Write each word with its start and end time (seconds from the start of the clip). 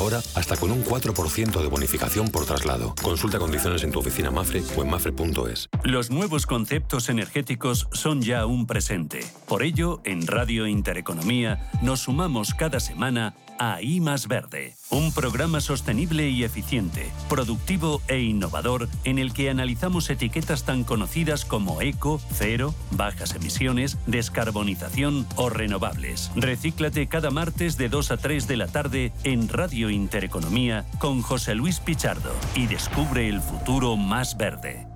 Ahora, 0.00 0.22
hasta 0.34 0.56
con 0.56 0.72
un 0.72 0.82
4% 0.82 1.60
de 1.60 1.68
bonificación 1.68 2.28
por 2.28 2.46
traslado. 2.46 2.94
Consulta 3.02 3.38
condiciones 3.38 3.82
en 3.82 3.92
tu 3.92 3.98
oficina 3.98 4.30
Mafre 4.30 4.62
o 4.74 4.82
en 4.82 4.88
mafre.es. 4.88 5.68
Los 5.84 6.10
nuevos 6.10 6.46
conceptos 6.46 7.10
energéticos 7.10 7.86
son 7.92 8.22
ya 8.22 8.46
un 8.46 8.66
presente. 8.66 9.20
Por 9.46 9.62
ello, 9.62 10.00
en 10.04 10.26
Radio 10.26 10.66
Intereconomía 10.66 11.70
nos 11.82 12.00
sumamos 12.00 12.54
cada 12.54 12.80
semana 12.80 13.34
a 13.60 13.78
Más 14.00 14.26
Verde, 14.26 14.74
un 14.88 15.12
programa 15.12 15.60
sostenible 15.60 16.30
y 16.30 16.44
eficiente, 16.44 17.12
productivo 17.28 18.00
e 18.08 18.20
innovador 18.20 18.88
en 19.04 19.18
el 19.18 19.34
que 19.34 19.50
analizamos 19.50 20.08
etiquetas 20.08 20.64
tan 20.64 20.82
conocidas 20.82 21.44
como 21.44 21.82
eco, 21.82 22.22
cero, 22.32 22.74
bajas 22.92 23.34
emisiones, 23.34 23.98
descarbonización 24.06 25.26
o 25.36 25.50
renovables. 25.50 26.32
Recíclate 26.36 27.06
cada 27.06 27.30
martes 27.30 27.76
de 27.76 27.90
2 27.90 28.12
a 28.12 28.16
3 28.16 28.48
de 28.48 28.56
la 28.56 28.66
tarde 28.66 29.12
en 29.24 29.46
Radio 29.50 29.90
Intereconomía 29.90 30.86
con 30.98 31.20
José 31.20 31.54
Luis 31.54 31.80
Pichardo 31.80 32.32
y 32.54 32.66
descubre 32.66 33.28
el 33.28 33.42
futuro 33.42 33.94
más 33.98 34.38
verde. 34.38 34.86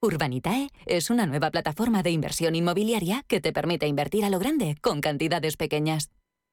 Urbanitae 0.00 0.68
es 0.86 1.10
una 1.10 1.26
nueva 1.26 1.50
plataforma 1.50 2.04
de 2.04 2.12
inversión 2.12 2.54
inmobiliaria 2.54 3.24
que 3.26 3.40
te 3.40 3.52
permite 3.52 3.88
invertir 3.88 4.24
a 4.24 4.30
lo 4.30 4.38
grande 4.38 4.76
con 4.80 5.00
cantidades 5.00 5.56
pequeñas. 5.56 6.10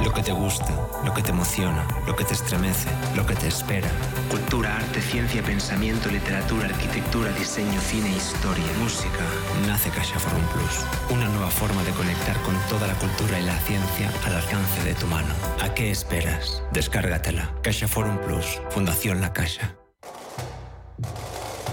Lo 0.00 0.12
que 0.12 0.22
te 0.22 0.32
gusta, 0.32 0.74
lo 1.04 1.14
que 1.14 1.22
te 1.22 1.30
emociona, 1.30 1.86
lo 2.06 2.16
que 2.16 2.24
te 2.24 2.34
estremece, 2.34 2.88
lo 3.14 3.24
que 3.24 3.34
te 3.34 3.46
espera. 3.46 3.88
Cultura, 4.30 4.76
arte, 4.76 5.00
ciencia, 5.00 5.42
pensamiento, 5.42 6.08
literatura, 6.08 6.66
arquitectura, 6.66 7.30
diseño, 7.32 7.80
cine, 7.80 8.10
historia, 8.10 8.64
música. 8.80 9.24
Nace 9.66 9.90
Caixa 9.90 10.18
Forum 10.18 10.44
Plus. 10.52 11.16
Una 11.16 11.28
nueva 11.28 11.50
forma 11.50 11.84
de 11.84 11.92
conectar 11.92 12.36
con 12.42 12.54
toda 12.68 12.88
la 12.88 12.94
cultura 12.94 13.38
y 13.38 13.44
la 13.44 13.58
ciencia 13.60 14.10
al 14.26 14.34
alcance 14.34 14.82
de 14.82 14.94
tu 14.94 15.06
mano. 15.06 15.32
¿A 15.62 15.72
qué 15.72 15.90
esperas? 15.90 16.62
Descárgatela. 16.72 17.50
Caixa 17.62 17.86
Forum 17.86 18.18
Plus. 18.18 18.60
Fundación 18.70 19.20
La 19.20 19.32
Caixa. 19.32 19.76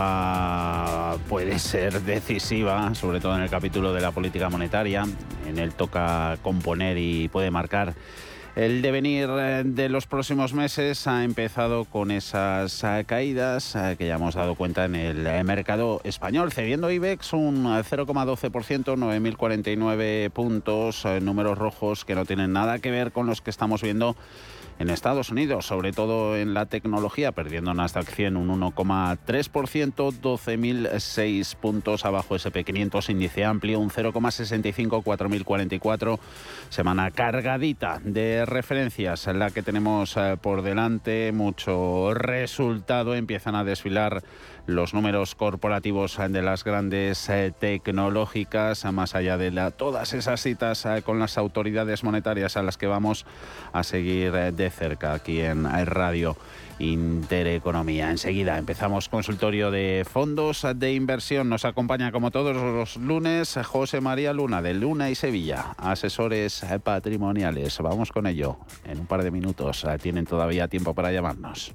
Antoja 0.00 1.18
puede 1.28 1.58
ser 1.58 2.02
decisiva, 2.02 2.94
sobre 2.94 3.20
todo 3.20 3.36
en 3.36 3.42
el 3.42 3.50
capítulo 3.50 3.92
de 3.92 4.00
la 4.00 4.12
política 4.12 4.48
monetaria. 4.48 5.04
En 5.46 5.58
él 5.58 5.74
toca 5.74 6.38
componer 6.42 6.96
y 6.98 7.28
puede 7.28 7.50
marcar 7.50 7.94
el 8.56 8.82
devenir 8.82 9.28
eh, 9.30 9.62
de 9.64 9.88
los 9.88 10.06
próximos 10.06 10.52
meses 10.54 11.06
ha 11.06 11.22
empezado 11.22 11.84
con 11.84 12.10
esas 12.10 12.82
eh, 12.82 13.04
caídas 13.06 13.76
eh, 13.76 13.94
que 13.96 14.08
ya 14.08 14.16
hemos 14.16 14.34
dado 14.34 14.56
cuenta 14.56 14.86
en 14.86 14.96
el 14.96 15.44
mercado 15.44 16.00
español, 16.02 16.50
cediendo 16.50 16.90
IBEX 16.90 17.32
un 17.32 17.64
0,12%, 17.64 18.50
9.049 18.50 20.30
puntos, 20.30 21.04
números 21.22 21.58
rojos 21.58 22.04
que 22.04 22.16
no 22.16 22.24
tienen 22.24 22.52
nada 22.52 22.80
que 22.80 22.90
ver 22.90 23.12
con 23.12 23.26
los 23.26 23.40
que 23.40 23.50
estamos 23.50 23.82
viendo 23.82 24.16
en 24.80 24.88
Estados 24.88 25.28
Unidos, 25.30 25.66
sobre 25.66 25.92
todo 25.92 26.38
en 26.38 26.54
la 26.54 26.64
tecnología, 26.64 27.32
perdiendo 27.32 27.74
Nasdaq 27.74 28.06
100 28.06 28.38
un 28.38 28.48
1,3%, 28.48 29.92
12.006 29.94 31.54
puntos 31.56 32.06
abajo 32.06 32.34
SP500, 32.34 33.10
índice 33.10 33.44
amplio, 33.44 33.78
un 33.78 33.90
0,65, 33.90 35.02
4.044, 35.04 36.18
semana 36.70 37.10
cargadita 37.10 38.00
de 38.02 38.46
referencias, 38.46 39.26
en 39.26 39.38
la 39.38 39.50
que 39.50 39.62
tenemos 39.62 40.16
eh, 40.16 40.38
por 40.40 40.62
delante. 40.62 41.30
Mucho 41.32 42.14
resultado, 42.14 43.14
empiezan 43.14 43.56
a 43.56 43.64
desfilar 43.64 44.22
los 44.74 44.94
números 44.94 45.34
corporativos 45.34 46.16
de 46.16 46.42
las 46.42 46.64
grandes 46.64 47.28
eh, 47.28 47.52
tecnológicas, 47.58 48.84
más 48.92 49.14
allá 49.14 49.36
de 49.36 49.50
todas 49.76 50.12
esas 50.14 50.40
citas 50.40 50.86
eh, 50.86 51.02
con 51.02 51.18
las 51.18 51.36
autoridades 51.38 52.04
monetarias 52.04 52.56
a 52.56 52.62
las 52.62 52.78
que 52.78 52.86
vamos 52.86 53.26
a 53.72 53.82
seguir 53.82 54.34
eh, 54.34 54.52
de 54.52 54.70
cerca 54.70 55.12
aquí 55.12 55.40
en 55.40 55.64
Radio 55.86 56.36
Intereconomía. 56.78 58.10
Enseguida 58.10 58.56
empezamos 58.56 59.08
consultorio 59.08 59.70
de 59.70 60.06
fondos 60.10 60.66
de 60.76 60.94
inversión. 60.94 61.48
Nos 61.48 61.64
acompaña 61.64 62.12
como 62.12 62.30
todos 62.30 62.56
los 62.56 62.96
lunes 62.96 63.58
José 63.64 64.00
María 64.00 64.32
Luna 64.32 64.62
de 64.62 64.74
Luna 64.74 65.10
y 65.10 65.14
Sevilla, 65.14 65.74
asesores 65.76 66.64
patrimoniales. 66.82 67.78
Vamos 67.80 68.12
con 68.12 68.26
ello 68.26 68.56
en 68.84 69.00
un 69.00 69.06
par 69.06 69.22
de 69.22 69.30
minutos. 69.30 69.86
Tienen 70.00 70.24
todavía 70.24 70.68
tiempo 70.68 70.94
para 70.94 71.12
llamarnos. 71.12 71.74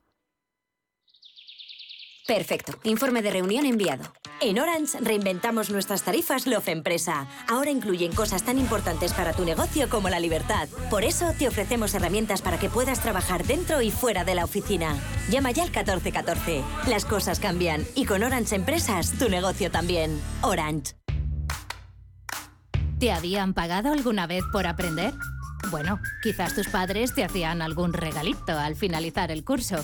Perfecto. 2.27 2.73
Informe 2.83 3.21
de 3.21 3.31
reunión 3.31 3.65
enviado. 3.65 4.03
En 4.39 4.59
Orange 4.59 4.99
reinventamos 5.01 5.69
nuestras 5.69 6.03
tarifas 6.03 6.47
Love 6.47 6.69
Empresa. 6.69 7.27
Ahora 7.47 7.69
incluyen 7.69 8.11
cosas 8.11 8.43
tan 8.43 8.57
importantes 8.57 9.13
para 9.13 9.33
tu 9.33 9.45
negocio 9.45 9.89
como 9.89 10.09
la 10.09 10.19
libertad. 10.19 10.67
Por 10.89 11.03
eso 11.03 11.33
te 11.37 11.47
ofrecemos 11.47 11.93
herramientas 11.93 12.41
para 12.41 12.57
que 12.57 12.69
puedas 12.69 13.01
trabajar 13.01 13.45
dentro 13.45 13.81
y 13.81 13.91
fuera 13.91 14.23
de 14.23 14.35
la 14.35 14.45
oficina. 14.45 14.97
Llama 15.29 15.51
ya 15.51 15.63
al 15.63 15.69
1414. 15.69 16.63
Las 16.87 17.05
cosas 17.05 17.39
cambian 17.39 17.85
y 17.95 18.05
con 18.05 18.23
Orange 18.23 18.55
Empresas 18.55 19.13
tu 19.19 19.29
negocio 19.29 19.69
también. 19.69 20.19
Orange. 20.41 20.95
¿Te 22.99 23.11
habían 23.11 23.53
pagado 23.53 23.91
alguna 23.91 24.27
vez 24.27 24.43
por 24.51 24.67
aprender? 24.67 25.13
Bueno, 25.69 25.99
quizás 26.21 26.55
tus 26.55 26.67
padres 26.67 27.13
te 27.13 27.23
hacían 27.23 27.61
algún 27.61 27.93
regalito 27.93 28.57
al 28.57 28.75
finalizar 28.75 29.31
el 29.31 29.43
curso. 29.43 29.83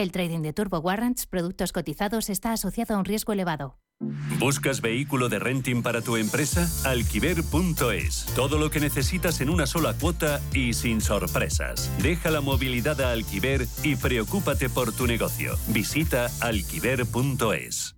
El 0.00 0.12
trading 0.12 0.40
de 0.40 0.54
Turbo 0.54 0.78
Warrants, 0.78 1.26
productos 1.26 1.72
cotizados, 1.72 2.30
está 2.30 2.52
asociado 2.52 2.94
a 2.94 2.98
un 2.98 3.04
riesgo 3.04 3.34
elevado. 3.34 3.76
¿Buscas 4.38 4.80
vehículo 4.80 5.28
de 5.28 5.38
renting 5.38 5.82
para 5.82 6.00
tu 6.00 6.16
empresa? 6.16 6.66
Alquiver.es. 6.88 8.24
Todo 8.34 8.56
lo 8.56 8.70
que 8.70 8.80
necesitas 8.80 9.42
en 9.42 9.50
una 9.50 9.66
sola 9.66 9.92
cuota 9.92 10.40
y 10.54 10.72
sin 10.72 11.02
sorpresas. 11.02 11.92
Deja 12.02 12.30
la 12.30 12.40
movilidad 12.40 12.98
a 13.02 13.12
Alquiver 13.12 13.66
y 13.82 13.96
preocúpate 13.96 14.70
por 14.70 14.92
tu 14.92 15.06
negocio. 15.06 15.54
Visita 15.68 16.30
alquiver.es. 16.40 17.94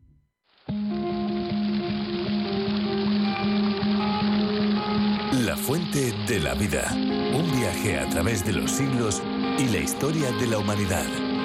La 5.32 5.56
fuente 5.56 6.12
de 6.26 6.40
la 6.40 6.54
vida. 6.54 6.92
Un 6.92 7.48
viaje 7.60 8.00
a 8.00 8.08
través 8.08 8.44
de 8.44 8.54
los 8.54 8.72
siglos 8.72 9.22
y 9.56 9.68
la 9.68 9.78
historia 9.78 10.32
de 10.32 10.48
la 10.48 10.58
humanidad. 10.58 11.31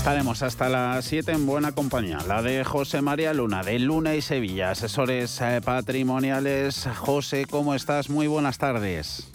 Estaremos 0.00 0.42
hasta 0.42 0.70
las 0.70 1.04
7 1.04 1.30
en 1.30 1.44
buena 1.44 1.72
compañía, 1.72 2.16
la 2.26 2.40
de 2.40 2.64
José 2.64 3.02
María 3.02 3.34
Luna, 3.34 3.62
de 3.62 3.78
Luna 3.78 4.14
y 4.14 4.22
Sevilla, 4.22 4.70
asesores 4.70 5.42
eh, 5.42 5.60
patrimoniales. 5.62 6.88
José, 6.96 7.44
¿cómo 7.44 7.74
estás? 7.74 8.08
Muy 8.08 8.26
buenas 8.26 8.56
tardes. 8.56 9.30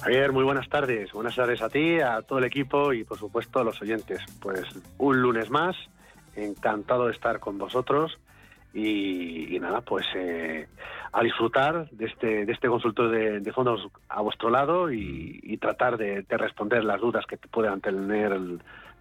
Javier, 0.00 0.32
muy 0.32 0.42
buenas 0.42 0.68
tardes. 0.68 1.12
Buenas 1.12 1.36
tardes 1.36 1.62
a 1.62 1.68
ti, 1.68 2.00
a 2.00 2.22
todo 2.22 2.40
el 2.40 2.46
equipo 2.46 2.92
y 2.92 3.04
por 3.04 3.16
supuesto 3.16 3.60
a 3.60 3.64
los 3.64 3.80
oyentes. 3.80 4.18
Pues 4.40 4.64
un 4.98 5.22
lunes 5.22 5.50
más, 5.50 5.76
encantado 6.34 7.06
de 7.06 7.12
estar 7.12 7.38
con 7.38 7.58
vosotros 7.58 8.18
y, 8.74 9.56
nada, 9.60 9.82
pues 9.82 10.04
eh, 10.16 10.66
a 11.12 11.22
disfrutar 11.22 11.88
de 11.90 12.06
este, 12.06 12.44
de 12.44 12.52
este 12.52 12.66
consultor 12.66 13.08
de, 13.08 13.52
fondos 13.52 13.86
a 14.08 14.20
vuestro 14.20 14.50
lado 14.50 14.90
y, 14.90 15.56
tratar 15.58 15.96
de, 15.96 16.22
de, 16.22 16.36
responder 16.36 16.82
las 16.82 17.00
dudas 17.00 17.24
que 17.24 17.36
puedan 17.36 17.80
tener 17.80 18.36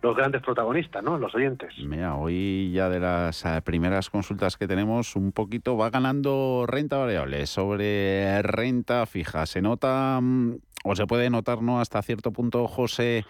los 0.02 0.16
grandes 0.16 0.42
protagonistas, 0.42 1.04
¿no? 1.04 1.18
Los 1.18 1.34
oyentes. 1.36 1.74
Mira, 1.78 2.16
hoy 2.16 2.72
ya 2.74 2.90
de 2.90 3.00
las 3.00 3.46
eh, 3.46 3.62
primeras 3.64 4.10
consultas 4.10 4.58
que 4.58 4.68
tenemos, 4.68 5.16
un 5.16 5.32
poquito 5.32 5.78
va 5.78 5.90
ganando 5.90 6.66
renta 6.68 6.98
variable 6.98 7.46
sobre 7.46 8.42
renta 8.42 9.06
fija. 9.06 9.46
Se 9.46 9.62
nota, 9.62 10.20
mm, 10.22 10.56
o 10.84 10.96
se 10.96 11.06
puede 11.06 11.30
notar, 11.30 11.62
¿no? 11.62 11.80
Hasta 11.80 12.02
cierto 12.02 12.32
punto, 12.32 12.68
José, 12.68 13.26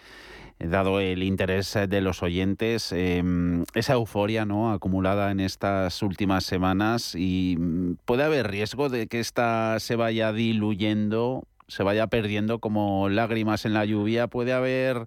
dado 0.58 1.00
el 1.00 1.22
interés 1.22 1.76
de 1.88 2.00
los 2.00 2.22
oyentes, 2.22 2.92
em, 2.92 3.64
esa 3.74 3.94
euforia 3.94 4.44
¿no? 4.44 4.72
acumulada 4.72 5.30
en 5.30 5.40
estas 5.40 6.02
últimas 6.02 6.44
semanas 6.44 7.14
y 7.14 7.56
mm, 7.58 7.96
puede 8.04 8.22
haber 8.22 8.48
riesgo 8.48 8.88
de 8.88 9.06
que 9.06 9.20
esta 9.20 9.78
se 9.80 9.96
vaya 9.96 10.32
diluyendo 10.32 11.44
se 11.68 11.82
vaya 11.82 12.06
perdiendo 12.06 12.58
como 12.58 13.08
lágrimas 13.08 13.64
en 13.64 13.74
la 13.74 13.84
lluvia. 13.84 14.26
Puede 14.26 14.52
haber, 14.52 15.06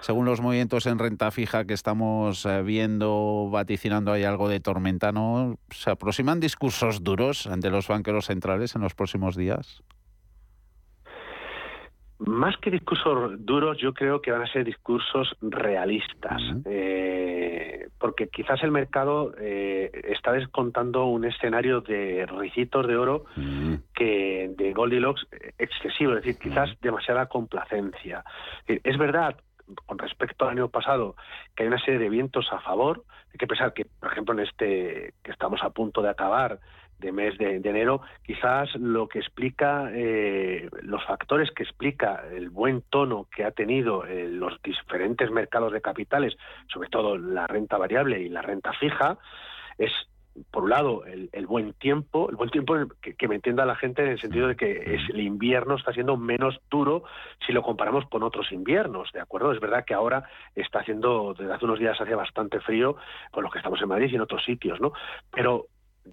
según 0.00 0.26
los 0.26 0.40
movimientos 0.40 0.86
en 0.86 0.98
renta 0.98 1.30
fija 1.30 1.64
que 1.64 1.74
estamos 1.74 2.44
eh, 2.46 2.62
viendo, 2.62 3.48
vaticinando 3.50 4.12
hay 4.12 4.24
algo 4.24 4.48
de 4.48 4.60
tormenta, 4.60 5.12
¿no? 5.12 5.58
¿Se 5.70 5.90
aproximan 5.90 6.40
discursos 6.40 7.02
duros 7.02 7.46
ante 7.46 7.70
los 7.70 7.88
banqueros 7.88 8.26
centrales 8.26 8.74
en 8.74 8.82
los 8.82 8.94
próximos 8.94 9.36
días? 9.36 9.82
Más 12.18 12.56
que 12.58 12.70
discursos 12.70 13.44
duros, 13.44 13.76
yo 13.78 13.92
creo 13.92 14.22
que 14.22 14.30
van 14.30 14.42
a 14.42 14.52
ser 14.52 14.64
discursos 14.64 15.36
realistas, 15.40 16.40
eh, 16.64 17.88
porque 17.98 18.28
quizás 18.28 18.62
el 18.62 18.70
mercado 18.70 19.34
eh, 19.38 19.90
está 20.04 20.32
descontando 20.32 21.06
un 21.06 21.24
escenario 21.24 21.80
de 21.80 22.24
ricitos 22.26 22.86
de 22.86 22.96
oro 22.96 23.24
que 23.94 24.50
de 24.56 24.72
Goldilocks 24.72 25.26
excesivo, 25.58 26.12
es 26.12 26.24
decir, 26.24 26.38
quizás 26.40 26.70
demasiada 26.80 27.26
complacencia. 27.26 28.24
Es 28.66 28.96
verdad 28.96 29.36
con 29.86 29.98
respecto 29.98 30.44
al 30.44 30.52
año 30.52 30.68
pasado, 30.68 31.16
que 31.54 31.62
hay 31.62 31.68
una 31.68 31.78
serie 31.78 31.98
de 31.98 32.08
vientos 32.08 32.46
a 32.52 32.60
favor. 32.60 33.04
Hay 33.32 33.38
que 33.38 33.46
pensar 33.46 33.72
que, 33.72 33.86
por 33.86 34.12
ejemplo, 34.12 34.34
en 34.34 34.40
este 34.40 35.14
que 35.22 35.30
estamos 35.30 35.62
a 35.62 35.70
punto 35.70 36.02
de 36.02 36.10
acabar, 36.10 36.60
de 36.98 37.12
mes 37.12 37.36
de, 37.38 37.56
enero, 37.56 38.00
quizás 38.22 38.74
lo 38.76 39.08
que 39.08 39.18
explica, 39.18 39.90
eh, 39.92 40.68
los 40.82 41.04
factores 41.04 41.50
que 41.50 41.62
explica 41.62 42.22
el 42.32 42.50
buen 42.50 42.82
tono 42.82 43.28
que 43.34 43.44
ha 43.44 43.50
tenido 43.50 44.06
eh, 44.06 44.28
los 44.28 44.60
diferentes 44.62 45.30
mercados 45.30 45.72
de 45.72 45.80
capitales, 45.80 46.36
sobre 46.72 46.88
todo 46.88 47.18
la 47.18 47.46
renta 47.46 47.76
variable 47.76 48.20
y 48.20 48.28
la 48.28 48.42
renta 48.42 48.72
fija, 48.72 49.18
es 49.78 49.92
por 50.50 50.64
un 50.64 50.70
lado, 50.70 51.04
el, 51.06 51.46
buen 51.46 51.74
tiempo, 51.74 52.28
el 52.28 52.36
buen 52.36 52.50
tiempo 52.50 52.74
que, 53.00 53.28
me 53.28 53.36
entienda 53.36 53.64
la 53.64 53.76
gente 53.76 54.02
en 54.02 54.08
el 54.08 54.20
sentido 54.20 54.48
de 54.48 54.56
que 54.56 54.94
es, 54.94 55.08
el 55.10 55.20
invierno 55.20 55.76
está 55.76 55.92
siendo 55.92 56.16
menos 56.16 56.58
duro 56.70 57.04
si 57.46 57.52
lo 57.52 57.62
comparamos 57.62 58.04
con 58.08 58.22
otros 58.24 58.50
inviernos, 58.50 59.12
¿de 59.12 59.20
acuerdo? 59.20 59.52
Es 59.52 59.60
verdad 59.60 59.84
que 59.84 59.94
ahora 59.94 60.28
está 60.56 60.80
haciendo, 60.80 61.34
desde 61.38 61.52
hace 61.52 61.64
unos 61.64 61.78
días 61.78 62.00
hace 62.00 62.14
bastante 62.14 62.60
frío, 62.60 62.96
con 63.30 63.44
los 63.44 63.52
que 63.52 63.58
estamos 63.58 63.80
en 63.80 63.88
Madrid 63.88 64.08
y 64.10 64.16
en 64.16 64.22
otros 64.22 64.44
sitios, 64.44 64.80
¿no? 64.80 64.92
Pero 65.30 65.66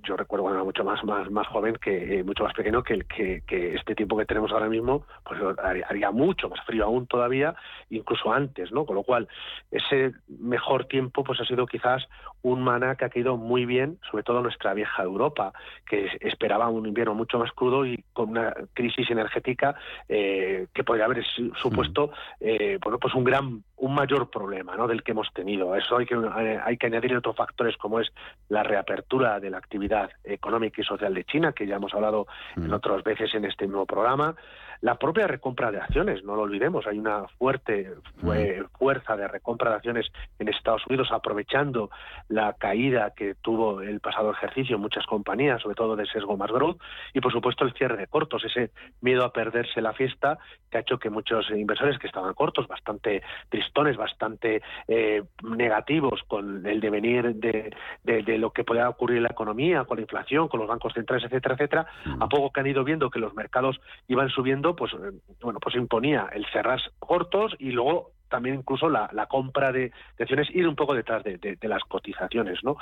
yo 0.03 0.15
recuerdo 0.15 0.43
cuando 0.43 0.59
era 0.59 0.63
mucho 0.63 0.83
más 0.83 1.03
más 1.03 1.29
más 1.29 1.47
joven 1.47 1.75
que 1.75 2.19
eh, 2.19 2.23
mucho 2.23 2.43
más 2.43 2.53
pequeño 2.53 2.83
que, 2.83 2.99
que, 3.01 3.43
que 3.45 3.75
este 3.75 3.95
tiempo 3.95 4.17
que 4.17 4.25
tenemos 4.25 4.51
ahora 4.51 4.69
mismo 4.69 5.05
pues 5.23 5.39
haría, 5.61 6.11
mucho 6.11 6.49
más 6.49 6.63
frío 6.65 6.85
aún 6.85 7.07
todavía 7.07 7.55
incluso 7.89 8.31
antes 8.31 8.71
no 8.71 8.85
con 8.85 8.95
lo 8.95 9.03
cual 9.03 9.27
ese 9.69 10.13
mejor 10.27 10.85
tiempo 10.85 11.23
pues 11.23 11.39
ha 11.41 11.45
sido 11.45 11.65
quizás 11.65 12.07
un 12.43 12.63
maná 12.63 12.95
que 12.95 13.05
ha 13.05 13.09
caído 13.09 13.37
muy 13.37 13.65
bien 13.65 13.99
sobre 14.09 14.23
todo 14.23 14.41
nuestra 14.41 14.73
vieja 14.73 15.03
Europa 15.03 15.53
que 15.85 16.17
esperaba 16.21 16.69
un 16.69 16.85
invierno 16.85 17.13
mucho 17.13 17.39
más 17.39 17.51
crudo 17.51 17.85
y 17.85 18.03
con 18.13 18.29
una 18.29 18.53
crisis 18.73 19.09
energética 19.09 19.75
eh, 20.09 20.67
que 20.73 20.83
podría 20.83 21.05
haber 21.05 21.23
supuesto 21.55 22.11
eh, 22.39 22.79
bueno 22.81 22.99
pues 22.99 23.13
un 23.13 23.23
gran 23.23 23.63
un 23.81 23.95
mayor 23.95 24.29
problema 24.29 24.75
¿no? 24.75 24.87
del 24.87 25.03
que 25.03 25.11
hemos 25.11 25.33
tenido. 25.33 25.75
Eso 25.75 25.97
hay 25.97 26.05
que, 26.05 26.15
hay 26.63 26.77
que 26.77 26.85
añadir 26.85 27.15
otros 27.15 27.35
factores 27.35 27.75
como 27.77 27.99
es 27.99 28.11
la 28.47 28.61
reapertura 28.61 29.39
de 29.39 29.49
la 29.49 29.57
actividad 29.57 30.11
económica 30.23 30.81
y 30.81 30.85
social 30.85 31.13
de 31.15 31.23
China, 31.23 31.51
que 31.51 31.65
ya 31.65 31.77
hemos 31.77 31.93
hablado 31.93 32.27
en 32.55 32.69
mm. 32.69 32.73
otras 32.73 33.03
veces 33.03 33.33
en 33.33 33.45
este 33.45 33.65
nuevo 33.65 33.87
programa, 33.87 34.35
la 34.81 34.95
propia 34.95 35.27
recompra 35.27 35.71
de 35.71 35.79
acciones, 35.79 36.23
no 36.23 36.35
lo 36.35 36.43
olvidemos, 36.43 36.87
hay 36.87 36.97
una 36.97 37.27
fuerte 37.37 37.93
fuerza 38.77 39.15
de 39.15 39.27
recompra 39.27 39.69
de 39.69 39.75
acciones 39.77 40.11
en 40.39 40.49
Estados 40.49 40.85
Unidos 40.87 41.09
aprovechando 41.11 41.89
la 42.27 42.53
caída 42.53 43.13
que 43.15 43.35
tuvo 43.35 43.81
el 43.81 43.99
pasado 43.99 44.31
ejercicio 44.31 44.75
en 44.75 44.81
muchas 44.81 45.05
compañías, 45.05 45.61
sobre 45.61 45.75
todo 45.75 45.95
de 45.95 46.05
sesgo 46.07 46.35
más 46.35 46.51
growth, 46.51 46.81
y 47.13 47.21
por 47.21 47.31
supuesto 47.31 47.63
el 47.63 47.73
cierre 47.73 47.97
de 47.97 48.07
cortos, 48.07 48.43
ese 48.43 48.71
miedo 49.01 49.23
a 49.23 49.31
perderse 49.31 49.81
la 49.81 49.93
fiesta 49.93 50.39
que 50.69 50.77
ha 50.77 50.81
hecho 50.81 50.97
que 50.97 51.09
muchos 51.09 51.49
inversores 51.51 51.99
que 51.99 52.07
estaban 52.07 52.33
cortos, 52.33 52.67
bastante 52.67 53.21
tristones, 53.49 53.97
bastante 53.97 54.61
eh, 54.87 55.23
negativos 55.43 56.21
con 56.27 56.65
el 56.65 56.79
devenir 56.79 57.35
de, 57.35 57.75
de, 58.03 58.37
lo 58.37 58.51
que 58.51 58.63
podía 58.63 58.89
ocurrir 58.89 59.17
en 59.17 59.23
la 59.23 59.29
economía, 59.29 59.83
con 59.83 59.97
la 59.97 60.01
inflación, 60.01 60.47
con 60.47 60.59
los 60.59 60.69
bancos 60.69 60.93
centrales, 60.93 61.25
etcétera, 61.25 61.55
etcétera, 61.55 61.87
a 62.19 62.27
poco 62.27 62.51
que 62.51 62.61
han 62.61 62.67
ido 62.67 62.83
viendo 62.83 63.09
que 63.09 63.19
los 63.19 63.33
mercados 63.33 63.79
iban 64.07 64.29
subiendo, 64.29 64.70
pues 64.75 64.93
eh, 64.93 65.11
bueno, 65.41 65.59
pues 65.59 65.75
imponía 65.75 66.29
el 66.33 66.45
cerrar 66.47 66.81
cortos 66.99 67.55
y 67.59 67.71
luego 67.71 68.11
también 68.29 68.55
incluso 68.55 68.89
la, 68.89 69.09
compra 69.29 69.71
de, 69.71 69.91
acciones 70.17 70.49
ir 70.51 70.67
un 70.67 70.75
poco 70.75 70.93
detrás 70.93 71.23
de, 71.23 71.57
las 71.63 71.83
cotizaciones, 71.83 72.63
¿no? 72.63 72.77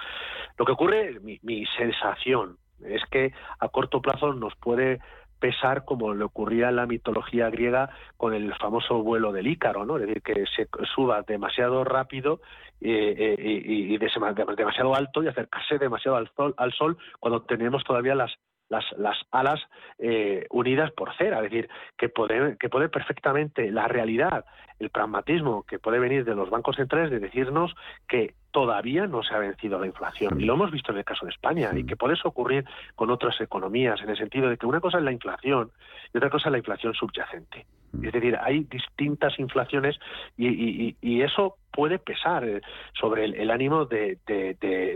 Lo 0.58 0.66
que 0.66 0.74
ocurre, 0.74 1.20
mi, 1.22 1.40
mi 1.42 1.66
sensación 1.78 2.58
es 2.86 3.02
que 3.10 3.34
a 3.60 3.68
corto 3.70 4.02
plazo 4.02 4.34
nos 4.34 4.56
puede 4.56 5.00
pesar 5.40 5.86
como 5.86 6.14
le 6.14 6.26
ocurría 6.26 6.70
en 6.70 6.76
la 6.76 6.86
mitología 6.86 7.50
griega 7.50 7.90
con 8.18 8.34
el 8.34 8.54
famoso 8.56 9.02
vuelo 9.02 9.32
del 9.32 9.48
Ícaro, 9.48 9.86
¿no? 9.86 9.98
Es 9.98 10.06
decir, 10.06 10.22
que 10.22 10.46
se 10.56 10.68
suba 10.94 11.24
demasiado 11.24 11.84
rápido 11.84 12.42
eh, 12.82 13.16
eh, 13.18 13.36
y, 13.40 13.98
demasiado 13.98 14.96
alto 14.96 15.24
y 15.24 15.28
acercarse 15.28 15.78
demasiado 15.78 16.18
al 16.18 16.30
sol, 16.36 16.54
al 16.58 16.74
sol 16.74 16.98
cuando 17.20 17.42
tenemos 17.42 17.84
todavía 17.84 18.16
las 18.16 18.32
las, 18.70 18.86
las 18.98 19.18
alas 19.32 19.60
eh, 19.98 20.46
unidas 20.52 20.92
por 20.92 21.16
cera, 21.18 21.38
es 21.38 21.52
decir, 21.52 21.70
que 21.98 22.10
puede, 22.10 22.58
que 22.58 22.70
puede 22.70 22.90
perfectamente 22.90 23.72
la 23.72 23.88
realidad, 23.88 24.46
el 24.80 24.90
pragmatismo 24.90 25.64
que 25.64 25.80
puede 25.80 26.00
venir 26.00 26.24
de 26.24 26.36
los 26.36 26.50
bancos 26.50 26.78
centrales 26.78 27.12
de 27.12 27.20
decirnos 27.20 27.76
que 28.08 28.34
todavía 28.52 29.08
no 29.08 29.24
se 29.24 29.34
ha 29.34 29.40
vencido 29.40 29.80
la 29.80 29.88
inflación. 29.88 30.40
Y 30.40 30.46
lo 30.46 30.54
hemos 30.54 30.72
visto 30.72 30.92
en 30.92 31.00
el 31.00 31.06
caso 31.06 31.26
de 31.26 31.32
España, 31.32 31.72
y 31.76 31.86
que 31.86 31.96
puede 31.96 32.16
ocurrir 32.24 32.66
con 32.96 33.12
otras 33.12 33.40
economías, 33.42 34.02
en 34.02 34.10
el 34.10 34.18
sentido 34.18 34.50
de 34.50 34.58
que 34.58 34.66
una 34.66 34.80
cosa 34.80 34.98
es 34.98 35.04
la 35.04 35.12
inflación 35.12 35.72
y 36.14 36.18
otra 36.18 36.30
cosa 36.30 36.50
es 36.50 36.52
la 36.54 36.58
inflación 36.58 36.94
subyacente. 36.94 37.66
Es 38.04 38.14
decir, 38.14 38.38
hay 38.42 38.64
distintas 38.66 39.38
inflaciones 39.40 40.00
y, 40.38 41.22
eso 41.22 41.58
puede 41.80 41.98
pesar 41.98 42.44
eh, 42.44 42.60
sobre 43.00 43.24
el, 43.24 43.50
ánimo 43.50 43.86
de, 43.86 44.18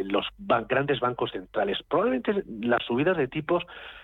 los 0.04 0.26
grandes 0.68 1.00
bancos 1.00 1.32
centrales. 1.32 1.78
Probablemente 1.88 2.44
las 2.60 2.84
subidas 2.84 3.16
de 3.16 3.30
tipos 3.30 3.64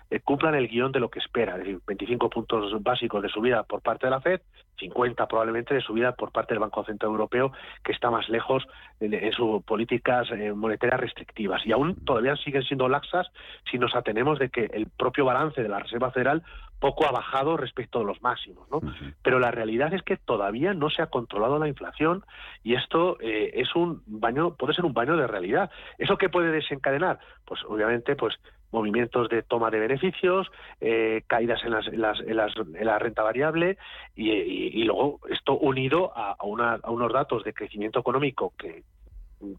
eh, 0.10 0.22
cumplan 0.22 0.56
el 0.56 0.70
guion 0.70 0.94
de 0.94 1.02
lo 1.02 1.10
que 1.10 1.20
espera, 1.20 1.58
es 1.58 1.60
decir, 1.60 1.82
25 1.86 2.30
puntos 2.30 2.82
básicos 2.82 3.22
de 3.22 3.28
subida 3.28 3.64
por 3.64 3.82
parte 3.82 4.08
de 4.08 4.12
la 4.12 4.22
Fed, 4.22 4.40
50 4.78 5.28
probablemente 5.28 5.74
de 5.74 5.82
subida 5.82 6.14
por 6.14 6.32
parte 6.32 6.54
del 6.54 6.62
Banco 6.62 6.86
Central 6.86 7.12
Europeo, 7.12 7.52
que 7.84 7.92
está 7.92 8.10
más 8.10 8.30
lejos 8.30 8.66
en, 9.02 9.34
sus 9.34 9.62
políticas 9.64 10.32
eh, 10.32 10.54
monetarias 10.54 11.02
restrictivas. 11.02 11.66
Y 11.66 11.74
aún 11.74 11.96
todavía 12.06 12.38
siguen 12.38 12.64
siendo 12.64 12.88
laxas 12.88 13.28
si 13.70 13.78
nos 13.78 13.94
atenemos 13.94 14.40
de 14.40 14.50
que 14.50 14.70
el 14.72 14.88
propio 14.88 15.26
balance 15.26 15.62
de 15.62 15.68
la 15.68 15.80
Reserva 15.80 16.12
Federal 16.12 16.44
poco 16.80 17.06
ha 17.06 17.12
bajado 17.12 17.58
respecto 17.58 18.00
a 18.00 18.04
los 18.04 18.22
máximos, 18.22 18.70
¿no? 18.72 18.82
Pero 19.22 19.40
la 19.40 19.52
realidad 19.52 19.94
es 19.94 20.02
que 20.02 20.18
todavía 20.18 20.74
no 20.74 20.90
se 20.90 21.02
ha 21.02 21.08
controlado 21.08 21.60
la 21.60 21.68
inflación 21.68 22.24
y 22.64 22.69
esto 22.76 23.18
eh, 23.22 23.52
es 23.54 23.76
un 23.76 24.02
baño, 24.06 24.56
puede 24.56 24.74
ser 24.74 24.86
un 24.86 24.94
baño 24.94 25.18
de 25.18 25.28
realidad. 25.28 25.70
¿Eso 25.98 26.18
qué 26.18 26.30
puede 26.30 26.52
desencadenar? 26.52 27.20
Pues 27.46 27.62
obviamente, 27.66 28.16
pues 28.16 28.36
movimientos 28.72 29.30
de 29.30 29.42
toma 29.42 29.72
de 29.72 29.80
beneficios, 29.80 30.48
eh, 30.80 31.24
caídas 31.28 31.64
en, 31.64 31.72
las, 31.72 31.88
en, 31.88 32.02
las, 32.02 32.20
en, 32.20 32.86
la 32.86 33.00
renta 33.00 33.24
variable 33.24 33.78
y, 34.16 34.84
luego 34.84 35.20
esto 35.30 35.58
unido 35.58 36.12
a, 36.16 36.36
a 36.40 36.46
unos 36.92 37.14
datos 37.14 37.44
de 37.44 37.54
crecimiento 37.54 38.00
económico 38.00 38.54
que, 38.58 38.84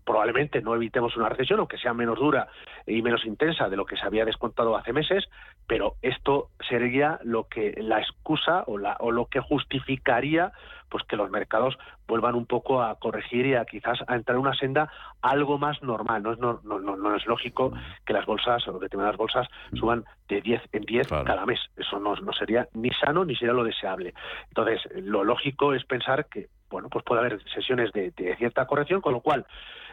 probablemente 0.05 0.61
no 0.61 0.75
evitemos 0.75 1.17
una 1.17 1.29
recesión, 1.29 1.61
aunque 1.61 1.79
sea 1.79 1.95
menos 1.95 2.19
dura 2.19 2.49
y 2.87 3.03
menos 3.03 3.25
intensa 3.25 3.69
de 3.69 3.77
lo 3.77 3.87
que 3.87 3.97
se 3.97 4.05
había 4.05 4.25
descontado 4.25 4.77
hace 4.77 4.93
meses, 4.93 5.29
pero 5.67 5.95
esto 6.03 6.51
sería 6.69 7.19
lo 7.25 7.49
que 7.49 7.75
la 7.79 8.01
excusa 8.01 8.65
o, 8.67 8.79
la, 8.79 8.97
o 9.01 9.11
lo 9.11 9.27
que 9.27 9.41
justificaría 9.41 10.53
pues 10.91 11.05
que 11.05 11.17
los 11.17 11.31
mercados 11.31 11.79
vuelvan 12.09 12.35
un 12.35 12.47
poco 12.47 12.83
a 12.83 12.99
corregir 12.99 13.47
y 13.47 13.55
a 13.55 13.65
quizás 13.65 13.99
a 14.09 14.17
entrar 14.17 14.37
en 14.37 14.43
una 14.43 14.55
senda 14.55 14.91
algo 15.23 15.57
más 15.57 15.81
normal. 15.83 16.23
No 16.23 16.33
es, 16.33 16.39
no, 16.41 16.61
no, 16.65 16.81
no 16.81 17.17
es 17.17 17.25
lógico 17.27 17.73
que 18.05 18.13
las 18.13 18.27
bolsas 18.27 18.67
o 18.67 18.79
determinadas 18.79 19.17
bolsas 19.17 19.47
suban 19.79 20.05
de 20.29 20.41
10 20.41 20.63
en 20.73 20.83
10 20.83 21.09
cada 21.09 21.47
mes. 21.47 21.61
Eso 21.77 22.01
no, 22.01 22.17
no 22.17 22.33
sería 22.33 22.69
ni 22.75 22.91
sano 22.91 23.25
ni 23.25 23.37
sería 23.37 23.55
lo 23.55 23.63
deseable. 23.63 24.15
Entonces, 24.49 24.81
lo 24.97 25.23
lógico 25.23 25.75
es 25.75 25.85
pensar 25.85 26.27
que 26.27 26.49
bueno, 26.71 26.89
pues 26.89 27.05
puede 27.05 27.21
haber 27.21 27.43
sesiones 27.53 27.93
de, 27.93 28.13
cierta 28.39 28.67
corrección, 28.67 29.01
con 29.01 29.13
lo 29.13 29.21
cual, 29.21 29.47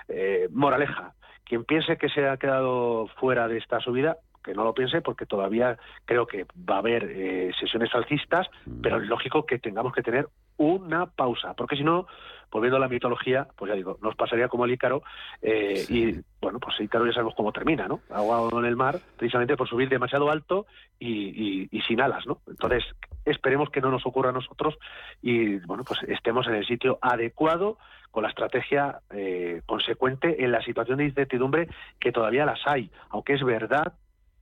eh, 0.07 0.48
moraleja, 0.51 1.13
quien 1.43 1.65
piense 1.65 1.98
que 1.98 2.10
se 2.10 2.27
ha 2.27 2.38
quedado 2.38 3.07
fuera 3.19 3.48
de 3.48 3.57
esta 3.57 3.79
subida, 3.79 4.17
que 4.48 4.54
no 4.54 4.63
lo 4.63 4.74
piense 4.74 5.01
porque 5.01 5.25
todavía 5.25 5.77
creo 6.06 6.25
que 6.25 6.46
va 6.58 6.75
a 6.75 6.80
haber 6.80 7.04
eh, 7.04 7.51
sesiones 7.60 7.94
alcistas, 7.94 8.48
pero 8.82 9.01
es 9.01 9.08
lógico 9.08 9.46
que 9.46 9.60
tengamos 9.60 9.94
que 9.94 10.01
tener 10.01 10.30
una 10.56 11.06
pausa, 11.06 11.54
porque 11.54 11.75
si 11.75 11.84
no, 11.84 12.08
volviendo 12.50 12.77
a 12.77 12.80
la 12.80 12.88
mitología, 12.88 13.48
pues 13.58 13.70
ya 13.70 13.75
digo, 13.75 14.00
nos 14.01 14.16
pasaría 14.16 14.48
como 14.48 14.63
el 14.63 14.72
Ícaro, 14.72 15.04
eh, 15.42 15.86
y 15.89 16.16
bueno, 16.42 16.60
pues 16.60 16.80
Ícaro 16.80 17.06
ya 17.06 17.12
sabemos 17.12 17.36
cómo 17.36 17.51
termina, 17.51 17.88
¿no? 17.89 18.00
Aguado 18.10 18.58
en 18.60 18.66
el 18.66 18.77
mar, 18.77 19.00
precisamente 19.18 19.58
por 19.58 19.68
subir 19.68 19.89
demasiado 19.89 20.32
alto 20.32 20.66
y, 20.98 21.68
sin 21.86 22.01
alas, 22.01 22.25
¿no? 22.25 22.39
Entonces, 22.48 22.86
esperemos 23.25 23.70
que 23.70 23.82
no 23.82 23.92
nos 23.92 24.06
ocurra 24.06 24.30
a 24.30 24.34
nosotros 24.34 24.77
y, 25.22 25.58
bueno, 25.66 25.84
pues 25.84 26.00
estemos 26.08 26.48
en 26.48 26.56
el 26.56 26.66
sitio 26.66 26.98
adecuado 27.01 27.77
con 28.12 28.24
la 28.24 28.30
estrategia 28.30 29.01
eh, 29.12 29.62
consecuente 29.66 30.44
en 30.44 30.51
la 30.54 30.62
situación 30.62 30.98
de 31.00 31.06
incertidumbre 31.06 31.68
que 32.00 32.13
todavía 32.13 32.46
las 32.46 32.66
hay, 32.66 32.89
aunque 33.10 33.34
es 33.34 33.44
verdad 33.44 33.94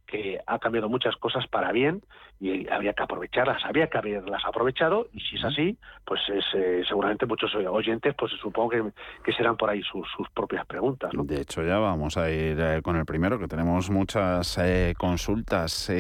que 0.06 0.40
ha 0.46 0.60
cambiado 0.60 0.90
muchas 0.90 1.16
cosas 1.18 1.48
para 1.48 1.72
bien 1.72 2.02
y 2.40 2.68
habría 2.70 2.94
que 2.94 3.04
aprovecharlas, 3.04 3.64
habría 3.64 3.88
que 3.88 3.98
haberlas 3.98 4.44
aprovechado 4.46 5.08
y 5.14 5.22
si 5.22 5.38
es 5.38 5.46
así, 5.46 5.78
pues 6.06 6.20
es, 6.30 6.44
eh, 6.54 6.84
seguramente 6.88 7.26
muchos 7.26 7.54
oyentes 7.56 8.14
pues 8.18 8.32
supongo 8.42 8.70
que, 8.70 8.84
que 9.24 9.32
serán 9.32 9.56
por 9.56 9.70
ahí 9.70 9.82
sus, 9.84 10.06
sus 10.16 10.30
propias 10.32 10.66
preguntas. 10.66 11.12
De 11.14 11.42
hecho 11.42 11.64
ya 11.64 11.80
vamos 11.80 12.18
a 12.18 12.30
ir 12.30 12.60
eh, 12.60 12.82
con 12.84 12.98
el 12.98 13.06
primero, 13.06 13.40
que 13.40 13.48
tenemos 13.48 13.90
muchas 13.90 14.58
eh, 14.58 14.94
consultas 14.98 15.92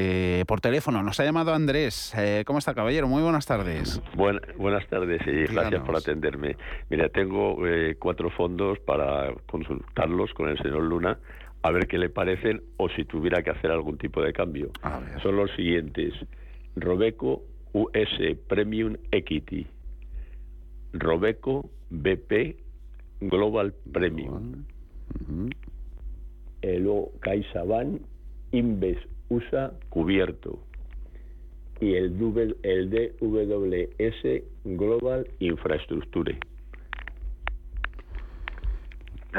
por 0.47 0.62
teléfono. 0.62 1.01
Nos 1.03 1.19
ha 1.19 1.24
llamado 1.24 1.53
Andrés. 1.53 2.13
¿Cómo 2.45 2.59
está, 2.59 2.74
caballero? 2.74 3.07
Muy 3.07 3.21
buenas 3.21 3.45
tardes. 3.45 4.01
buenas 4.57 4.88
tardes 4.88 5.21
y 5.25 5.53
gracias 5.53 5.81
por 5.83 5.95
atenderme. 5.95 6.57
Mira, 6.89 7.09
tengo 7.09 7.57
cuatro 8.00 8.29
fondos 8.29 8.79
para 8.79 9.33
consultarlos 9.47 10.33
con 10.33 10.50
el 10.50 10.57
señor 10.57 10.83
Luna 10.83 11.17
a 11.65 11.72
ver 11.72 11.88
qué 11.88 11.98
le 11.98 12.10
parecen 12.10 12.62
o 12.77 12.89
si 12.89 13.05
tuviera 13.05 13.41
que 13.41 13.50
hacer 13.50 13.72
algún 13.72 13.98
tipo 13.98 14.22
de 14.22 14.34
cambio. 14.34 14.69
Son 15.24 15.36
los 15.36 15.50
siguientes. 15.55 16.13
Robeco 16.75 17.41
US 17.74 18.38
Premium 18.48 18.98
Equity. 19.12 19.65
Robeco 20.93 21.72
BP 21.89 22.55
Global 23.22 23.74
Premium. 23.91 24.63
El 26.62 26.88
CaixaBank 27.22 28.00
Inves 28.51 29.00
USA 29.29 29.74
cubierto. 29.89 30.60
Y 31.81 31.95
el, 31.95 32.13
el 32.62 32.89
DWS 32.91 34.43
Global 34.65 35.27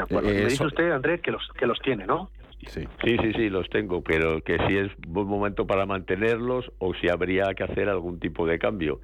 Infrastructure. 0.01 0.43
Me 0.43 0.49
dice 0.49 0.65
usted, 0.65 0.91
Andrés, 0.91 1.21
que 1.21 1.31
los, 1.31 1.47
que 1.57 1.65
los 1.65 1.79
tiene, 1.79 2.05
¿no? 2.05 2.29
Sí. 2.67 2.87
sí, 3.03 3.17
sí, 3.21 3.33
sí, 3.33 3.49
los 3.49 3.69
tengo, 3.69 4.01
pero 4.01 4.41
que 4.41 4.57
si 4.67 4.77
es 4.77 4.91
buen 5.07 5.27
momento 5.27 5.67
para 5.67 5.85
mantenerlos 5.85 6.71
o 6.79 6.93
si 6.95 7.07
habría 7.07 7.53
que 7.53 7.63
hacer 7.63 7.87
algún 7.87 8.19
tipo 8.19 8.47
de 8.47 8.57
cambio. 8.57 8.99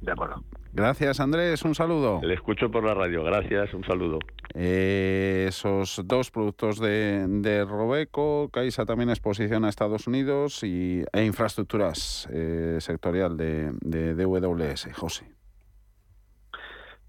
De 0.00 0.12
acuerdo. 0.12 0.44
Gracias, 0.72 1.20
Andrés. 1.20 1.64
Un 1.64 1.74
saludo. 1.74 2.20
Le 2.22 2.34
escucho 2.34 2.70
por 2.70 2.84
la 2.84 2.92
radio. 2.92 3.24
Gracias. 3.24 3.72
Un 3.72 3.82
saludo. 3.84 4.18
Eh, 4.54 5.46
esos 5.48 6.02
dos 6.04 6.30
productos 6.30 6.78
de, 6.78 7.26
de, 7.26 7.64
Robeco, 7.64 8.50
Caixa 8.52 8.84
también 8.84 9.08
exposición 9.08 9.64
a 9.64 9.70
Estados 9.70 10.06
Unidos 10.06 10.62
y, 10.62 11.02
e 11.12 11.24
infraestructuras 11.24 12.28
eh, 12.30 12.76
sectorial 12.80 13.36
de, 13.36 13.72
de 13.80 14.14
DWS. 14.14 14.92
José. 14.92 15.35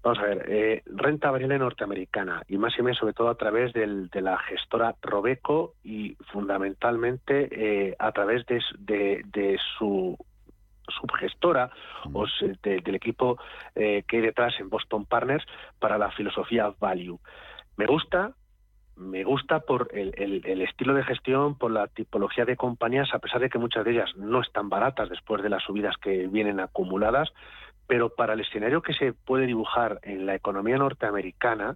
Vamos 0.02 0.18
a 0.20 0.26
ver, 0.26 0.44
eh, 0.48 0.82
renta 0.86 1.30
variable 1.30 1.58
norteamericana 1.58 2.42
y 2.46 2.56
más 2.56 2.78
y 2.78 2.82
menos 2.82 2.98
sobre 2.98 3.14
todo 3.14 3.30
a 3.30 3.34
través 3.34 3.72
del, 3.72 4.08
de 4.10 4.20
la 4.20 4.38
gestora 4.38 4.94
Robeco 5.02 5.74
y 5.82 6.16
fundamentalmente 6.30 7.48
eh, 7.50 7.96
a 7.98 8.12
través 8.12 8.46
de, 8.46 8.60
de, 8.78 9.58
su 9.76 10.16
subgestora 10.88 11.70
o 12.12 12.26
del 12.62 12.94
equipo 12.94 13.38
eh, 13.74 14.04
que 14.06 14.16
hay 14.18 14.22
detrás 14.22 14.54
en 14.60 14.70
Boston 14.70 15.04
Partners 15.04 15.44
para 15.80 15.98
la 15.98 16.10
filosofía 16.12 16.72
Value. 16.78 17.18
Me 17.76 17.86
gusta, 17.86 18.32
me 18.96 19.24
gusta 19.24 19.60
por 19.60 19.88
el, 19.92 20.14
el, 20.16 20.62
estilo 20.62 20.94
de 20.94 21.04
gestión, 21.04 21.58
por 21.58 21.72
la 21.72 21.88
tipología 21.88 22.44
de 22.44 22.56
compañías, 22.56 23.12
a 23.12 23.18
pesar 23.18 23.40
de 23.40 23.50
que 23.50 23.58
muchas 23.58 23.84
de 23.84 23.92
ellas 23.92 24.10
no 24.16 24.40
están 24.40 24.68
baratas 24.68 25.08
después 25.08 25.42
de 25.42 25.50
las 25.50 25.62
subidas 25.64 25.96
que 25.98 26.28
vienen 26.28 26.60
acumuladas, 26.60 27.32
pero 27.88 28.10
para 28.10 28.34
el 28.34 28.40
escenario 28.40 28.82
que 28.82 28.92
se 28.92 29.12
puede 29.14 29.46
dibujar 29.46 29.98
en 30.02 30.26
la 30.26 30.34
economía 30.34 30.76
norteamericana, 30.76 31.74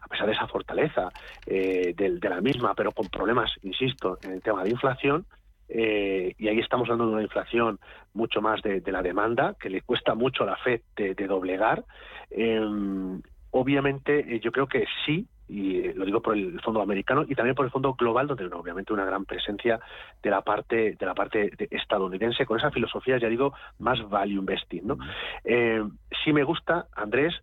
a 0.00 0.08
pesar 0.08 0.26
de 0.26 0.32
esa 0.32 0.48
fortaleza 0.48 1.10
eh, 1.46 1.94
de, 1.94 2.28
la 2.28 2.40
misma, 2.40 2.74
pero 2.74 2.90
con 2.90 3.06
problemas, 3.08 3.52
insisto, 3.62 4.18
en 4.22 4.32
el 4.32 4.42
tema 4.42 4.64
de 4.64 4.70
inflación, 4.70 5.26
eh, 5.68 6.34
y 6.38 6.48
ahí 6.48 6.58
estamos 6.58 6.86
hablando 6.88 7.08
de 7.08 7.12
una 7.12 7.22
inflación 7.22 7.78
mucho 8.14 8.40
más 8.40 8.62
de, 8.62 8.82
la 8.90 9.02
demanda, 9.02 9.54
que 9.60 9.68
le 9.68 9.82
cuesta 9.82 10.14
mucho 10.14 10.42
a 10.42 10.46
la 10.46 10.56
FED 10.56 10.80
de, 10.96 11.26
doblegar. 11.26 11.84
Em, 12.30 13.20
obviamente, 13.50 14.34
eh, 14.34 14.40
yo 14.40 14.50
creo 14.50 14.66
que 14.66 14.86
sí 15.04 15.28
y 15.50 15.80
eh, 15.80 15.92
lo 15.96 16.04
digo 16.04 16.22
por 16.22 16.36
el 16.36 16.60
fondo 16.60 16.80
americano 16.80 17.24
y 17.28 17.34
también 17.34 17.54
por 17.56 17.64
el 17.64 17.72
fondo 17.72 17.94
global 17.94 18.28
donde 18.28 18.46
obviamente 18.46 18.92
una 18.92 19.04
gran 19.04 19.24
presencia 19.24 19.80
de 20.22 20.30
la 20.30 20.42
parte 20.42 20.96
de 20.98 21.06
la 21.06 21.14
parte 21.14 21.50
estadounidense 21.70 22.46
con 22.46 22.58
esa 22.58 22.70
filosofía 22.70 23.18
ya 23.18 23.28
digo 23.28 23.52
más 23.78 24.08
value 24.08 24.38
investing 24.38 24.86
no 24.86 24.98
eh, 25.44 25.82
sí 26.24 26.32
me 26.32 26.44
gusta 26.44 26.86
Andrés 26.94 27.34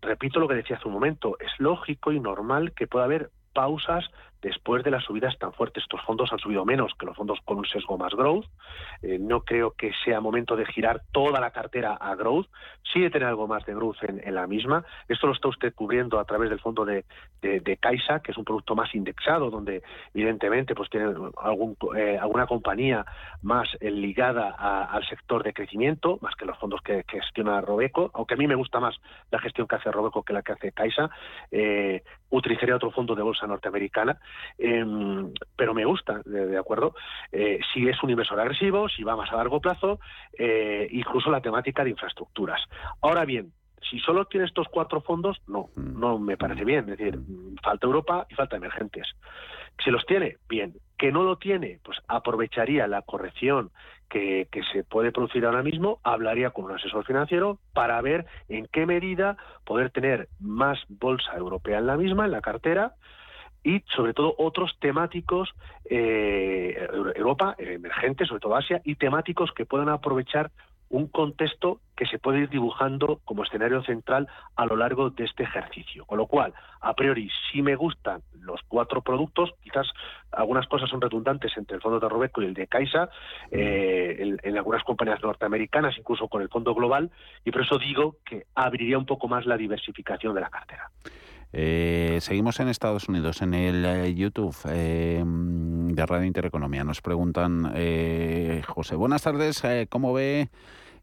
repito 0.00 0.38
lo 0.38 0.48
que 0.48 0.54
decía 0.54 0.76
hace 0.76 0.88
un 0.88 0.94
momento 0.94 1.36
es 1.40 1.50
lógico 1.58 2.12
y 2.12 2.20
normal 2.20 2.72
que 2.72 2.86
pueda 2.86 3.06
haber 3.06 3.30
pausas 3.52 4.04
después 4.42 4.82
de 4.84 4.90
las 4.90 5.04
subidas 5.04 5.38
tan 5.38 5.52
fuertes. 5.52 5.84
Estos 5.84 6.02
fondos 6.02 6.32
han 6.32 6.38
subido 6.38 6.64
menos 6.64 6.92
que 6.98 7.06
los 7.06 7.16
fondos 7.16 7.38
con 7.44 7.58
un 7.58 7.64
sesgo 7.64 7.96
más 7.96 8.12
growth. 8.12 8.44
Eh, 9.02 9.18
no 9.18 9.42
creo 9.42 9.72
que 9.72 9.92
sea 10.04 10.20
momento 10.20 10.56
de 10.56 10.66
girar 10.66 11.02
toda 11.12 11.40
la 11.40 11.52
cartera 11.52 11.94
a 11.94 12.14
growth, 12.16 12.48
sí 12.92 13.00
de 13.00 13.10
tener 13.10 13.28
algo 13.28 13.46
más 13.46 13.64
de 13.64 13.74
growth 13.74 14.02
en, 14.02 14.34
la 14.34 14.46
misma. 14.46 14.84
Esto 15.08 15.26
lo 15.26 15.32
está 15.32 15.48
usted 15.48 15.74
cubriendo 15.74 16.18
a 16.18 16.24
través 16.24 16.50
del 16.50 16.60
fondo 16.60 16.84
de, 16.84 17.04
de, 17.40 17.76
Caixa, 17.76 18.20
que 18.20 18.32
es 18.32 18.38
un 18.38 18.44
producto 18.44 18.74
más 18.74 18.94
indexado, 18.94 19.50
donde 19.50 19.82
evidentemente 20.14 20.74
pues 20.74 20.90
tiene 20.90 21.06
algún, 21.40 21.76
eh, 21.96 22.18
alguna 22.20 22.46
compañía 22.46 23.04
más 23.42 23.68
eh, 23.80 23.90
ligada 23.90 24.50
al 24.50 25.06
sector 25.06 25.42
de 25.42 25.52
crecimiento, 25.52 26.18
más 26.20 26.34
que 26.34 26.46
los 26.46 26.58
fondos 26.58 26.80
que, 26.82 27.04
gestiona 27.08 27.60
Robeco, 27.60 28.10
aunque 28.14 28.34
a 28.34 28.36
mí 28.36 28.46
me 28.46 28.54
gusta 28.54 28.80
más 28.80 28.96
la 29.30 29.38
gestión 29.38 29.66
que 29.66 29.76
hace 29.76 29.90
Robeco 29.90 30.22
que 30.22 30.32
la 30.32 30.42
que 30.42 30.52
hace 30.52 30.72
Caixa. 30.72 31.10
Eh, 31.50 32.02
utilizaría 32.30 32.76
otro 32.76 32.90
fondo 32.90 33.14
de 33.14 33.22
bolsa 33.22 33.46
norteamericana, 33.46 34.18
em, 34.58 35.32
pero 35.56 35.74
me 35.74 35.84
gusta, 35.84 36.22
de, 36.24 36.56
acuerdo, 36.56 36.94
eh, 37.30 37.60
si 37.72 37.88
es 37.88 38.02
un 38.02 38.10
inversor 38.10 38.40
agresivo, 38.40 38.88
si 38.88 39.02
va 39.02 39.16
más 39.16 39.30
a 39.32 39.36
largo 39.36 39.60
plazo, 39.60 40.00
eh, 40.38 40.88
incluso 40.90 41.30
la 41.30 41.40
temática 41.40 41.84
de 41.84 41.90
infraestructuras. 41.90 42.60
Ahora 43.00 43.24
bien, 43.24 43.52
si 43.90 43.98
solo 43.98 44.24
tiene 44.26 44.46
estos 44.46 44.68
cuatro 44.68 45.00
fondos, 45.00 45.40
no, 45.46 45.70
mm. 45.74 46.00
no 46.00 46.18
me 46.18 46.36
parece 46.36 46.64
bien. 46.64 46.88
Es 46.88 46.98
decir, 46.98 47.18
falta 47.62 47.86
Europa 47.86 48.26
y 48.30 48.34
falta 48.34 48.56
emergentes. 48.56 49.06
Si 49.82 49.90
los 49.90 50.04
tiene, 50.06 50.36
bien. 50.48 50.74
Que 50.98 51.10
no 51.10 51.24
lo 51.24 51.36
tiene, 51.36 51.80
pues 51.82 51.98
aprovecharía 52.06 52.86
la 52.86 53.02
corrección 53.02 53.72
que, 54.08 54.48
se 54.72 54.84
puede 54.84 55.10
producir 55.10 55.44
ahora 55.46 55.62
mismo, 55.62 55.98
hablaría 56.04 56.50
con 56.50 56.66
un 56.66 56.72
asesor 56.72 57.04
financiero 57.04 57.58
para 57.72 58.00
ver 58.02 58.26
en 58.48 58.66
qué 58.70 58.84
medida 58.84 59.36
poder 59.64 59.90
tener 59.90 60.28
más 60.38 60.78
bolsa 60.88 61.34
europea 61.36 61.78
en 61.78 61.86
la 61.86 61.96
misma, 61.96 62.26
en 62.26 62.32
la 62.32 62.42
cartera, 62.42 62.94
y 63.64 63.80
sobre 63.94 64.14
todo 64.14 64.34
otros 64.38 64.76
temáticos, 64.80 65.50
eh, 65.84 66.88
Europa, 67.14 67.54
emergentes, 67.58 68.28
sobre 68.28 68.40
todo 68.40 68.56
Asia, 68.56 68.80
y 68.84 68.96
temáticos 68.96 69.52
que 69.52 69.66
puedan 69.66 69.88
aprovechar 69.88 70.50
un 70.92 71.06
contexto 71.08 71.80
que 71.96 72.06
se 72.06 72.18
puede 72.18 72.40
ir 72.40 72.50
dibujando 72.50 73.20
como 73.24 73.44
escenario 73.44 73.82
central 73.82 74.28
a 74.56 74.66
lo 74.66 74.76
largo 74.76 75.08
de 75.08 75.24
este 75.24 75.42
ejercicio. 75.42 76.04
Con 76.04 76.18
lo 76.18 76.26
cual, 76.26 76.52
a 76.82 76.92
priori, 76.92 77.30
si 77.50 77.62
me 77.62 77.76
gustan 77.76 78.22
los 78.40 78.60
cuatro 78.68 79.00
productos, 79.00 79.54
quizás 79.62 79.86
algunas 80.30 80.66
cosas 80.66 80.90
son 80.90 81.00
redundantes 81.00 81.52
entre 81.56 81.76
el 81.76 81.82
fondo 81.82 81.98
de 81.98 82.08
Robeco 82.08 82.42
y 82.42 82.46
el 82.46 82.54
de 82.54 82.66
Caixa, 82.66 83.08
eh, 83.50 84.36
en, 84.42 84.58
algunas 84.58 84.84
compañías 84.84 85.22
norteamericanas, 85.22 85.96
incluso 85.96 86.28
con 86.28 86.42
el 86.42 86.50
fondo 86.50 86.74
global, 86.74 87.10
y 87.42 87.50
por 87.50 87.62
eso 87.62 87.78
digo 87.78 88.16
que 88.24 88.44
abriría 88.54 88.98
un 88.98 89.06
poco 89.06 89.28
más 89.28 89.46
la 89.46 89.56
diversificación 89.56 90.34
de 90.34 90.42
la 90.42 90.50
cartera. 90.50 90.90
Eh, 91.52 92.18
seguimos 92.22 92.60
en 92.60 92.68
Estados 92.68 93.08
Unidos, 93.08 93.42
en 93.42 93.54
el 93.54 93.84
eh, 93.84 94.14
YouTube 94.14 94.56
de 94.64 96.06
Radio 96.06 96.24
Intereconomía. 96.24 96.84
Nos 96.84 97.00
preguntan, 97.00 97.72
José, 98.66 98.96
buenas 98.96 99.22
tardes, 99.22 99.62
¿cómo 99.88 100.12
ve 100.12 100.48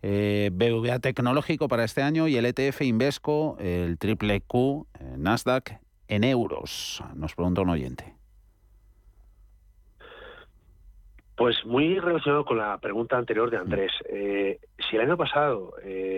eh, 0.01 0.49
BVA 0.53 0.99
tecnológico 0.99 1.67
para 1.67 1.83
este 1.83 2.01
año 2.01 2.27
y 2.27 2.37
el 2.37 2.45
ETF 2.45 2.81
Invesco, 2.83 3.57
el 3.59 3.97
triple 3.97 4.41
Q, 4.41 4.87
eh, 4.97 5.15
Nasdaq, 5.17 5.81
en 6.07 6.23
euros. 6.23 7.03
Nos 7.15 7.35
pregunta 7.35 7.61
un 7.61 7.69
oyente. 7.69 8.18
Pues 11.39 11.65
muy 11.65 11.97
relacionado 11.97 12.45
con 12.45 12.57
la 12.57 12.77
pregunta 12.77 13.17
anterior 13.17 13.49
de 13.49 13.57
Andrés. 13.57 13.93
Eh, 14.09 14.59
si 14.77 14.97
el 14.97 15.03
año 15.03 15.17
pasado 15.17 15.73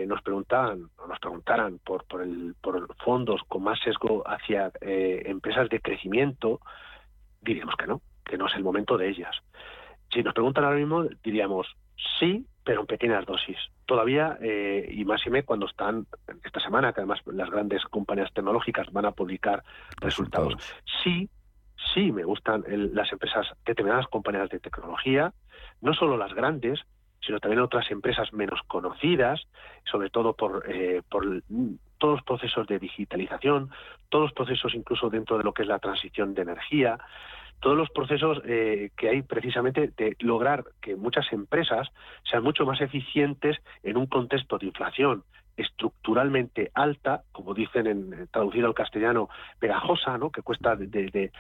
nos 0.07 0.21
preguntaban 0.23 0.89
o 0.97 1.07
nos 1.07 1.19
preguntaran 1.19 1.79
por, 1.85 2.05
por, 2.05 2.23
el, 2.23 2.55
por 2.59 2.93
fondos 2.97 3.39
con 3.47 3.63
más 3.63 3.79
sesgo 3.79 4.23
hacia 4.27 4.71
empresas 4.81 5.69
de 5.69 5.79
crecimiento, 5.79 6.59
diríamos 7.39 7.75
que 7.75 7.87
no, 7.87 8.01
que 8.25 8.37
no 8.37 8.47
es 8.47 8.55
el 8.55 8.63
momento 8.63 8.97
de 8.97 9.09
ellas. 9.09 9.35
Si 10.11 10.23
nos 10.23 10.33
preguntan 10.33 10.65
ahora 10.65 10.77
mismo, 10.77 11.05
diríamos 11.23 11.67
sí, 12.19 12.45
pero 12.63 12.81
en 12.81 12.87
pequeñas 12.87 13.25
dosis. 13.25 13.57
Todavía, 13.85 14.37
eh, 14.41 14.87
y 14.91 15.03
más 15.05 15.25
y 15.25 15.29
me 15.29 15.43
cuando 15.43 15.65
están 15.65 16.05
esta 16.43 16.59
semana, 16.59 16.93
que 16.93 17.01
además 17.01 17.19
las 17.25 17.49
grandes 17.49 17.83
compañías 17.85 18.31
tecnológicas 18.33 18.91
van 18.91 19.05
a 19.05 19.11
publicar 19.11 19.63
resultados. 19.99 20.55
Sí, 21.03 21.29
sí 21.93 22.11
me 22.11 22.23
gustan 22.23 22.63
las 22.93 23.11
empresas, 23.11 23.47
determinadas 23.65 24.07
compañías 24.07 24.49
de 24.49 24.59
tecnología, 24.59 25.33
no 25.81 25.93
solo 25.93 26.17
las 26.17 26.33
grandes, 26.33 26.79
sino 27.25 27.39
también 27.39 27.61
otras 27.61 27.89
empresas 27.91 28.33
menos 28.33 28.61
conocidas, 28.67 29.41
sobre 29.89 30.09
todo 30.09 30.33
por, 30.33 30.63
eh, 30.67 31.01
por 31.09 31.43
todos 31.97 32.15
los 32.15 32.23
procesos 32.23 32.67
de 32.67 32.79
digitalización, 32.79 33.69
todos 34.09 34.25
los 34.25 34.33
procesos 34.33 34.73
incluso 34.73 35.09
dentro 35.09 35.37
de 35.37 35.43
lo 35.43 35.53
que 35.53 35.61
es 35.61 35.67
la 35.67 35.79
transición 35.79 36.33
de 36.33 36.41
energía 36.41 36.97
todos 37.61 37.77
los 37.77 37.89
procesos 37.91 38.41
eh, 38.45 38.89
que 38.97 39.09
hay 39.09 39.21
precisamente 39.21 39.91
de 39.95 40.17
lograr 40.19 40.65
que 40.81 40.95
muchas 40.95 41.31
empresas 41.31 41.87
sean 42.29 42.43
mucho 42.43 42.65
más 42.65 42.81
eficientes 42.81 43.57
en 43.83 43.97
un 43.97 44.07
contexto 44.07 44.57
de 44.57 44.65
inflación 44.65 45.23
estructuralmente 45.57 46.71
alta, 46.73 47.23
como 47.31 47.53
dicen 47.53 47.87
en 47.87 48.13
eh, 48.13 48.27
traducido 48.31 48.67
al 48.67 48.73
castellano, 48.73 49.29
pegajosa, 49.59 50.17
¿no? 50.17 50.31
que 50.31 50.41
cuesta 50.41 50.75
de, 50.75 50.87
de, 50.87 51.31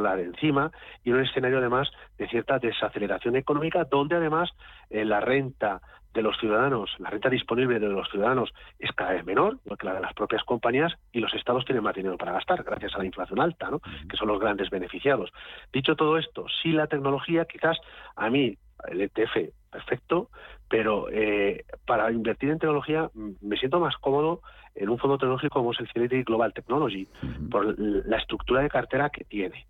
la 0.00 0.16
de 0.16 0.24
encima, 0.24 0.70
y 1.04 1.12
un 1.12 1.20
escenario 1.20 1.58
además 1.58 1.90
de 2.18 2.28
cierta 2.28 2.58
desaceleración 2.58 3.36
económica, 3.36 3.84
donde 3.84 4.16
además 4.16 4.50
eh, 4.90 5.04
la 5.04 5.20
renta 5.20 5.80
de 6.14 6.22
los 6.22 6.36
ciudadanos, 6.38 6.90
la 6.98 7.10
renta 7.10 7.30
disponible 7.30 7.78
de 7.78 7.88
los 7.88 8.08
ciudadanos 8.10 8.52
es 8.78 8.92
cada 8.92 9.12
vez 9.12 9.24
menor 9.24 9.58
que 9.78 9.86
la 9.86 9.94
de 9.94 10.00
las 10.00 10.12
propias 10.12 10.44
compañías 10.44 10.92
y 11.10 11.20
los 11.20 11.32
estados 11.34 11.64
tienen 11.64 11.82
más 11.82 11.94
dinero 11.94 12.18
para 12.18 12.32
gastar 12.32 12.62
gracias 12.62 12.94
a 12.94 12.98
la 12.98 13.06
inflación 13.06 13.40
alta, 13.40 13.70
¿no? 13.70 13.80
que 13.80 14.16
son 14.16 14.28
los 14.28 14.38
grandes 14.38 14.68
beneficiados. 14.68 15.32
Dicho 15.72 15.96
todo 15.96 16.18
esto, 16.18 16.46
sí 16.62 16.72
la 16.72 16.86
tecnología, 16.86 17.46
quizás 17.46 17.78
a 18.16 18.28
mí 18.28 18.58
el 18.88 19.00
ETF 19.00 19.52
perfecto, 19.70 20.28
pero 20.68 21.08
eh, 21.10 21.64
para 21.86 22.10
invertir 22.12 22.50
en 22.50 22.58
tecnología 22.58 23.10
me 23.14 23.56
siento 23.56 23.80
más 23.80 23.96
cómodo 23.96 24.42
en 24.74 24.88
un 24.88 24.98
fondo 24.98 25.18
tecnológico 25.18 25.60
como 25.60 25.72
es 25.72 25.80
el 25.80 25.88
Fidelity 25.88 26.22
Global 26.24 26.52
Technology, 26.52 27.06
por 27.50 27.78
la 27.78 28.16
estructura 28.16 28.62
de 28.62 28.68
cartera 28.68 29.10
que 29.10 29.24
tiene 29.24 29.66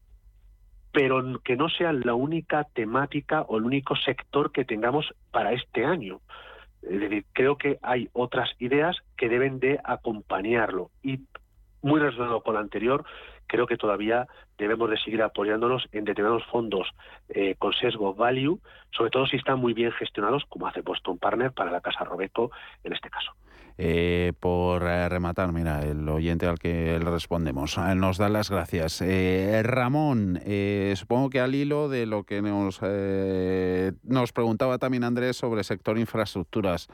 pero 0.92 1.40
que 1.42 1.56
no 1.56 1.68
sea 1.70 1.92
la 1.92 2.14
única 2.14 2.64
temática 2.64 3.42
o 3.42 3.56
el 3.56 3.64
único 3.64 3.96
sector 3.96 4.52
que 4.52 4.64
tengamos 4.64 5.14
para 5.30 5.52
este 5.52 5.84
año. 5.84 6.20
Es 6.82 7.00
decir, 7.00 7.24
creo 7.32 7.56
que 7.56 7.78
hay 7.82 8.10
otras 8.12 8.50
ideas 8.58 8.96
que 9.16 9.28
deben 9.28 9.58
de 9.58 9.80
acompañarlo 9.82 10.90
y 11.02 11.20
muy 11.80 11.98
relacionado 11.98 12.42
con 12.42 12.54
lo 12.54 12.60
anterior, 12.60 13.04
creo 13.46 13.66
que 13.66 13.76
todavía 13.76 14.26
debemos 14.58 14.90
de 14.90 14.98
seguir 14.98 15.22
apoyándonos 15.22 15.88
en 15.92 16.04
determinados 16.04 16.44
fondos 16.46 16.88
eh, 17.28 17.54
con 17.58 17.72
sesgo 17.72 18.14
value, 18.14 18.60
sobre 18.90 19.10
todo 19.10 19.26
si 19.26 19.36
están 19.36 19.58
muy 19.58 19.74
bien 19.74 19.92
gestionados, 19.92 20.44
como 20.48 20.66
hace 20.66 20.82
Boston 20.82 21.18
Partner 21.18 21.52
para 21.52 21.70
la 21.70 21.80
Casa 21.80 22.04
Robeco 22.04 22.50
en 22.84 22.92
este 22.92 23.10
caso. 23.10 23.32
Eh, 23.78 24.34
por 24.38 24.82
eh, 24.82 25.08
rematar, 25.08 25.50
mira, 25.52 25.82
el 25.82 26.06
oyente 26.08 26.46
al 26.46 26.58
que 26.58 26.98
le 26.98 27.10
respondemos 27.10 27.78
nos 27.96 28.18
da 28.18 28.28
las 28.28 28.50
gracias. 28.50 29.02
Ramón, 29.62 30.40
supongo 30.94 31.30
que 31.30 31.40
al 31.40 31.54
hilo 31.54 31.88
de 31.88 32.06
lo 32.06 32.24
que 32.24 32.42
nos, 32.42 32.80
nos 34.02 34.32
preguntaba 34.32 34.78
también 34.78 35.04
Andrés 35.04 35.36
sobre 35.36 35.64
sector 35.64 35.98
infraestructuras. 35.98 36.88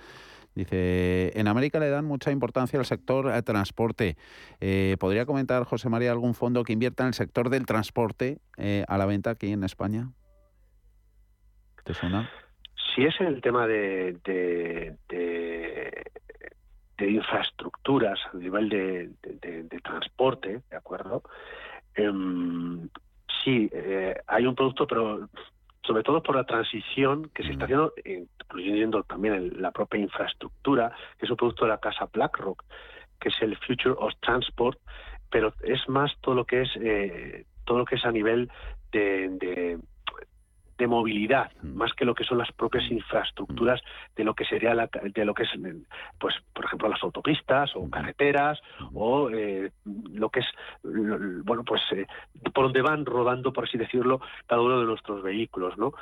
Dice, 0.58 1.38
en 1.38 1.46
América 1.46 1.78
le 1.78 1.88
dan 1.88 2.04
mucha 2.04 2.32
importancia 2.32 2.80
al 2.80 2.84
sector 2.84 3.32
eh, 3.32 3.42
transporte. 3.42 4.16
Eh, 4.60 4.96
¿Podría 4.98 5.24
comentar, 5.24 5.62
José 5.62 5.88
María, 5.88 6.10
algún 6.10 6.34
fondo 6.34 6.64
que 6.64 6.72
invierta 6.72 7.04
en 7.04 7.08
el 7.08 7.14
sector 7.14 7.48
del 7.48 7.64
transporte 7.64 8.38
eh, 8.56 8.84
a 8.88 8.98
la 8.98 9.06
venta 9.06 9.30
aquí 9.30 9.52
en 9.52 9.62
España? 9.62 10.08
¿Te 11.84 11.94
suena? 11.94 12.28
Si 12.92 13.04
es 13.04 13.20
el 13.20 13.40
tema 13.40 13.68
de, 13.68 14.16
de, 14.24 14.96
infraestructuras 16.98 18.18
a 18.34 18.36
nivel 18.36 18.68
de, 18.68 19.10
transporte, 19.84 20.62
¿de 20.68 20.76
acuerdo? 20.76 21.22
Em, 21.94 22.88
sí, 23.44 23.70
hay 24.26 24.44
un 24.44 24.56
producto, 24.56 24.88
pero 24.88 25.28
sobre 25.82 26.02
todo 26.02 26.20
por 26.20 26.34
la 26.34 26.44
transición 26.44 27.30
que 27.32 27.44
se 27.44 27.52
está 27.52 27.66
haciendo, 27.66 27.92
incluyendo 28.48 29.02
también 29.02 29.60
la 29.60 29.70
propia 29.70 30.00
infraestructura, 30.00 30.92
que 31.18 31.26
es 31.26 31.30
un 31.30 31.36
producto 31.36 31.64
de 31.64 31.70
la 31.70 31.78
casa 31.78 32.08
BlackRock, 32.12 32.64
que 33.20 33.28
es 33.28 33.42
el 33.42 33.56
Future 33.58 33.94
of 33.98 34.12
Transport, 34.20 34.78
pero 35.30 35.52
es 35.62 35.88
más 35.88 36.10
todo 36.20 36.34
lo 36.34 36.44
que 36.44 36.62
es 36.62 36.70
eh, 36.80 37.44
todo 37.64 37.78
lo 37.78 37.84
que 37.84 37.96
es 37.96 38.04
a 38.04 38.12
nivel 38.12 38.50
de 38.92 39.78
de 40.78 40.86
movilidad, 40.86 41.50
más 41.62 41.92
que 41.92 42.04
lo 42.04 42.14
que 42.14 42.22
son 42.22 42.38
las 42.38 42.52
propias 42.52 42.88
infraestructuras 42.88 43.80
de 44.14 44.22
lo 44.22 44.34
que 44.34 44.44
sería 44.44 44.74
la, 44.74 44.88
de 45.02 45.24
lo 45.24 45.34
que 45.34 45.42
es, 45.42 45.50
pues, 46.20 46.36
por 46.54 46.64
ejemplo, 46.64 46.88
las 46.88 47.02
autopistas 47.02 47.72
o 47.74 47.90
carreteras 47.90 48.60
o 48.94 49.28
eh, 49.30 49.72
lo 49.84 50.30
que 50.30 50.40
es, 50.40 50.46
bueno, 50.84 51.64
pues, 51.64 51.82
eh, 51.92 52.06
por 52.54 52.66
donde 52.66 52.80
van 52.80 53.04
rodando, 53.04 53.52
por 53.52 53.64
así 53.64 53.76
decirlo, 53.76 54.20
cada 54.46 54.62
uno 54.62 54.78
de 54.78 54.86
nuestros 54.86 55.20
vehículos, 55.20 55.76
¿no? 55.76 55.92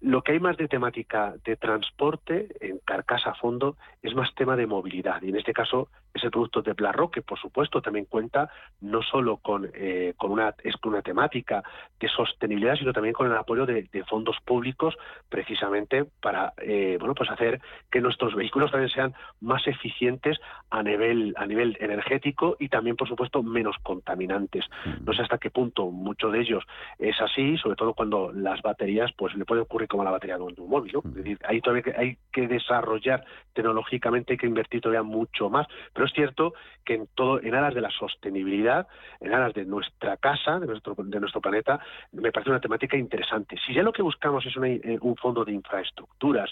Lo 0.00 0.22
que 0.22 0.32
hay 0.32 0.40
más 0.40 0.56
de 0.56 0.68
temática 0.68 1.34
de 1.44 1.56
transporte 1.56 2.48
en 2.60 2.78
carcasa 2.78 3.30
a 3.30 3.34
fondo 3.34 3.76
es 4.02 4.14
más 4.14 4.32
tema 4.34 4.56
de 4.56 4.66
movilidad 4.66 5.20
y 5.22 5.30
en 5.30 5.36
este 5.36 5.52
caso 5.52 5.88
es 6.18 6.24
el 6.24 6.30
producto 6.30 6.62
de 6.62 6.74
BlackRock, 6.74 7.14
que 7.14 7.22
por 7.22 7.38
supuesto 7.38 7.80
también 7.80 8.04
cuenta 8.04 8.50
no 8.80 9.02
solo 9.02 9.38
con, 9.38 9.70
eh, 9.74 10.14
con, 10.16 10.30
una, 10.30 10.54
es 10.62 10.76
con 10.76 10.92
una 10.92 11.02
temática 11.02 11.62
de 11.98 12.08
sostenibilidad, 12.08 12.76
sino 12.76 12.92
también 12.92 13.14
con 13.14 13.26
el 13.26 13.36
apoyo 13.36 13.66
de, 13.66 13.88
fondos 14.08 14.36
públicos 14.44 14.96
precisamente 15.28 16.04
para 16.20 16.52
eh, 16.58 16.96
bueno 16.98 17.14
pues 17.14 17.30
hacer 17.30 17.60
que 17.90 18.00
nuestros 18.00 18.34
vehículos 18.34 18.70
también 18.70 18.90
sean 18.90 19.14
más 19.40 19.66
eficientes 19.66 20.38
a 20.70 20.82
nivel, 20.82 21.34
a 21.36 21.46
nivel 21.46 21.76
energético 21.80 22.56
y 22.58 22.68
también, 22.68 22.96
por 22.96 23.08
supuesto, 23.08 23.42
menos 23.42 23.76
contaminantes. 23.82 24.64
No 25.04 25.12
sé 25.12 25.22
hasta 25.22 25.38
qué 25.38 25.50
punto 25.50 25.90
mucho 25.90 26.30
de 26.30 26.40
ellos 26.40 26.64
es 26.98 27.20
así, 27.20 27.56
sobre 27.58 27.76
todo 27.76 27.94
cuando 27.94 28.32
las 28.32 28.60
baterías 28.62 29.10
pues 29.16 29.34
le 29.34 29.44
puede 29.44 29.62
ocurrir 29.62 29.88
como 29.88 30.04
la 30.04 30.10
batería 30.10 30.36
de 30.36 30.42
un, 30.42 30.54
móvil. 30.68 30.94
Es 30.96 31.14
decir, 31.14 31.38
ahí 31.44 31.60
todavía 31.60 31.94
hay 31.96 32.18
que 32.32 32.46
desarrollar 32.46 33.24
tecnológicamente, 33.52 34.34
hay 34.34 34.38
que 34.38 34.46
invertir 34.46 34.80
todavía 34.80 35.02
mucho 35.02 35.48
más. 35.48 35.66
Pero 35.92 36.06
es 36.08 36.14
cierto 36.14 36.54
que 36.84 36.94
en 36.94 37.08
todo, 37.14 37.40
en 37.40 37.54
aras 37.54 37.74
de 37.74 37.80
la 37.80 37.90
sostenibilidad, 37.90 38.86
en 39.20 39.34
aras 39.34 39.52
de 39.54 39.64
nuestra 39.64 40.16
casa, 40.16 40.58
de 40.58 40.66
nuestro, 40.66 40.94
de 40.96 41.20
nuestro 41.20 41.40
planeta, 41.40 41.78
me 42.12 42.32
parece 42.32 42.50
una 42.50 42.60
temática 42.60 42.96
interesante. 42.96 43.56
Si 43.66 43.74
ya 43.74 43.82
lo 43.82 43.92
que 43.92 44.02
buscamos 44.02 44.44
es 44.46 44.54
eh, 44.56 44.98
un 45.00 45.16
fondo 45.16 45.44
de 45.44 45.52
infraestructuras 45.52 46.50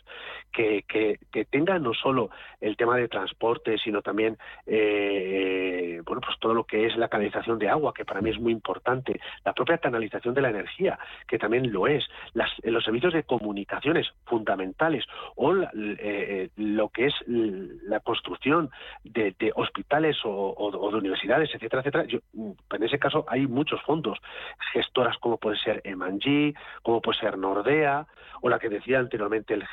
que, 0.53 0.85
que, 0.87 1.19
tenga 1.47 1.79
no 1.79 1.95
solo 1.95 2.31
el 2.61 2.77
tema 2.77 2.97
de 2.97 3.09
transporte, 3.09 3.79
sino 3.79 4.03
también 4.03 4.37
eh, 4.66 6.01
bueno, 6.05 6.21
pues 6.21 6.38
todo 6.38 6.55
lo 6.55 6.64
que 6.64 6.87
es 6.87 6.97
la 6.97 7.09
canalización 7.09 7.59
de 7.59 7.69
agua, 7.69 7.95
que 7.95 8.05
para 8.05 8.21
mí 8.21 8.31
es 8.31 8.38
muy 8.38 8.53
importante, 8.53 9.21
la 9.45 9.53
propia 9.53 9.79
canalización 9.79 10.35
de 10.35 10.42
la 10.42 10.51
energía, 10.51 10.99
que 11.27 11.38
también 11.38 11.73
lo 11.73 11.87
es, 11.87 12.05
las, 12.35 12.51
los 12.64 12.85
servicios 12.85 13.12
de 13.12 13.23
comunicaciones 13.23 14.07
fundamentales 14.25 15.05
o 15.37 15.55
eh, 15.55 16.51
lo 16.57 16.88
que 16.88 17.07
es 17.07 17.14
la 17.27 18.01
construcción 18.01 18.71
de, 19.05 19.35
hospitales 19.55 20.16
o, 20.25 20.90
de 20.90 20.96
universidades, 20.96 21.51
etcétera, 21.55 21.83
etcétera. 21.83 22.05
en 22.35 22.83
ese 22.83 22.99
caso 22.99 23.25
hay 23.29 23.46
muchos 23.46 23.83
fondos, 23.83 24.18
gestoras 24.72 25.16
como 25.18 25.38
puede 25.38 25.59
ser 25.59 25.81
Emanji, 25.85 26.55
como 26.83 27.01
puede 27.01 27.18
ser 27.18 27.38
Nordea, 27.38 28.07
o 28.40 28.49
la 28.49 28.59
que 28.59 28.68
decía 28.68 28.99
anteriormente 28.99 29.55
el, 29.55 29.64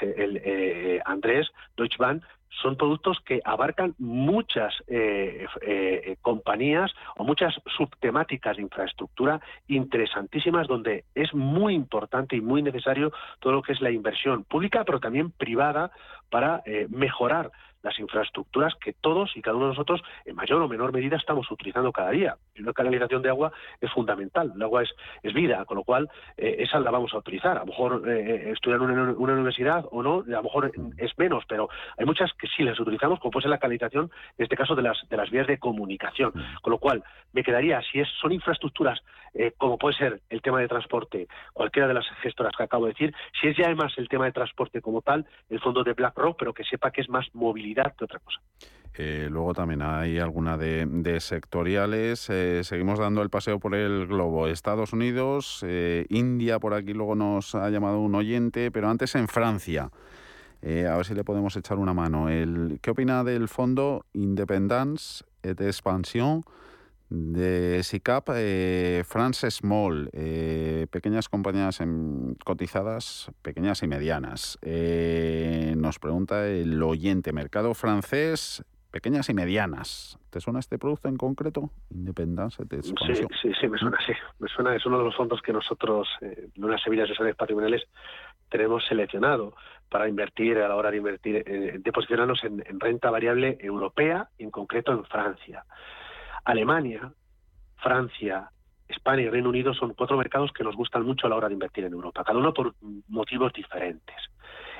eh, 0.43 1.01
Andrés, 1.05 1.51
Deutsche 1.77 1.97
Bank, 1.97 2.23
son 2.61 2.77
productos 2.77 3.19
que 3.25 3.41
abarcan 3.43 3.95
muchas 3.97 4.75
eh, 4.87 5.47
eh, 5.61 6.17
compañías 6.21 6.91
o 7.17 7.23
muchas 7.23 7.55
subtemáticas 7.75 8.57
de 8.57 8.61
infraestructura 8.61 9.41
interesantísimas 9.67 10.67
donde 10.67 11.05
es 11.15 11.33
muy 11.33 11.73
importante 11.73 12.35
y 12.35 12.41
muy 12.41 12.61
necesario 12.61 13.11
todo 13.39 13.53
lo 13.53 13.63
que 13.63 13.71
es 13.73 13.81
la 13.81 13.89
inversión 13.89 14.43
pública 14.43 14.83
pero 14.83 14.99
también 14.99 15.31
privada 15.31 15.91
para 16.29 16.61
mejorar 16.89 17.51
las 17.83 17.99
infraestructuras 17.99 18.73
que 18.75 18.93
todos 18.93 19.35
y 19.35 19.41
cada 19.41 19.57
uno 19.57 19.65
de 19.65 19.71
nosotros 19.73 20.01
en 20.25 20.35
mayor 20.35 20.61
o 20.61 20.67
menor 20.67 20.91
medida 20.91 21.17
estamos 21.17 21.51
utilizando 21.51 21.91
cada 21.91 22.11
día. 22.11 22.37
Una 22.59 22.73
canalización 22.73 23.23
de 23.23 23.29
agua 23.29 23.51
es 23.81 23.91
fundamental, 23.91 24.51
el 24.55 24.61
agua 24.61 24.83
es, 24.83 24.89
es 25.23 25.33
vida, 25.33 25.65
con 25.65 25.77
lo 25.77 25.83
cual 25.83 26.09
eh, 26.37 26.57
esa 26.59 26.79
la 26.79 26.91
vamos 26.91 27.11
a 27.13 27.17
utilizar. 27.17 27.57
A 27.57 27.61
lo 27.61 27.65
mejor 27.65 28.07
eh, 28.07 28.19
eh, 28.19 28.51
estudiar 28.51 28.79
en 28.81 28.91
una, 28.91 29.33
universidad 29.33 29.85
o 29.91 30.03
no, 30.03 30.19
a 30.19 30.29
lo 30.29 30.43
mejor 30.43 30.71
es 30.97 31.17
menos, 31.17 31.43
pero 31.47 31.69
hay 31.97 32.05
muchas 32.05 32.31
que 32.33 32.47
sí 32.47 32.63
las 32.63 32.79
utilizamos, 32.79 33.19
como 33.19 33.31
puede 33.31 33.43
ser 33.43 33.49
la 33.49 33.57
canalización, 33.57 34.11
en 34.37 34.43
este 34.43 34.55
caso 34.55 34.75
de 34.75 34.83
las, 34.83 34.97
de 35.09 35.17
las 35.17 35.31
vías 35.31 35.47
de 35.47 35.57
comunicación. 35.57 36.31
Con 36.61 36.71
lo 36.71 36.77
cual, 36.77 37.03
me 37.31 37.43
quedaría, 37.43 37.81
si 37.91 37.99
es, 37.99 38.07
son 38.21 38.31
infraestructuras 38.31 39.01
como 39.57 39.79
puede 39.79 39.95
ser 39.95 40.21
el 40.29 40.43
tema 40.43 40.59
de 40.59 40.67
transporte, 40.67 41.27
cualquiera 41.53 41.87
de 41.87 41.95
las 41.95 42.05
gestoras 42.21 42.53
que 42.55 42.61
acabo 42.61 42.85
de 42.85 42.91
decir, 42.91 43.15
si 43.41 43.47
es 43.47 43.57
ya 43.57 43.65
además 43.65 43.91
el 43.97 44.07
tema 44.07 44.25
de 44.25 44.31
transporte 44.31 44.79
como 44.79 45.01
tal, 45.01 45.25
el 45.49 45.59
fondo 45.59 45.83
de 45.83 45.93
BlackRock, 45.93 46.37
pero 46.37 46.53
que 46.53 46.63
sepa 46.63 46.91
que 46.91 47.01
es 47.01 47.09
más 47.09 47.25
movilidad 47.33 47.95
que 47.95 48.05
otra 48.05 48.19
cosa. 48.19 48.39
Luego 48.95 49.53
también 49.53 49.81
hay 49.81 50.19
alguna 50.19 50.55
de, 50.57 51.19
sectoriales. 51.19 52.29
Eh, 52.29 52.42
seguimos 52.63 52.99
dando 52.99 53.21
el 53.21 53.29
paseo 53.29 53.59
por 53.59 53.75
el 53.75 54.07
globo. 54.07 54.47
Estados 54.47 54.93
Unidos, 54.93 55.63
eh, 55.67 56.05
India, 56.09 56.59
por 56.59 56.73
aquí 56.73 56.93
luego 56.93 57.15
nos 57.15 57.55
ha 57.55 57.69
llamado 57.69 57.99
un 57.99 58.15
oyente, 58.15 58.71
pero 58.71 58.89
antes 58.89 59.15
en 59.15 59.27
Francia. 59.27 59.89
a 60.63 60.95
ver 60.95 61.05
si 61.05 61.13
le 61.13 61.23
podemos 61.23 61.55
echar 61.57 61.77
una 61.77 61.93
mano. 61.93 62.27
¿Qué 62.81 62.91
opina 62.91 63.23
del 63.23 63.47
fondo 63.47 64.05
Independence 64.13 65.23
et 65.43 65.59
Expansion? 65.59 66.45
de 67.13 67.81
SICAP, 67.83 68.29
eh, 68.33 69.03
France 69.05 69.51
Small, 69.51 70.09
eh, 70.13 70.87
pequeñas 70.89 71.29
compañías 71.29 71.79
cotizadas, 72.43 73.29
pequeñas 73.43 73.83
y 73.83 73.87
medianas. 73.87 74.57
Eh, 74.63 75.75
nos 75.77 75.99
pregunta 75.99 76.47
el 76.47 76.81
oyente, 76.81 77.31
mercado 77.31 77.75
francés, 77.75 78.63
pequeñas 78.93 79.27
y 79.29 79.33
medianas. 79.33 80.19
¿Te 80.29 80.39
suena 80.39 80.59
este 80.59 80.77
producto 80.77 81.07
en 81.07 81.17
concreto? 81.17 81.71
Independence 81.89 82.63
de 82.63 82.83
sí, 82.83 82.93
sí, 83.41 83.51
sí, 83.59 83.67
me 83.67 83.79
suena, 83.79 83.97
sí. 84.05 84.13
Me 84.37 84.47
suena, 84.47 84.75
es 84.75 84.85
uno 84.85 84.99
de 84.99 85.05
los 85.05 85.15
fondos 85.15 85.41
que 85.41 85.51
nosotros, 85.51 86.07
en 86.21 86.63
unas 86.63 86.79
semillas 86.79 87.09
de 87.09 87.33
patrimoniales, 87.33 87.81
tenemos 88.49 88.85
seleccionado 88.85 89.55
para 89.89 90.07
invertir 90.07 90.59
a 90.59 90.67
la 90.67 90.75
hora 90.75 90.91
de 90.91 90.97
invertir, 90.97 91.43
de 91.43 91.91
posicionarnos 91.91 92.43
en, 92.43 92.63
en 92.67 92.79
renta 92.79 93.09
variable 93.09 93.57
europea, 93.59 94.29
en 94.37 94.51
concreto 94.51 94.91
en 94.91 95.03
Francia. 95.05 95.65
Alemania, 96.45 97.11
Francia, 97.77 98.51
España 98.87 99.23
y 99.23 99.29
Reino 99.29 99.49
Unido 99.49 99.73
son 99.73 99.95
cuatro 99.95 100.17
mercados 100.17 100.51
que 100.53 100.63
nos 100.63 100.75
gustan 100.75 101.03
mucho 101.03 101.25
a 101.25 101.31
la 101.31 101.37
hora 101.37 101.47
de 101.47 101.55
invertir 101.55 101.85
en 101.85 101.93
Europa, 101.93 102.23
cada 102.23 102.37
uno 102.37 102.53
por 102.53 102.75
motivos 103.07 103.51
diferentes. 103.53 104.17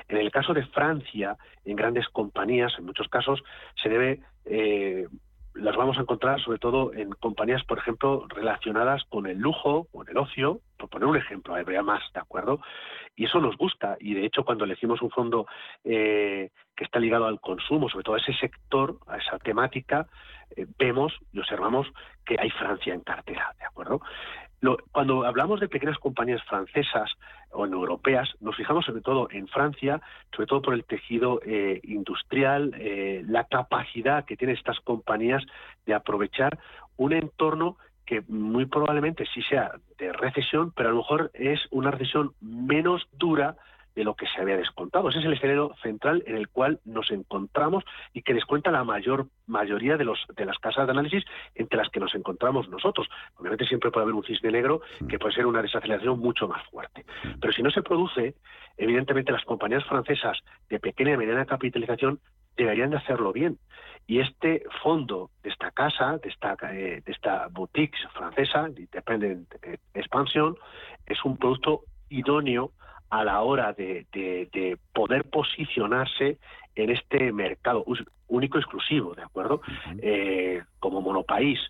En 0.08 0.18
el 0.18 0.30
caso 0.30 0.52
de 0.52 0.66
Francia, 0.66 1.36
en 1.64 1.76
grandes 1.76 2.08
compañías, 2.08 2.72
en 2.78 2.84
muchos 2.84 3.08
casos, 3.08 3.42
se 3.82 3.88
debe 3.88 4.20
eh, 4.44 5.06
las 5.54 5.76
vamos 5.76 5.96
a 5.98 6.00
encontrar 6.00 6.40
sobre 6.40 6.58
todo 6.58 6.92
en 6.94 7.10
compañías, 7.10 7.62
por 7.64 7.78
ejemplo, 7.78 8.26
relacionadas 8.28 9.04
con 9.04 9.26
el 9.26 9.38
lujo, 9.38 9.86
con 9.92 10.08
el 10.08 10.18
ocio, 10.18 10.60
por 10.76 10.88
poner 10.88 11.06
un 11.06 11.16
ejemplo, 11.16 11.54
habría 11.54 11.82
más, 11.82 12.02
¿de 12.12 12.20
acuerdo? 12.20 12.60
Y 13.14 13.26
eso 13.26 13.40
nos 13.40 13.56
gusta, 13.56 13.96
y 14.00 14.14
de 14.14 14.26
hecho 14.26 14.44
cuando 14.44 14.64
elegimos 14.64 15.00
un 15.00 15.10
fondo 15.10 15.46
eh, 15.84 16.50
que 16.74 16.84
está 16.84 16.98
ligado 16.98 17.26
al 17.26 17.40
consumo, 17.40 17.88
sobre 17.88 18.02
todo 18.02 18.16
a 18.16 18.18
ese 18.18 18.34
sector, 18.34 18.98
a 19.06 19.18
esa 19.18 19.38
temática, 19.38 20.08
eh, 20.56 20.66
vemos 20.76 21.16
y 21.32 21.38
observamos 21.38 21.86
que 22.26 22.36
hay 22.38 22.50
Francia 22.50 22.92
en 22.92 23.00
cartera, 23.00 23.54
¿de 23.58 23.64
acuerdo? 23.64 24.00
Cuando 24.92 25.24
hablamos 25.24 25.60
de 25.60 25.68
pequeñas 25.68 25.98
compañías 25.98 26.42
francesas 26.44 27.10
o 27.50 27.66
europeas, 27.66 28.28
nos 28.40 28.56
fijamos 28.56 28.84
sobre 28.84 29.02
todo 29.02 29.28
en 29.30 29.46
Francia, 29.48 30.00
sobre 30.34 30.46
todo 30.46 30.62
por 30.62 30.74
el 30.74 30.84
tejido 30.84 31.40
eh, 31.44 31.80
industrial, 31.84 32.74
eh, 32.78 33.22
la 33.26 33.44
capacidad 33.44 34.24
que 34.24 34.36
tienen 34.36 34.56
estas 34.56 34.80
compañías 34.80 35.42
de 35.86 35.94
aprovechar 35.94 36.58
un 36.96 37.12
entorno 37.12 37.76
que 38.06 38.22
muy 38.28 38.66
probablemente 38.66 39.24
sí 39.32 39.42
sea 39.42 39.72
de 39.98 40.12
recesión, 40.12 40.72
pero 40.76 40.88
a 40.88 40.92
lo 40.92 40.98
mejor 40.98 41.30
es 41.34 41.60
una 41.70 41.90
recesión 41.90 42.32
menos 42.40 43.06
dura 43.12 43.56
de 43.94 44.04
lo 44.04 44.14
que 44.14 44.26
se 44.26 44.40
había 44.40 44.56
descontado. 44.56 45.08
Ese 45.08 45.20
es 45.20 45.24
el 45.24 45.34
escenario 45.34 45.74
central 45.82 46.22
en 46.26 46.36
el 46.36 46.48
cual 46.48 46.80
nos 46.84 47.10
encontramos 47.10 47.84
y 48.12 48.22
que 48.22 48.34
descuenta 48.34 48.70
la 48.70 48.84
mayor 48.84 49.28
mayoría 49.46 49.96
de, 49.96 50.04
los, 50.04 50.26
de 50.34 50.44
las 50.44 50.58
casas 50.58 50.86
de 50.86 50.92
análisis 50.92 51.24
entre 51.54 51.78
las 51.78 51.88
que 51.90 52.00
nos 52.00 52.14
encontramos 52.14 52.68
nosotros. 52.68 53.08
Obviamente 53.36 53.66
siempre 53.66 53.90
puede 53.90 54.04
haber 54.04 54.14
un 54.14 54.24
cisne 54.24 54.50
negro 54.50 54.80
que 55.08 55.18
puede 55.18 55.34
ser 55.34 55.46
una 55.46 55.62
desaceleración 55.62 56.18
mucho 56.18 56.48
más 56.48 56.64
fuerte. 56.68 57.04
Pero 57.40 57.52
si 57.52 57.62
no 57.62 57.70
se 57.70 57.82
produce, 57.82 58.34
evidentemente 58.76 59.32
las 59.32 59.44
compañías 59.44 59.84
francesas 59.84 60.38
de 60.68 60.80
pequeña 60.80 61.12
y 61.12 61.16
mediana 61.16 61.46
capitalización 61.46 62.20
deberían 62.56 62.90
de 62.90 62.96
hacerlo 62.96 63.32
bien. 63.32 63.58
Y 64.06 64.20
este 64.20 64.62
fondo 64.82 65.30
de 65.42 65.50
esta 65.50 65.70
casa, 65.70 66.18
de 66.18 66.28
esta, 66.28 66.56
eh, 66.72 67.02
de 67.04 67.12
esta 67.12 67.48
boutique 67.48 67.96
francesa, 68.12 68.68
Independent 68.68 69.54
Expansion, 69.94 70.56
es 71.06 71.24
un 71.24 71.36
producto 71.36 71.84
idóneo 72.10 72.72
a 73.14 73.22
la 73.22 73.42
hora 73.42 73.72
de, 73.72 74.76
poder 74.92 75.22
posicionarse 75.30 76.38
en 76.74 76.90
este 76.90 77.32
mercado 77.32 77.84
único 78.26 78.58
exclusivo, 78.58 79.14
¿de 79.14 79.22
acuerdo? 79.22 79.60
Eh, 80.02 80.64
como 80.80 81.00
monopaís. 81.00 81.60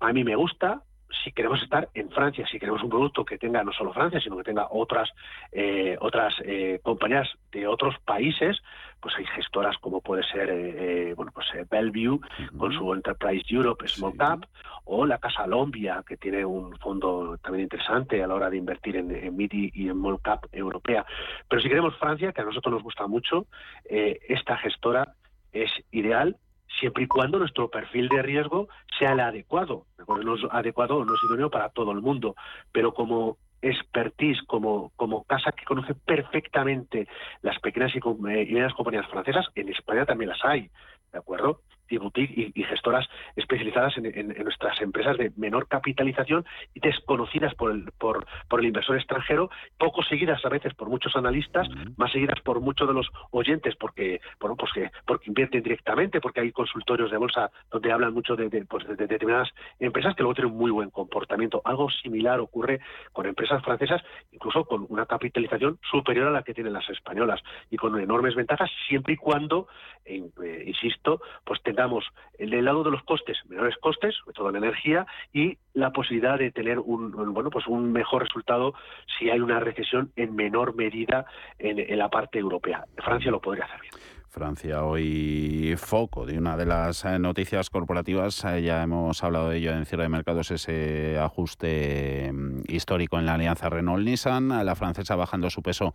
A 0.00 0.12
mí 0.12 0.22
me 0.22 0.36
gusta, 0.36 0.82
si 1.22 1.32
queremos 1.32 1.62
estar 1.62 1.88
en 1.94 2.10
Francia, 2.10 2.46
si 2.50 2.58
queremos 2.58 2.82
un 2.82 2.90
producto 2.90 3.24
que 3.24 3.38
tenga 3.38 3.62
no 3.62 3.72
solo 3.72 3.92
Francia, 3.92 4.20
sino 4.20 4.36
que 4.36 4.44
tenga 4.44 4.68
otras 4.70 5.10
eh, 5.50 5.96
otras 6.00 6.34
eh, 6.44 6.80
compañías 6.82 7.28
de 7.50 7.66
otros 7.66 7.96
países, 8.04 8.58
pues 9.00 9.14
hay 9.16 9.26
gestoras 9.26 9.76
como 9.78 10.00
puede 10.00 10.22
ser 10.24 10.48
eh, 10.50 11.14
bueno 11.14 11.32
pues 11.34 11.46
Bellevue 11.70 12.20
con 12.56 12.72
su 12.72 12.92
Enterprise 12.92 13.44
Europe 13.48 13.86
Small 13.88 14.16
Cap 14.16 14.44
o 14.84 15.06
la 15.06 15.18
Casa 15.18 15.46
Lombia 15.46 16.02
que 16.06 16.16
tiene 16.16 16.44
un 16.44 16.76
fondo 16.78 17.38
también 17.38 17.64
interesante 17.64 18.22
a 18.22 18.26
la 18.26 18.34
hora 18.34 18.50
de 18.50 18.56
invertir 18.56 18.96
en, 18.96 19.10
en 19.10 19.36
mid 19.36 19.50
y 19.52 19.88
en 19.88 19.94
small 19.94 20.20
cap 20.22 20.46
europea. 20.52 21.04
Pero 21.48 21.62
si 21.62 21.68
queremos 21.68 21.96
Francia, 21.96 22.32
que 22.32 22.40
a 22.40 22.44
nosotros 22.44 22.74
nos 22.74 22.82
gusta 22.82 23.06
mucho, 23.06 23.46
esta 23.84 24.56
gestora 24.58 25.14
es 25.52 25.70
ideal 25.90 26.36
siempre 26.78 27.04
y 27.04 27.06
cuando 27.06 27.38
nuestro 27.38 27.68
perfil 27.68 28.08
de 28.08 28.22
riesgo 28.22 28.68
sea 28.98 29.12
el 29.12 29.20
adecuado. 29.20 29.86
No 30.06 30.34
es 30.34 30.42
adecuado 30.50 31.04
no 31.04 31.14
es 31.14 31.20
idóneo 31.28 31.50
para 31.50 31.68
todo 31.70 31.92
el 31.92 32.00
mundo, 32.00 32.34
pero 32.72 32.92
como 32.92 33.38
expertise, 33.62 34.42
como, 34.46 34.90
como 34.96 35.22
casa 35.24 35.52
que 35.52 35.64
conoce 35.64 35.94
perfectamente 35.94 37.06
las 37.42 37.58
pequeñas 37.60 37.92
y, 37.94 38.00
medianas 38.20 38.74
compañías 38.74 39.08
francesas, 39.08 39.46
en 39.54 39.68
España 39.68 40.04
también 40.04 40.30
las 40.30 40.44
hay, 40.44 40.68
¿de 41.12 41.18
acuerdo? 41.18 41.60
Y 41.92 41.98
boutique 41.98 42.52
y, 42.54 42.62
gestoras 42.64 43.06
especializadas 43.36 43.96
en, 43.98 44.28
nuestras 44.42 44.80
empresas 44.80 45.18
de 45.18 45.32
menor 45.36 45.68
capitalización 45.68 46.44
y 46.74 46.80
desconocidas 46.80 47.54
por 47.54 47.70
el, 47.70 47.90
por, 47.98 48.26
por 48.48 48.60
el 48.60 48.66
inversor 48.66 48.96
extranjero, 48.96 49.50
poco 49.78 50.02
seguidas 50.02 50.44
a 50.44 50.48
veces 50.48 50.74
por 50.74 50.88
muchos 50.88 51.14
analistas, 51.16 51.68
más 51.96 52.10
seguidas 52.12 52.40
por 52.40 52.60
muchos 52.60 52.88
de 52.88 52.94
los 52.94 53.08
oyentes 53.30 53.76
porque, 53.76 54.20
bueno, 54.40 54.56
pues 54.56 54.72
que, 54.72 54.90
porque 55.06 55.28
invierten 55.28 55.62
directamente, 55.62 56.20
porque 56.20 56.40
hay 56.40 56.52
consultorios 56.52 57.10
de 57.10 57.18
bolsa 57.18 57.50
donde 57.70 57.92
hablan 57.92 58.14
mucho 58.14 58.36
de, 58.36 58.48
de, 58.48 58.64
pues 58.64 58.86
de, 58.86 58.96
determinadas 58.96 59.50
empresas 59.78 60.14
que 60.14 60.22
luego 60.22 60.34
tienen 60.34 60.56
muy 60.56 60.70
buen 60.70 60.90
comportamiento. 60.90 61.60
Algo 61.64 61.90
similar 61.90 62.40
ocurre 62.40 62.80
con 63.12 63.26
empresas 63.26 63.62
francesas, 63.62 64.02
incluso 64.30 64.64
con 64.64 64.86
una 64.88 65.06
capitalización 65.06 65.78
superior 65.90 66.28
a 66.28 66.30
la 66.30 66.42
que 66.42 66.54
tienen 66.54 66.72
las 66.72 66.88
españolas 66.88 67.40
y 67.70 67.76
con 67.76 67.98
enormes 68.00 68.34
ventajas, 68.34 68.70
siempre 68.88 69.14
y 69.14 69.16
cuando, 69.16 69.68
eh, 70.04 70.22
insisto, 70.66 71.20
pues 71.44 71.60
tengamos 71.82 72.04
el 72.38 72.64
lado 72.64 72.84
de 72.84 72.90
los 72.90 73.02
costes, 73.02 73.38
menores 73.48 73.76
costes, 73.80 74.14
sobre 74.16 74.34
todo 74.34 74.50
en 74.50 74.56
energía, 74.56 75.06
y 75.32 75.58
la 75.74 75.90
posibilidad 75.90 76.38
de 76.38 76.50
tener 76.50 76.78
un, 76.78 77.12
bueno, 77.32 77.50
pues 77.50 77.66
un 77.66 77.92
mejor 77.92 78.22
resultado 78.22 78.74
si 79.18 79.30
hay 79.30 79.40
una 79.40 79.60
recesión 79.60 80.12
en 80.16 80.34
menor 80.34 80.74
medida 80.74 81.24
en, 81.58 81.98
la 81.98 82.08
parte 82.08 82.38
europea. 82.38 82.84
Francia 82.98 83.30
lo 83.30 83.40
podría 83.40 83.64
hacer 83.64 83.80
bien. 83.80 83.92
Francia 84.28 84.84
hoy 84.84 85.74
foco 85.76 86.24
de 86.24 86.38
una 86.38 86.56
de 86.56 86.64
las 86.64 87.04
eh, 87.04 87.18
noticias 87.18 87.68
corporativas, 87.68 88.44
eh, 88.44 88.62
ya 88.62 88.82
hemos 88.82 89.22
hablado 89.22 89.50
de 89.50 89.58
ello 89.58 89.72
en 89.72 89.84
cierre 89.84 90.04
de 90.04 90.08
mercados, 90.08 90.50
ese 90.50 91.18
ajuste 91.18 92.30
mm, 92.32 92.62
histórico 92.68 93.18
en 93.18 93.26
la 93.26 93.34
alianza 93.34 93.68
Renault-Nissan, 93.68 94.64
la 94.64 94.74
francesa 94.74 95.16
bajando 95.16 95.50
su 95.50 95.62
peso 95.62 95.94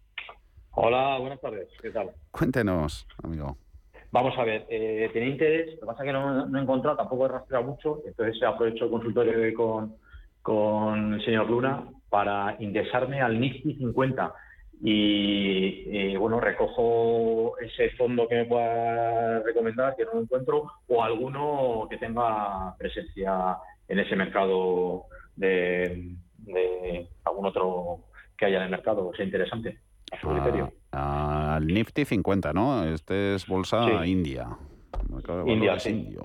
Hola, 0.72 1.18
buenas 1.18 1.40
tardes. 1.40 1.68
¿Qué 1.80 1.90
tal? 1.90 2.10
Cuéntenos, 2.32 3.06
amigo. 3.22 3.56
Vamos 4.10 4.36
a 4.36 4.42
ver, 4.42 4.66
eh, 4.68 5.08
tenía 5.12 5.28
interés, 5.28 5.74
lo 5.74 5.80
que 5.80 5.86
pasa 5.86 6.02
es 6.02 6.06
que 6.06 6.12
no, 6.12 6.58
he 6.58 6.62
encontrado, 6.62 6.96
tampoco 6.96 7.26
he 7.26 7.28
rastreado 7.28 7.66
mucho, 7.66 8.02
entonces 8.04 8.36
se 8.38 8.46
aprovechó 8.46 8.86
el 8.86 8.90
consultorio 8.90 9.54
con, 9.54 9.94
con 10.42 11.14
el 11.14 11.24
señor 11.24 11.48
Luna 11.48 11.84
para 12.08 12.56
indexarme 12.58 13.20
al 13.20 13.38
Nifty 13.40 13.76
50. 13.76 14.34
Y, 14.82 16.16
bueno, 16.16 16.40
recojo 16.40 17.58
ese 17.58 17.90
fondo 17.90 18.28
que 18.28 18.36
me 18.36 18.44
pueda 18.44 19.40
recomendar, 19.40 19.96
que 19.96 20.04
no 20.04 20.14
lo 20.14 20.22
encuentro, 20.22 20.70
o 20.88 21.02
alguno 21.02 21.86
que 21.88 21.96
tenga 21.96 22.74
presencia 22.76 23.56
en 23.88 23.98
ese 23.98 24.16
mercado 24.16 25.06
de, 25.36 26.16
algún 27.24 27.46
otro 27.46 28.00
que 28.36 28.46
haya 28.46 28.58
en 28.58 28.64
el 28.64 28.70
mercado, 28.70 29.10
sea 29.14 29.24
interesante, 29.24 29.78
a 30.12 30.20
su 30.20 30.28
criterio. 30.28 30.72
Al 30.90 31.66
Nifty 31.66 32.04
50, 32.04 32.52
¿no? 32.52 32.84
Este 32.84 33.34
es 33.34 33.46
bolsa 33.46 34.06
India. 34.06 34.48
India, 35.46 35.78
sí. 35.78 36.16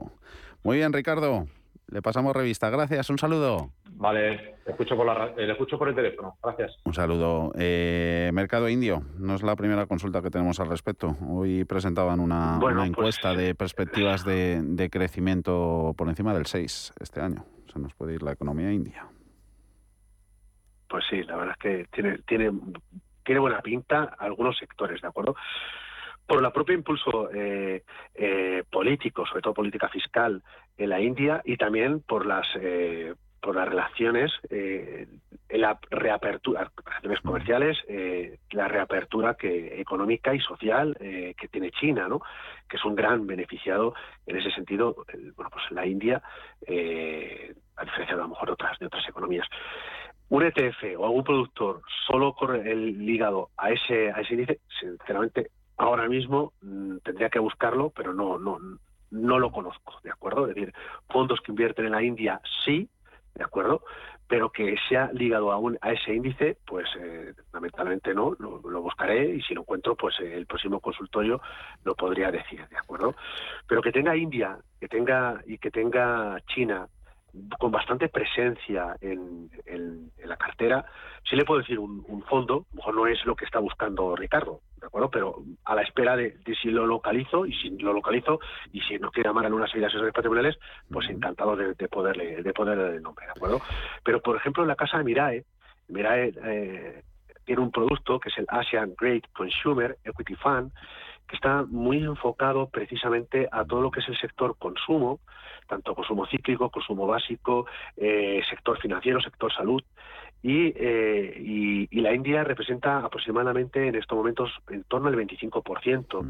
Muy 0.63 0.77
bien, 0.77 0.91
Ricardo. 0.91 1.47
Le 1.91 2.01
pasamos 2.01 2.35
revista. 2.35 2.69
Gracias, 2.69 3.09
un 3.09 3.17
saludo. 3.17 3.71
Vale, 3.91 4.55
le 4.65 4.71
escucho 4.71 4.95
por, 4.95 5.05
la, 5.05 5.33
le 5.35 5.51
escucho 5.51 5.77
por 5.77 5.89
el 5.89 5.95
teléfono. 5.95 6.37
Gracias. 6.43 6.77
Un 6.85 6.93
saludo. 6.93 7.51
Eh, 7.57 8.29
mercado 8.33 8.69
indio, 8.69 9.01
no 9.17 9.35
es 9.35 9.43
la 9.43 9.55
primera 9.55 9.85
consulta 9.85 10.21
que 10.21 10.29
tenemos 10.29 10.59
al 10.59 10.69
respecto. 10.69 11.15
Hoy 11.27 11.65
presentaban 11.65 12.19
una, 12.19 12.57
una 12.57 12.59
pues, 12.59 12.87
encuesta 12.87 13.33
de 13.33 13.55
perspectivas 13.55 14.23
de, 14.23 14.61
de, 14.61 14.89
crecimiento 14.89 15.93
por 15.97 16.09
encima 16.09 16.33
del 16.33 16.45
6 16.45 16.93
este 16.99 17.21
año. 17.21 17.45
Se 17.73 17.79
nos 17.79 17.93
puede 17.93 18.15
ir 18.15 18.23
la 18.23 18.31
economía 18.31 18.71
india. 18.71 19.07
Pues 20.87 21.03
sí, 21.09 21.23
la 21.23 21.35
verdad 21.35 21.55
es 21.57 21.61
que 21.61 21.85
tiene, 21.91 22.17
tiene 22.27 22.51
tiene 23.29 23.41
buena 23.41 23.61
pinta 23.61 24.15
algunos 24.17 24.57
sectores, 24.57 24.99
¿de 25.03 25.07
acuerdo? 25.07 25.35
Por 26.29 26.45
el 26.45 26.51
propio 26.51 26.75
impulso 26.75 27.31
eh, 27.33 27.81
eh, 28.13 28.63
político, 28.69 29.25
sobre 29.25 29.41
todo 29.41 29.55
política 29.55 29.89
fiscal 29.89 30.43
en 30.77 30.89
la 30.89 31.01
India 31.01 31.41
y 31.43 31.57
también 31.57 32.01
por 32.01 32.27
las 32.27 32.45
eh, 32.61 33.15
por 33.41 33.55
las 33.55 33.67
relaciones, 33.67 34.31
la 35.49 35.79
reapertura, 35.89 36.69
relaciones 36.85 37.21
comerciales, 37.21 37.77
la 38.51 38.67
reapertura 38.67 39.35
que 39.35 39.79
económica 39.79 40.35
y 40.35 40.41
social 40.41 40.95
que 40.99 41.47
tiene 41.49 41.71
China, 41.71 42.09
¿no? 42.09 42.21
que 42.67 42.75
es 42.75 42.83
un 42.83 42.95
gran 42.95 43.25
beneficiado 43.25 43.93
en 44.27 44.35
ese 44.35 44.51
sentido, 44.51 45.05
bueno, 45.37 45.49
pues 45.51 45.63
la 45.71 45.85
India, 45.85 46.21
a 46.67 47.85
diferencia 47.85 48.15
de 48.15 48.21
a 48.21 48.23
lo 48.23 48.27
mejor 48.27 48.51
otras 48.51 48.77
de 48.77 48.87
otras 48.87 49.07
economías 49.07 49.47
un 50.29 50.43
ETF 50.43 50.83
o 50.97 51.05
algún 51.05 51.23
productor 51.23 51.81
solo 52.05 52.33
corre 52.33 52.71
el 52.71 53.03
ligado 53.05 53.49
a 53.57 53.71
ese, 53.71 54.11
a 54.11 54.21
ese 54.21 54.33
índice, 54.33 54.59
sinceramente, 54.79 55.49
ahora 55.79 56.07
mismo 56.07 56.53
mm, 56.61 56.97
tendría 56.97 57.29
que 57.29 57.39
buscarlo, 57.39 57.89
pero 57.89 58.13
no, 58.13 58.37
no, 58.37 58.59
no 59.09 59.39
lo 59.39 59.51
conozco, 59.51 59.99
¿de 60.03 60.11
acuerdo? 60.11 60.47
Es 60.47 60.53
decir, 60.53 60.73
fondos 61.09 61.39
que 61.41 61.51
invierten 61.51 61.85
en 61.85 61.93
la 61.93 62.03
India, 62.03 62.41
sí, 62.65 62.87
¿de 63.33 63.43
acuerdo? 63.43 63.81
Pero 64.27 64.51
que 64.51 64.75
sea 64.87 65.09
ligado 65.13 65.51
a, 65.51 65.57
un, 65.57 65.77
a 65.81 65.93
ese 65.93 66.13
índice, 66.13 66.57
pues 66.67 66.85
eh, 66.99 67.33
lamentablemente 67.53 68.13
no, 68.13 68.35
lo, 68.37 68.59
buscaré 68.81 69.35
y 69.35 69.41
si 69.41 69.55
lo 69.55 69.61
encuentro, 69.61 69.95
pues 69.95 70.19
eh, 70.19 70.35
el 70.35 70.45
próximo 70.45 70.79
consultorio 70.81 71.41
lo 71.83 71.95
podría 71.95 72.29
decir, 72.29 72.67
¿de 72.67 72.77
acuerdo? 72.77 73.15
Pero 73.65 73.81
que 73.81 73.91
tenga 73.91 74.15
India, 74.15 74.57
que 74.79 74.87
tenga 74.87 75.41
y 75.47 75.57
que 75.57 75.71
tenga 75.71 76.37
China, 76.53 76.87
con 77.57 77.71
bastante 77.71 78.09
presencia 78.09 78.95
en, 79.01 79.49
la 80.23 80.37
cartera, 80.37 80.85
sí 81.27 81.35
le 81.35 81.43
puedo 81.43 81.61
decir 81.61 81.79
un, 81.79 82.23
fondo, 82.29 82.65
mejor 82.73 82.93
no 82.93 83.07
es 83.07 83.25
lo 83.25 83.35
que 83.35 83.45
está 83.45 83.57
buscando 83.59 84.15
Ricardo, 84.15 84.61
¿de 84.79 84.85
acuerdo? 84.85 85.09
Pero 85.09 85.43
a 85.65 85.73
la 85.73 85.81
espera 85.81 86.15
de, 86.15 86.37
si 86.61 86.69
lo 86.69 86.85
localizo, 86.85 87.45
y 87.47 87.53
si 87.53 87.69
lo 87.77 87.93
localizo, 87.93 88.39
y 88.71 88.81
si 88.81 88.99
no 88.99 89.09
quiere 89.09 89.29
llamar 89.29 89.45
en 89.45 89.53
unas 89.53 89.73
asesores 89.73 90.13
patrimoniales, 90.13 90.57
pues 90.91 91.09
encantado 91.09 91.55
de, 91.55 91.73
poderle 91.87 92.43
de 92.43 92.53
poderle 92.53 92.97
el 92.97 93.01
nombre, 93.01 93.25
¿de 93.25 93.31
acuerdo? 93.31 93.61
Pero, 94.03 94.21
por 94.21 94.35
ejemplo, 94.35 94.63
en 94.63 94.69
la 94.69 94.75
casa 94.75 94.99
de 94.99 95.03
Mirae, 95.03 95.45
Mirae 95.87 96.33
eh, 96.43 97.03
tiene 97.45 97.63
un 97.63 97.71
producto 97.71 98.19
que 98.19 98.29
es 98.29 98.37
el 98.37 98.45
Asian 98.49 98.93
Great 98.95 99.23
Consumer 99.33 99.97
Equity 100.03 100.35
Fund, 100.35 100.71
que 101.29 101.35
está 101.35 101.63
muy 101.69 102.03
enfocado 102.03 102.69
precisamente 102.69 103.47
a 103.51 103.63
todo 103.63 103.81
lo 103.81 103.91
que 103.91 103.99
es 103.99 104.09
el 104.09 104.17
sector 104.17 104.57
consumo, 104.57 105.19
tanto 105.67 105.93
consumo 105.93 106.25
cíclico, 106.25 106.71
consumo 106.71 107.05
básico, 107.05 107.67
eh, 107.95 108.41
sector 108.49 108.79
financiero, 108.79 109.21
sector 109.21 109.53
salud. 109.53 109.83
Eh, 110.41 111.87
y, 111.91 112.01
la 112.01 112.13
India 112.13 112.43
representa 112.43 112.99
aproximadamente 112.99 113.87
en 113.87 113.95
estos 113.95 114.17
momentos 114.17 114.49
en 114.69 114.83
torno 114.85 115.09
al 115.09 115.15
25%. 115.15 116.25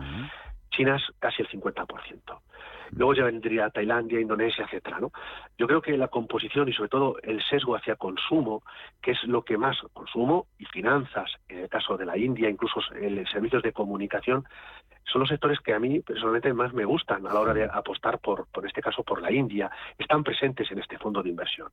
China 0.71 0.97
es 0.97 1.03
casi 1.19 1.43
el 1.43 1.47
50%. 1.47 2.41
Luego 2.91 3.13
ya 3.13 3.23
vendría 3.23 3.69
Tailandia, 3.69 4.19
Indonesia, 4.19 4.65
etcétera, 4.65 4.99
¿no? 4.99 5.11
Yo 5.57 5.67
creo 5.67 5.81
que 5.81 5.97
la 5.97 6.07
composición 6.07 6.67
y 6.69 6.73
sobre 6.73 6.89
todo 6.89 7.17
el 7.23 7.41
sesgo 7.43 7.75
hacia 7.75 7.95
consumo, 7.95 8.63
que 9.01 9.11
es 9.11 9.23
lo 9.23 9.43
que 9.43 9.57
más 9.57 9.77
consumo 9.93 10.47
y 10.57 10.65
finanzas, 10.65 11.31
en 11.47 11.59
el 11.59 11.69
caso 11.69 11.97
de 11.97 12.05
la 12.05 12.17
India, 12.17 12.49
incluso 12.49 12.81
en 12.95 13.25
servicios 13.27 13.63
de 13.63 13.73
comunicación, 13.73 14.45
son 15.11 15.21
los 15.21 15.29
sectores 15.29 15.59
que 15.59 15.73
a 15.73 15.79
mí 15.79 15.99
personalmente 16.01 16.53
más 16.53 16.73
me 16.73 16.85
gustan 16.85 17.25
a 17.25 17.33
la 17.33 17.39
hora 17.39 17.53
de 17.53 17.63
apostar 17.63 18.19
por, 18.19 18.47
por 18.47 18.65
este 18.65 18.81
caso, 18.81 19.03
por 19.03 19.21
la 19.21 19.31
India. 19.31 19.69
Están 19.97 20.23
presentes 20.23 20.71
en 20.71 20.79
este 20.79 20.97
fondo 20.97 21.23
de 21.23 21.29
inversión. 21.29 21.69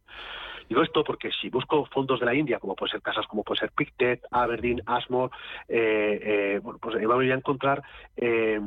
Digo 0.68 0.82
esto 0.82 1.04
porque 1.04 1.30
si 1.30 1.48
busco 1.48 1.84
fondos 1.86 2.18
de 2.18 2.26
la 2.26 2.34
India, 2.34 2.58
como 2.58 2.74
puede 2.74 2.92
ser 2.92 3.02
casas 3.02 3.26
como 3.26 3.44
puede 3.44 3.60
ser 3.60 3.70
Pictet, 3.72 4.22
Aberdeen, 4.30 4.82
Asmore, 4.86 5.32
eh, 5.68 6.20
eh, 6.22 6.60
bueno, 6.62 6.78
pues 6.80 6.96
voy 7.06 7.30
a 7.30 7.34
encontrar 7.34 7.82
eh, 8.16 8.60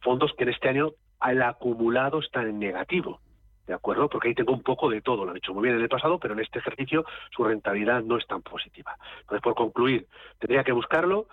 fondos 0.00 0.32
que 0.36 0.44
en 0.44 0.50
este 0.50 0.68
año 0.68 0.92
el 1.32 1.42
acumulado 1.42 2.20
está 2.20 2.42
en 2.42 2.58
negativo. 2.58 3.20
¿De 3.66 3.72
acuerdo? 3.72 4.10
Porque 4.10 4.28
ahí 4.28 4.34
tengo 4.34 4.52
un 4.52 4.62
poco 4.62 4.90
de 4.90 5.00
todo. 5.00 5.24
Lo 5.24 5.30
han 5.30 5.38
hecho 5.38 5.54
muy 5.54 5.62
bien 5.62 5.76
en 5.76 5.82
el 5.82 5.88
pasado, 5.88 6.18
pero 6.18 6.34
en 6.34 6.40
este 6.40 6.58
ejercicio 6.58 7.04
su 7.34 7.44
rentabilidad 7.44 8.02
no 8.02 8.18
es 8.18 8.26
tan 8.26 8.42
positiva. 8.42 8.96
Entonces, 9.20 9.42
por 9.42 9.54
concluir, 9.54 10.06
tendría 10.38 10.64
que 10.64 10.72
buscarlo, 10.72 11.28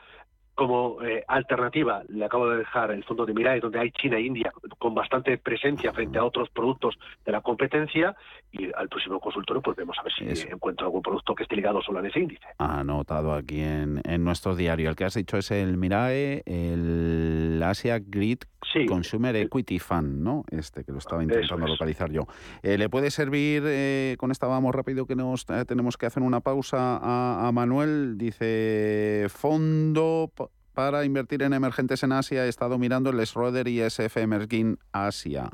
como 0.55 1.01
eh, 1.01 1.23
alternativa, 1.27 2.03
le 2.09 2.25
acabo 2.25 2.49
de 2.49 2.57
dejar 2.57 2.91
el 2.91 3.03
fondo 3.03 3.25
de 3.25 3.33
Mirai, 3.33 3.59
donde 3.59 3.79
hay 3.79 3.91
China 3.91 4.17
e 4.17 4.21
India 4.21 4.51
con 4.77 4.93
bastante 4.93 5.37
presencia 5.37 5.91
frente 5.93 6.19
a 6.19 6.25
otros 6.25 6.49
productos 6.49 6.97
de 7.25 7.31
la 7.31 7.41
competencia. 7.41 8.15
Y 8.51 8.69
al 8.75 8.89
próximo 8.89 9.19
consultorio, 9.19 9.61
pues 9.61 9.77
vemos 9.77 9.97
a 9.97 10.03
ver 10.03 10.13
si 10.13 10.47
encuentro 10.47 10.85
algún 10.85 11.01
producto 11.01 11.33
que 11.35 11.43
esté 11.43 11.55
ligado 11.55 11.81
solo 11.81 11.99
en 11.99 12.07
ese 12.07 12.19
índice. 12.19 12.45
Anotado 12.57 13.33
aquí 13.33 13.61
en, 13.61 14.01
en 14.03 14.23
nuestro 14.23 14.55
diario. 14.55 14.89
El 14.89 14.95
que 14.95 15.05
has 15.05 15.15
dicho 15.15 15.37
es 15.37 15.51
el 15.51 15.77
Mirae, 15.77 16.43
el 16.45 17.61
Asia 17.63 17.99
Grid 17.99 18.39
Consumer 18.87 19.35
Equity 19.35 19.79
Fund, 19.79 20.21
¿no? 20.21 20.43
Este 20.49 20.83
que 20.83 20.91
lo 20.91 20.99
estaba 20.99 21.23
intentando 21.23 21.67
localizar 21.67 22.11
yo. 22.11 22.27
Eh, 22.63 22.77
¿Le 22.77 22.89
puede 22.89 23.11
servir, 23.11 23.63
eh, 23.65 24.15
con 24.17 24.31
esta 24.31 24.47
vamos 24.47 24.73
rápido 24.73 25.05
que 25.05 25.15
nos 25.15 25.45
tenemos 25.67 25.97
que 25.97 26.05
hacer 26.05 26.23
una 26.23 26.41
pausa 26.41 26.97
a, 26.97 27.47
a 27.47 27.51
Manuel? 27.51 28.17
Dice, 28.17 29.27
fondo 29.29 30.31
para 30.73 31.03
invertir 31.03 31.43
en 31.43 31.53
emergentes 31.53 32.03
en 32.03 32.13
Asia, 32.13 32.45
he 32.45 32.49
estado 32.49 32.77
mirando 32.77 33.09
el 33.09 33.25
Schroeder 33.25 33.67
y 33.67 33.81
SF 33.81 34.21
Emerging 34.21 34.77
Asia. 34.93 35.49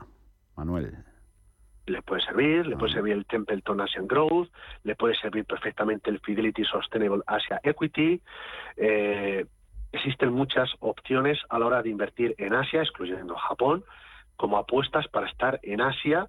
Manuel 0.55 0.97
le 1.87 2.01
puede 2.01 2.21
servir, 2.21 2.67
le 2.67 2.75
puede 2.75 2.91
ah. 2.91 2.95
servir 2.95 3.13
el 3.13 3.25
Templeton 3.25 3.81
Asian 3.81 4.07
Growth, 4.07 4.49
le 4.83 4.95
puede 4.95 5.15
servir 5.15 5.45
perfectamente 5.45 6.09
el 6.09 6.19
Fidelity 6.19 6.63
Sustainable 6.63 7.23
Asia 7.25 7.59
Equity. 7.63 8.21
Eh, 8.75 9.45
existen 9.97 10.31
muchas 10.31 10.69
opciones 10.79 11.37
a 11.49 11.59
la 11.59 11.65
hora 11.65 11.81
de 11.81 11.89
invertir 11.89 12.35
en 12.37 12.53
Asia, 12.53 12.81
excluyendo 12.81 13.35
Japón, 13.35 13.83
como 14.35 14.57
apuestas 14.57 15.07
para 15.09 15.27
estar 15.27 15.59
en 15.63 15.81
Asia, 15.81 16.27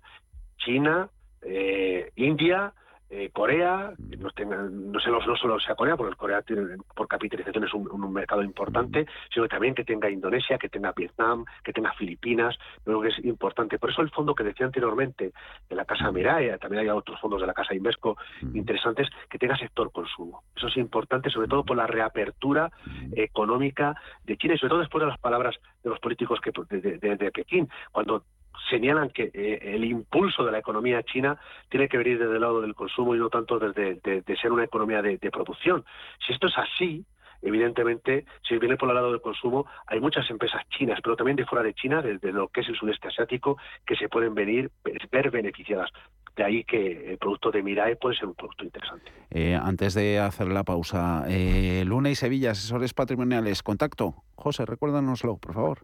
China, 0.59 1.09
eh, 1.43 2.11
India, 2.17 2.73
eh, 3.11 3.31
Corea, 3.33 3.95
no, 4.19 4.29
no, 4.29 5.01
sé, 5.01 5.11
no 5.11 5.37
solo 5.37 5.59
sea 5.61 5.75
Corea, 5.75 5.97
porque 5.97 6.15
Corea 6.15 6.43
tiene, 6.43 6.77
por 6.95 7.09
capitalización 7.09 7.65
es 7.65 7.73
un, 7.73 8.13
mercado 8.13 8.43
importante, 8.43 9.07
sino 9.33 9.49
también 9.49 9.75
que 9.75 9.85
tenga 9.85 10.11
Indonesia, 10.11 10.59
que 10.59 10.69
tenga 10.69 10.93
Vietnam, 10.93 11.45
que 11.65 11.73
tenga 11.73 11.93
Filipinas, 11.95 12.57
creo 12.85 13.01
que 13.01 13.09
es 13.09 13.25
importante. 13.25 13.79
Por 13.79 13.91
eso 13.91 14.03
el 14.03 14.11
fondo 14.11 14.35
que 14.35 14.45
decía 14.45 14.67
anteriormente 14.67 15.33
de 15.69 15.77
la 15.77 15.85
Casa 15.85 16.13
Miraya, 16.13 16.59
también 16.59 16.83
hay 16.83 16.89
otros 16.91 17.19
fondos 17.21 17.41
de 17.41 17.47
la 17.47 17.55
Casa 17.55 17.75
Invesco 17.75 18.17
interesantes, 18.55 19.09
que 19.31 19.39
tenga 19.39 19.57
sector 19.57 19.91
consumo. 19.91 20.43
Eso 20.55 20.67
es 20.67 20.77
importante, 20.77 21.31
sobre 21.31 21.49
todo 21.49 21.65
por 21.65 21.77
la 21.77 21.87
reapertura 21.87 22.71
económica 23.13 23.95
de 24.25 24.37
China 24.37 24.55
y 24.55 24.59
sobre 24.59 24.71
todo 24.71 24.81
después 24.81 25.01
de 25.03 25.09
las 25.09 25.19
palabras 25.19 25.57
de 25.83 25.91
los 25.91 25.99
políticos 26.01 26.41
que 26.41 26.53
de, 26.69 26.99
de 27.17 27.31
Pekín, 27.31 27.69
cuando 27.91 28.25
señalan 28.71 29.11
que 29.11 29.31
eh, 29.33 29.75
el 29.75 29.85
impulso 29.85 30.45
de 30.45 30.53
la 30.53 30.59
economía 30.59 31.03
china 31.03 31.39
tiene 31.69 31.89
que 31.89 31.99
venir 31.99 32.19
desde 32.19 32.35
el 32.35 32.41
lado 32.41 32.61
del 32.61 32.75
consumo 32.75 33.15
y 33.15 33.19
no 33.19 33.29
tanto 33.29 33.59
desde 33.59 33.95
de, 34.03 34.37
ser 34.37 34.53
una 34.53 34.65
economía 34.65 35.03
de, 35.03 35.19
producción. 35.31 35.85
Si 36.27 36.33
esto 36.33 36.47
es 36.47 36.59
así, 36.59 37.05
evidentemente, 37.43 38.25
si 38.47 38.59
viene 38.59 38.77
por 38.77 38.89
el 38.89 38.95
lado 38.95 39.13
del 39.13 39.21
consumo, 39.21 39.67
hay 39.87 40.01
muchas 40.01 40.29
empresas 40.31 40.63
chinas, 40.71 40.99
pero 41.03 41.17
también 41.17 41.37
de 41.37 41.45
fuera 41.45 41.65
de 41.65 41.75
China, 41.75 42.03
desde 42.03 42.33
lo 42.33 42.49
que 42.49 42.63
es 42.63 42.69
el 42.69 42.77
sudeste 42.77 43.09
asiático, 43.09 43.59
que 43.87 43.97
se 43.97 44.09
pueden 44.09 44.35
venir, 44.35 44.71
ver 45.11 45.31
beneficiadas. 45.31 45.91
De 46.35 46.45
ahí 46.45 46.65
que 46.65 47.13
el 47.13 47.19
producto 47.19 47.51
de 47.51 47.63
Mirae 47.63 47.97
puede 47.97 48.17
ser 48.17 48.27
un 48.27 48.35
producto 48.35 48.65
interesante. 48.65 49.11
Eh, 49.31 49.59
antes 49.61 49.95
de 49.95 50.21
hacer 50.21 50.47
la 50.49 50.63
pausa, 50.63 51.25
eh, 51.29 51.83
Luna 51.85 52.11
y 52.11 52.15
Sevilla, 52.15 52.53
asesores 52.53 52.95
patrimoniales, 52.95 53.65
contacto. 53.65 54.15
José, 54.37 54.65
recuérdanoslo, 54.65 55.37
por 55.39 55.55
favor. 55.55 55.79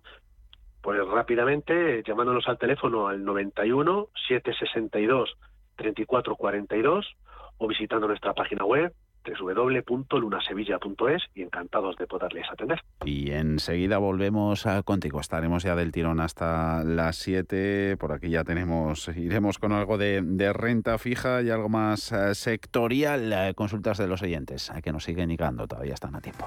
Pues 0.85 1.01
rápidamente, 1.09 2.03
llamándonos 2.07 2.47
al 2.47 2.59
teléfono 2.59 3.09
al 3.09 3.25
91 3.25 4.09
762 4.29 5.35
3442 5.77 7.07
o 7.57 7.67
visitando 7.67 8.07
nuestra 8.07 8.35
página 8.35 8.67
web 8.67 8.93
www.lunasevilla.es 9.25 11.23
y 11.35 11.41
encantados 11.41 11.97
de 11.97 12.07
poderles 12.07 12.45
atender. 12.53 12.83
Y 13.07 13.31
enseguida 13.31 13.97
volvemos 13.97 14.67
a 14.67 14.83
contigo. 14.83 15.21
Estaremos 15.21 15.63
ya 15.63 15.75
del 15.75 15.91
tirón 15.91 16.21
hasta 16.21 16.85
las 16.85 17.17
7. 17.17 17.97
Por 17.97 18.13
aquí 18.13 18.29
ya 18.29 18.45
tenemos, 18.45 19.09
iremos 19.09 19.59
con 19.59 19.73
algo 19.73 19.97
de, 19.97 20.53
renta 20.53 20.99
fija 20.99 21.41
y 21.41 21.49
algo 21.49 21.71
más 21.71 22.13
eh, 22.13 22.35
sectorial. 22.35 23.55
Consultas 23.55 23.97
de 23.97 24.07
los 24.07 24.21
oyentes, 24.21 24.71
a 24.71 24.83
que 24.83 24.93
nos 24.93 25.05
siguen 25.05 25.31
llegando, 25.31 25.67
todavía 25.67 25.95
están 25.95 26.15
a 26.15 26.21
tiempo. 26.21 26.47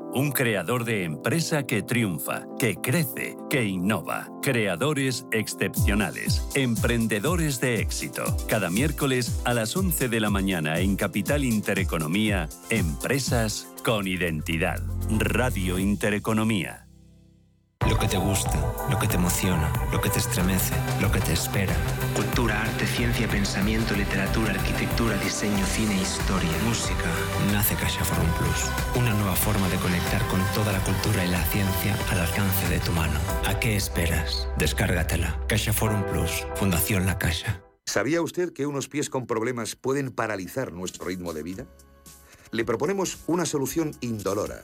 un 0.13 0.31
creador 0.31 0.83
de 0.85 1.03
empresa 1.03 1.63
que 1.65 1.83
triunfa, 1.83 2.45
que 2.59 2.75
crece, 2.75 3.37
que 3.49 3.63
innova. 3.65 4.29
Creadores 4.41 5.25
excepcionales. 5.31 6.47
Emprendedores 6.55 7.61
de 7.61 7.79
éxito. 7.81 8.23
Cada 8.47 8.69
miércoles 8.69 9.41
a 9.45 9.53
las 9.53 9.75
11 9.75 10.09
de 10.09 10.19
la 10.19 10.29
mañana 10.29 10.79
en 10.79 10.95
Capital 10.95 11.43
Intereconomía, 11.43 12.49
Empresas 12.69 13.67
con 13.83 14.07
Identidad. 14.07 14.81
Radio 15.19 15.79
Intereconomía. 15.79 16.90
Lo 17.91 17.99
que 17.99 18.07
te 18.07 18.17
gusta, 18.17 18.57
lo 18.89 18.97
que 18.97 19.05
te 19.05 19.17
emociona, 19.17 19.69
lo 19.91 19.99
que 19.99 20.09
te 20.09 20.19
estremece, 20.19 20.73
lo 21.01 21.11
que 21.11 21.19
te 21.19 21.33
espera. 21.33 21.75
Cultura, 22.15 22.61
arte, 22.61 22.87
ciencia, 22.87 23.27
pensamiento, 23.27 23.93
literatura, 23.93 24.51
arquitectura, 24.51 25.17
diseño, 25.17 25.65
cine, 25.65 26.01
historia, 26.01 26.49
música. 26.65 27.11
Nace 27.51 27.75
Caixa 27.75 28.05
Forum 28.05 28.31
Plus. 28.37 28.71
Una 28.95 29.13
nueva 29.15 29.35
forma 29.35 29.67
de 29.67 29.75
conectar 29.75 30.25
con 30.27 30.39
toda 30.55 30.71
la 30.71 30.79
cultura 30.85 31.25
y 31.25 31.31
la 31.31 31.43
ciencia 31.43 31.93
al 32.09 32.21
alcance 32.21 32.69
de 32.69 32.79
tu 32.79 32.93
mano. 32.93 33.19
¿A 33.45 33.59
qué 33.59 33.75
esperas? 33.75 34.47
Descárgatela. 34.57 35.37
Caixa 35.49 35.73
Forum 35.73 36.03
Plus. 36.03 36.47
Fundación 36.55 37.05
La 37.05 37.19
Caixa. 37.19 37.61
¿Sabía 37.85 38.21
usted 38.21 38.53
que 38.53 38.67
unos 38.67 38.87
pies 38.87 39.09
con 39.09 39.27
problemas 39.27 39.75
pueden 39.75 40.11
paralizar 40.11 40.71
nuestro 40.71 41.07
ritmo 41.07 41.33
de 41.33 41.43
vida? 41.43 41.65
Le 42.51 42.63
proponemos 42.63 43.17
una 43.27 43.45
solución 43.45 43.91
indolora 43.99 44.63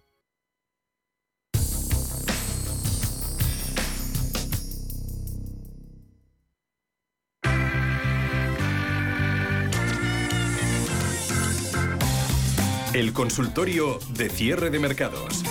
El 12.93 13.13
consultorio 13.13 13.99
de 14.09 14.27
cierre 14.27 14.69
de 14.69 14.77
mercados. 14.77 15.45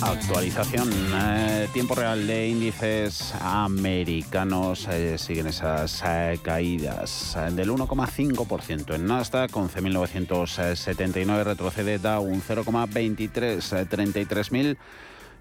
Actualización, 0.00 0.88
eh, 1.14 1.68
tiempo 1.74 1.94
real 1.94 2.26
de 2.26 2.48
índices 2.48 3.34
americanos, 3.42 4.88
eh, 4.88 5.18
siguen 5.18 5.48
esas 5.48 6.02
eh, 6.06 6.40
caídas 6.42 7.36
del 7.52 7.68
1,5% 7.68 8.94
en 8.94 9.06
Nasdaq, 9.06 9.50
11.979 9.50 11.44
retrocede 11.44 11.98
da 11.98 12.18
un 12.18 12.40
0,23, 12.40 14.78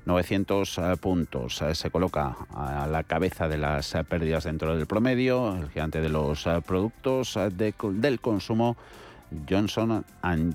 33.900 0.06 0.98
puntos. 0.98 1.64
Se 1.72 1.90
coloca 1.92 2.36
a 2.54 2.88
la 2.88 3.04
cabeza 3.04 3.48
de 3.48 3.58
las 3.58 3.94
pérdidas 4.10 4.44
dentro 4.44 4.76
del 4.76 4.86
promedio, 4.86 5.56
el 5.56 5.70
gigante 5.70 6.02
de 6.02 6.10
los 6.10 6.46
productos 6.66 7.40
del 7.54 8.20
consumo 8.20 8.76
Johnson 9.50 10.06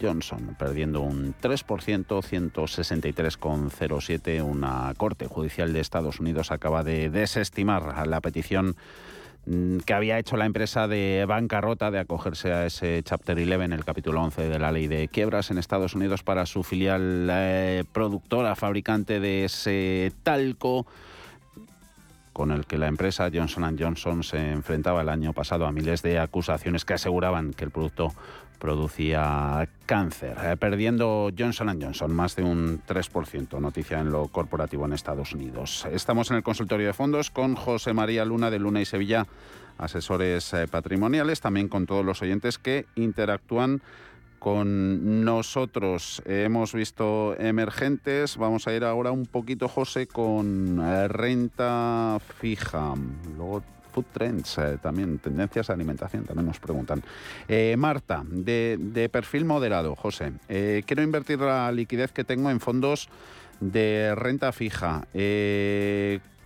Johnson, 0.01 0.55
perdiendo 0.59 1.01
un 1.01 1.35
3%, 1.41 2.07
163,07. 2.07 4.43
Una 4.43 4.93
corte 4.97 5.27
judicial 5.27 5.73
de 5.73 5.81
Estados 5.81 6.21
Unidos 6.21 6.51
acaba 6.51 6.83
de 6.83 7.11
desestimar 7.11 8.07
la 8.07 8.21
petición 8.21 8.77
mm, 9.47 9.79
que 9.79 9.95
había 9.95 10.19
hecho 10.19 10.37
la 10.37 10.47
empresa 10.47 10.89
de 10.89 11.25
bancarrota 11.27 11.91
de 11.91 12.01
acogerse 12.01 12.53
a 12.53 12.67
ese 12.67 13.03
Chapter 13.03 13.39
11, 13.39 13.75
el 13.75 13.85
capítulo 13.85 14.23
11 14.23 14.49
de 14.49 14.59
la 14.59 14.73
ley 14.73 14.87
de 14.87 15.09
quiebras 15.09 15.51
en 15.51 15.59
Estados 15.59 15.95
Unidos 15.95 16.23
para 16.23 16.47
su 16.47 16.63
filial 16.63 17.29
eh, 17.31 17.85
productora, 17.93 18.57
fabricante 18.57 19.21
de 19.21 19.45
ese 19.45 20.13
talco 20.23 20.87
con 22.33 22.51
el 22.51 22.67
que 22.67 22.79
la 22.79 22.89
empresa 22.89 23.31
Johnson 23.33 23.77
Johnson 23.79 24.23
se 24.23 24.51
enfrentaba 24.53 25.03
el 25.03 25.09
año 25.09 25.33
pasado 25.33 25.67
a 25.67 25.73
miles 25.73 26.03
de 26.03 26.19
acusaciones 26.19 26.85
que 26.85 26.95
aseguraban 26.95 27.53
que 27.53 27.65
el 27.65 27.71
producto 27.71 28.13
producía 28.61 29.69
cáncer, 29.87 30.37
eh, 30.45 30.57
perdiendo 30.57 31.31
Johnson 31.37 31.81
Johnson 31.81 32.13
más 32.15 32.37
de 32.37 32.45
un 32.45 32.83
3%, 32.87 33.59
noticia 33.59 33.99
en 33.99 34.13
lo 34.13 34.29
corporativo 34.29 34.85
en 34.85 34.93
Estados 34.93 35.33
Unidos. 35.33 35.89
Estamos 35.91 36.31
en 36.31 36.37
el 36.37 36.43
consultorio 36.43 36.87
de 36.87 36.93
fondos 36.93 37.31
con 37.31 37.57
José 37.57 37.95
María 37.95 38.25
Luna 38.25 38.51
de 38.51 38.59
Luna 38.59 38.81
y 38.81 38.85
Sevilla, 38.85 39.27
asesores 39.79 40.53
eh, 40.53 40.69
patrimoniales, 40.69 41.41
también 41.41 41.69
con 41.69 41.87
todos 41.87 42.05
los 42.05 42.21
oyentes 42.23 42.59
que 42.59 42.87
interactúan 42.95 43.81
con 44.41 45.25
nosotros. 45.25 46.23
hemos 46.25 46.73
visto 46.73 47.39
emergentes, 47.39 48.39
vamos 48.39 48.67
a 48.67 48.75
ir 48.75 48.85
ahora 48.85 49.13
un 49.13 49.27
poquito, 49.27 49.69
José, 49.69 50.07
con 50.09 50.81
eh, 50.83 51.07
renta 51.09 52.19
fija. 52.41 52.95
Luego 53.37 53.63
Food 53.93 54.07
Trends, 54.13 54.59
eh, 54.59 54.79
también 54.83 55.19
tendencias 55.19 55.67
de 55.69 55.75
alimentación, 55.75 56.25
también 56.25 56.47
nos 56.47 56.59
preguntan. 56.59 57.03
Eh, 57.49 57.77
Marta, 57.77 58.25
de, 58.27 59.11
perfil 59.13 59.45
moderado, 59.45 59.95
José, 59.95 60.33
quiero 60.49 61.03
invertir 61.03 61.39
la 61.41 61.71
liquidez 61.71 62.11
que 62.11 62.25
tengo 62.25 62.51
en 62.51 62.61
fondos 62.61 63.09
de 63.61 64.15
renta 64.15 64.53
fija. 64.53 65.07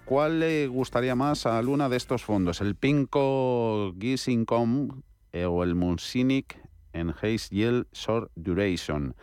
¿Cuál 0.05 0.41
le 0.41 0.67
gustaría 0.67 1.15
más 1.15 1.47
a 1.47 1.59
alguna 1.59 1.89
de 1.89 1.97
estos 1.97 2.25
fondos? 2.25 2.61
¿El 2.61 2.75
Pinco 2.75 3.95
Gis 4.01 4.27
Income 4.27 4.89
o 5.47 5.63
el 5.63 5.75
Munsinic 5.77 6.64
Enhanced 6.95 7.51
Yield 7.51 7.87
Short 7.93 8.31
Duration? 8.35 9.15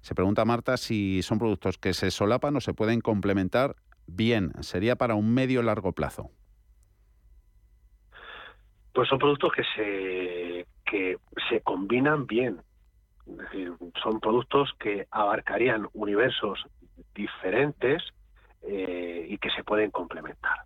Se 0.00 0.14
pregunta 0.14 0.44
Marta 0.44 0.76
si 0.76 1.22
son 1.22 1.38
productos 1.38 1.78
que 1.78 1.92
se 1.92 2.10
solapan 2.10 2.56
o 2.56 2.60
se 2.60 2.74
pueden 2.74 3.00
complementar 3.00 3.76
bien. 4.06 4.52
Sería 4.60 4.96
para 4.96 5.14
un 5.14 5.34
medio 5.34 5.62
largo 5.62 5.92
plazo. 5.92 6.30
Pues 8.92 9.08
son 9.08 9.18
productos 9.18 9.52
que 9.52 9.62
se, 9.76 10.66
que 10.84 11.18
se 11.48 11.60
combinan 11.60 12.26
bien. 12.26 12.60
Son 14.02 14.18
productos 14.20 14.70
que 14.78 15.06
abarcarían 15.10 15.86
universos 15.92 16.64
diferentes 17.14 18.02
eh, 18.62 19.26
y 19.28 19.38
que 19.38 19.50
se 19.50 19.62
pueden 19.62 19.90
complementar. 19.90 20.58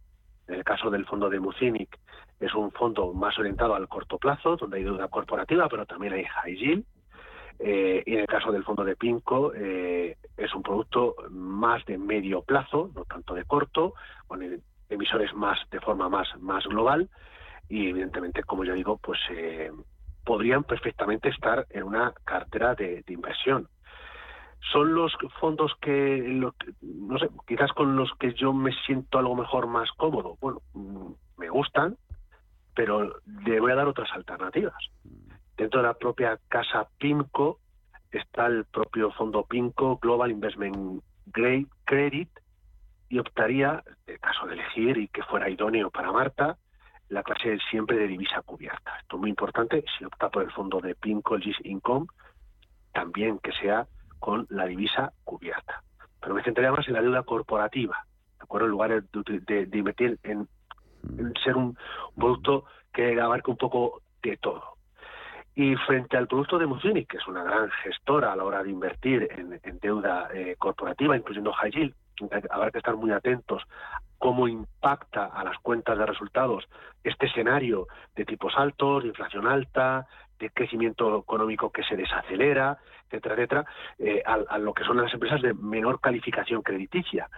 En 0.46 0.54
el 0.54 0.64
caso 0.64 0.90
del 0.90 1.04
fondo 1.06 1.28
de 1.28 1.40
Mucinic, 1.40 1.98
es 2.42 2.54
un 2.54 2.72
fondo 2.72 3.12
más 3.14 3.38
orientado 3.38 3.74
al 3.74 3.88
corto 3.88 4.18
plazo, 4.18 4.56
donde 4.56 4.78
hay 4.78 4.84
deuda 4.84 5.06
corporativa, 5.06 5.68
pero 5.68 5.86
también 5.86 6.12
hay 6.14 6.24
high 6.24 6.56
yield. 6.56 6.84
Eh, 7.60 8.02
y 8.04 8.14
en 8.14 8.20
el 8.20 8.26
caso 8.26 8.50
del 8.50 8.64
fondo 8.64 8.82
de 8.84 8.96
Pinco, 8.96 9.52
eh, 9.54 10.16
es 10.36 10.52
un 10.52 10.62
producto 10.64 11.14
más 11.30 11.84
de 11.84 11.98
medio 11.98 12.42
plazo, 12.42 12.90
no 12.96 13.04
tanto 13.04 13.34
de 13.34 13.44
corto, 13.44 13.94
con 14.26 14.42
emisores 14.88 15.32
más 15.34 15.58
de 15.70 15.78
forma 15.80 16.08
más, 16.08 16.26
más 16.40 16.64
global, 16.64 17.08
y 17.68 17.88
evidentemente, 17.88 18.42
como 18.42 18.64
yo 18.64 18.74
digo, 18.74 18.98
pues 18.98 19.20
eh, 19.30 19.70
podrían 20.24 20.64
perfectamente 20.64 21.28
estar 21.28 21.66
en 21.70 21.84
una 21.84 22.12
cartera 22.24 22.74
de, 22.74 23.04
inversión. 23.06 23.68
Son 24.72 24.94
los 24.94 25.12
fondos 25.38 25.72
que, 25.80 26.18
no 26.80 27.18
sé, 27.18 27.28
quizás 27.46 27.72
con 27.72 27.94
los 27.94 28.10
que 28.18 28.34
yo 28.34 28.52
me 28.52 28.72
siento 28.84 29.18
algo 29.18 29.36
mejor 29.36 29.68
más 29.68 29.90
cómodo. 29.92 30.36
Bueno, 30.40 30.60
mm, 30.74 31.12
me 31.38 31.48
gustan, 31.48 31.96
pero 32.74 33.20
le 33.44 33.60
voy 33.60 33.72
a 33.72 33.76
dar 33.76 33.88
otras 33.88 34.10
alternativas. 34.12 34.74
Dentro 35.56 35.80
de 35.80 35.86
la 35.86 35.94
propia 35.94 36.38
casa 36.48 36.88
PIMCO 36.98 37.58
está 38.10 38.46
el 38.46 38.64
propio 38.64 39.10
fondo 39.12 39.44
PIMCO 39.44 39.98
Global 39.98 40.30
Investment 40.30 41.02
Credit 41.84 42.28
y 43.08 43.18
optaría, 43.18 43.82
en 44.06 44.18
caso 44.18 44.46
de 44.46 44.54
elegir 44.54 44.96
y 44.96 45.08
que 45.08 45.22
fuera 45.22 45.50
idóneo 45.50 45.90
para 45.90 46.12
Marta, 46.12 46.56
la 47.08 47.22
clase 47.22 47.58
siempre 47.70 47.98
de 47.98 48.08
divisa 48.08 48.40
cubierta. 48.42 48.96
Esto 49.00 49.16
es 49.16 49.20
muy 49.20 49.30
importante. 49.30 49.84
Si 49.98 50.04
opta 50.04 50.30
por 50.30 50.42
el 50.42 50.50
fondo 50.50 50.80
de 50.80 50.94
PIMCO, 50.94 51.36
el 51.36 51.54
Income, 51.64 52.06
también 52.92 53.38
que 53.38 53.52
sea 53.52 53.86
con 54.18 54.46
la 54.50 54.66
divisa 54.66 55.12
cubierta. 55.24 55.82
Pero 56.20 56.34
me 56.34 56.42
centraría 56.42 56.72
más 56.72 56.86
en 56.88 56.94
la 56.94 57.02
deuda 57.02 57.22
corporativa, 57.22 58.06
¿de 58.38 58.44
acuerdo? 58.44 58.66
En 58.66 58.70
lugar 58.70 59.02
de, 59.02 59.68
invertir 59.72 60.18
en, 60.22 60.48
ser 61.44 61.56
un, 61.56 61.76
producto 62.16 62.64
que 62.92 63.20
abarque 63.20 63.50
un 63.50 63.56
poco 63.56 64.02
de 64.22 64.36
todo. 64.36 64.76
Y 65.54 65.76
frente 65.76 66.16
al 66.16 66.28
producto 66.28 66.58
de 66.58 66.66
Mucini, 66.66 67.04
que 67.04 67.18
es 67.18 67.26
una 67.26 67.42
gran 67.42 67.70
gestora 67.82 68.32
a 68.32 68.36
la 68.36 68.44
hora 68.44 68.62
de 68.62 68.70
invertir 68.70 69.28
en, 69.30 69.78
deuda 69.80 70.28
eh, 70.32 70.56
corporativa, 70.58 71.16
incluyendo 71.16 71.52
high 71.52 71.70
yield, 71.70 71.94
habrá 72.50 72.70
que 72.70 72.78
estar 72.78 72.96
muy 72.96 73.10
atentos 73.10 73.62
cómo 74.18 74.46
impacta 74.46 75.26
a 75.26 75.42
las 75.42 75.58
cuentas 75.58 75.98
de 75.98 76.06
resultados 76.06 76.68
este 77.02 77.26
escenario 77.26 77.88
de 78.14 78.24
tipos 78.24 78.52
altos, 78.56 79.02
de 79.02 79.08
inflación 79.08 79.48
alta, 79.48 80.06
de 80.38 80.50
crecimiento 80.50 81.18
económico 81.18 81.70
que 81.70 81.82
se 81.82 81.96
desacelera, 81.96 82.78
etcétera, 83.06 83.34
etcétera, 83.34 83.66
eh, 83.98 84.22
a, 84.24 84.58
lo 84.58 84.74
que 84.74 84.84
son 84.84 84.98
las 85.02 85.12
empresas 85.12 85.42
de 85.42 85.54
menor 85.54 86.00
calificación 86.00 86.62
crediticia. 86.62 87.28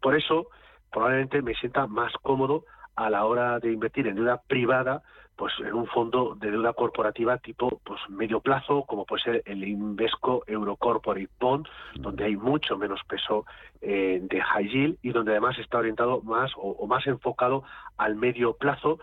Por 0.00 0.16
eso, 0.16 0.46
probablemente 0.90 1.42
me 1.42 1.54
sienta 1.54 1.86
más 1.86 2.12
cómodo 2.22 2.64
a 2.96 3.10
la 3.10 3.24
hora 3.24 3.58
de 3.58 3.72
invertir 3.72 4.06
en 4.06 4.16
deuda 4.16 4.42
privada 4.46 5.02
pues 5.36 5.52
en 5.60 5.72
un 5.72 5.86
fondo 5.86 6.34
de 6.34 6.50
deuda 6.50 6.72
corporativa 6.72 7.38
tipo 7.38 7.80
pues 7.84 8.00
medio 8.08 8.40
plazo 8.40 8.84
como 8.84 9.06
puede 9.06 9.22
ser 9.22 9.42
el 9.46 9.64
Invesco 9.64 10.44
Eurocorporate 10.46 11.28
Bond 11.40 11.66
donde 11.94 12.24
hay 12.24 12.36
mucho 12.36 12.76
menos 12.76 13.00
peso 13.08 13.46
eh, 13.80 14.20
de 14.22 14.40
high 14.40 14.68
yield 14.68 14.98
y 15.02 15.10
donde 15.10 15.32
además 15.32 15.58
está 15.58 15.78
orientado 15.78 16.20
más 16.22 16.52
o, 16.56 16.86
más 16.86 17.06
enfocado 17.06 17.64
al 17.96 18.14
medio 18.16 18.54
plazo 18.54 18.98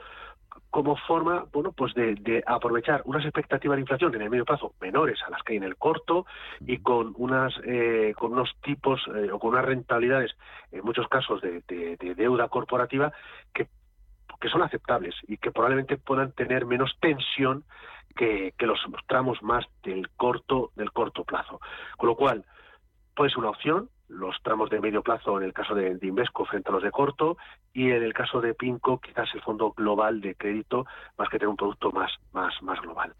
como 0.69 0.95
forma 0.95 1.45
bueno 1.51 1.71
pues 1.71 1.95
de, 1.95 2.43
aprovechar 2.45 3.01
unas 3.05 3.25
expectativas 3.25 3.75
de 3.75 3.81
inflación 3.81 4.13
en 4.13 4.21
el 4.21 4.29
medio 4.29 4.45
plazo 4.45 4.73
menores 4.79 5.19
a 5.25 5.31
las 5.31 5.41
que 5.41 5.53
hay 5.53 5.57
en 5.57 5.63
el 5.63 5.77
corto 5.77 6.27
y 6.61 6.77
con 6.77 7.15
unas 7.17 7.53
eh, 7.65 8.13
con 8.15 8.33
unos 8.33 8.55
tipos 8.61 9.01
eh, 9.15 9.31
o 9.31 9.39
con 9.39 9.51
unas 9.51 9.65
rentabilidades 9.65 10.31
en 10.71 10.85
muchos 10.85 11.07
casos 11.07 11.41
de, 11.41 11.63
de 11.67 12.15
deuda 12.15 12.49
corporativa 12.49 13.11
que 13.51 13.67
que 14.39 14.49
son 14.49 14.61
aceptables 14.61 15.15
y 15.27 15.37
que 15.37 15.51
probablemente 15.51 15.97
puedan 15.97 16.31
tener 16.31 16.65
menos 16.65 16.95
tensión 16.99 17.63
que, 18.15 18.53
los 18.59 18.79
tramos 19.07 19.41
más 19.41 19.65
del 19.83 20.09
corto 20.11 20.71
del 20.75 20.91
corto 20.91 21.23
plazo. 21.23 21.59
Con 21.97 22.09
lo 22.09 22.15
cual, 22.15 22.45
puede 23.15 23.29
ser 23.29 23.39
una 23.39 23.49
opción, 23.49 23.89
los 24.09 24.35
tramos 24.43 24.69
de 24.69 24.79
medio 24.79 25.01
plazo 25.01 25.37
en 25.37 25.45
el 25.45 25.53
caso 25.53 25.73
de, 25.75 25.97
Invesco 26.01 26.45
frente 26.45 26.69
a 26.69 26.73
los 26.73 26.83
de 26.83 26.91
corto 26.91 27.37
y 27.73 27.91
en 27.91 28.03
el 28.03 28.13
caso 28.13 28.41
de 28.41 28.53
Pinco 28.53 28.99
quizás 28.99 29.29
el 29.33 29.41
fondo 29.41 29.71
global 29.71 30.19
de 30.21 30.35
crédito 30.35 30.85
más 31.17 31.29
que 31.29 31.37
tener 31.37 31.49
un 31.49 31.55
producto 31.55 31.91
más 31.91 32.11
más 32.33 32.53
más 32.61 32.81
global 32.81 33.13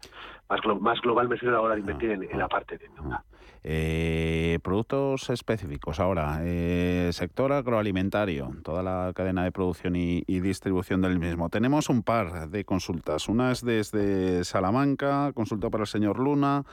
más, 0.48 0.60
más 0.80 1.00
global 1.00 1.28
me 1.28 1.38
sirve 1.38 1.52
a 1.52 1.54
la 1.54 1.60
hora 1.60 1.74
de 1.74 1.80
invertir 1.80 2.10
en, 2.10 2.38
la 2.38 2.48
parte 2.48 2.76
de 2.76 2.88
deuda. 2.88 3.24
Eh, 3.62 4.58
productos 4.62 5.28
específicos 5.28 6.00
ahora, 6.00 6.40
eh, 6.42 7.10
sector 7.12 7.52
agroalimentario, 7.52 8.50
toda 8.64 8.82
la 8.82 9.12
cadena 9.14 9.44
de 9.44 9.52
producción 9.52 9.96
y, 9.96 10.22
distribución 10.40 11.02
del 11.02 11.18
mismo. 11.18 11.50
Tenemos 11.50 11.90
un 11.90 12.02
par 12.02 12.48
de 12.48 12.64
consultas. 12.64 13.28
Una 13.28 13.52
es 13.52 13.62
desde 13.62 14.44
Salamanca, 14.44 15.32
consulta 15.34 15.68
para 15.68 15.82
el 15.82 15.88
señor 15.88 16.18
Luna. 16.18 16.64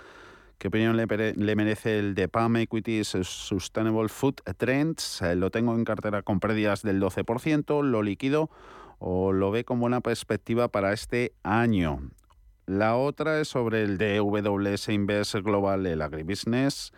¿Qué 0.58 0.70
opinión 0.70 0.98
le, 0.98 1.56
merece 1.56 2.00
el 2.00 2.16
de 2.16 2.28
PAM 2.28 2.56
Equities 2.56 3.10
Sustainable 3.22 4.10
Food 4.10 4.42
Trends? 4.58 5.22
Eh, 5.22 5.36
lo 5.36 5.52
tengo 5.52 5.76
en 5.76 5.86
cartera 5.86 6.24
con 6.24 6.40
pérdidas 6.40 6.82
del 6.82 7.00
12%, 7.00 7.84
lo 7.84 8.02
liquido 8.02 8.50
o 8.98 9.34
lo 9.34 9.52
ve 9.52 9.66
con 9.66 9.80
buena 9.80 10.02
perspectiva 10.02 10.68
para 10.70 10.94
este 10.94 11.34
año. 11.44 12.00
La 12.66 12.96
otra 12.96 13.40
es 13.40 13.50
sobre 13.50 13.84
el 13.84 14.00
DWS 14.00 14.90
Invest 14.90 15.36
Global, 15.36 15.86
el 15.86 16.02
Agribusiness. 16.02 16.92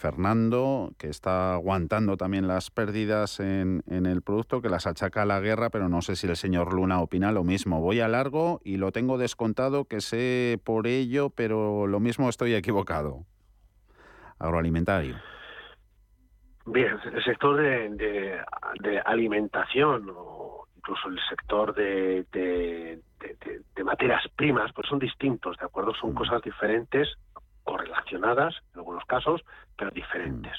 Fernando, 0.00 0.92
que 0.98 1.08
está 1.08 1.52
aguantando 1.52 2.16
también 2.16 2.48
las 2.48 2.70
pérdidas 2.70 3.38
en, 3.38 3.82
el 3.86 4.22
producto, 4.22 4.62
que 4.62 4.70
las 4.70 4.86
achaca 4.86 5.22
a 5.22 5.26
la 5.26 5.40
guerra, 5.40 5.68
pero 5.68 5.90
no 5.90 6.00
sé 6.00 6.16
si 6.16 6.26
el 6.26 6.36
señor 6.36 6.72
Luna 6.72 7.00
opina 7.00 7.32
lo 7.32 7.44
mismo. 7.44 7.82
Voy 7.82 8.00
a 8.00 8.08
largo 8.08 8.60
y 8.64 8.78
lo 8.78 8.92
tengo 8.92 9.18
descontado, 9.18 9.84
que 9.84 10.00
sé 10.00 10.58
por 10.64 10.86
ello, 10.86 11.28
pero 11.28 11.86
lo 11.86 12.00
mismo 12.00 12.30
estoy 12.30 12.54
equivocado. 12.54 13.26
Agroalimentario. 14.38 15.16
Bien, 16.64 16.98
el 17.12 17.22
sector 17.22 17.56
de, 17.56 18.42
alimentación 19.04 20.10
o 20.16 20.66
incluso 20.76 21.08
el 21.08 21.18
sector 21.28 21.74
de, 21.74 22.24
de, 22.32 23.84
materias 23.84 24.22
primas, 24.34 24.72
pues 24.72 24.88
son 24.88 24.98
distintos, 24.98 25.58
¿de 25.58 25.66
acuerdo? 25.66 25.92
Son 25.94 26.14
cosas 26.14 26.40
diferentes, 26.42 27.08
correlacionadas 27.64 28.54
en 28.72 28.80
algunos 28.80 29.04
casos, 29.04 29.42
pero 29.76 29.90
diferentes. 29.90 30.54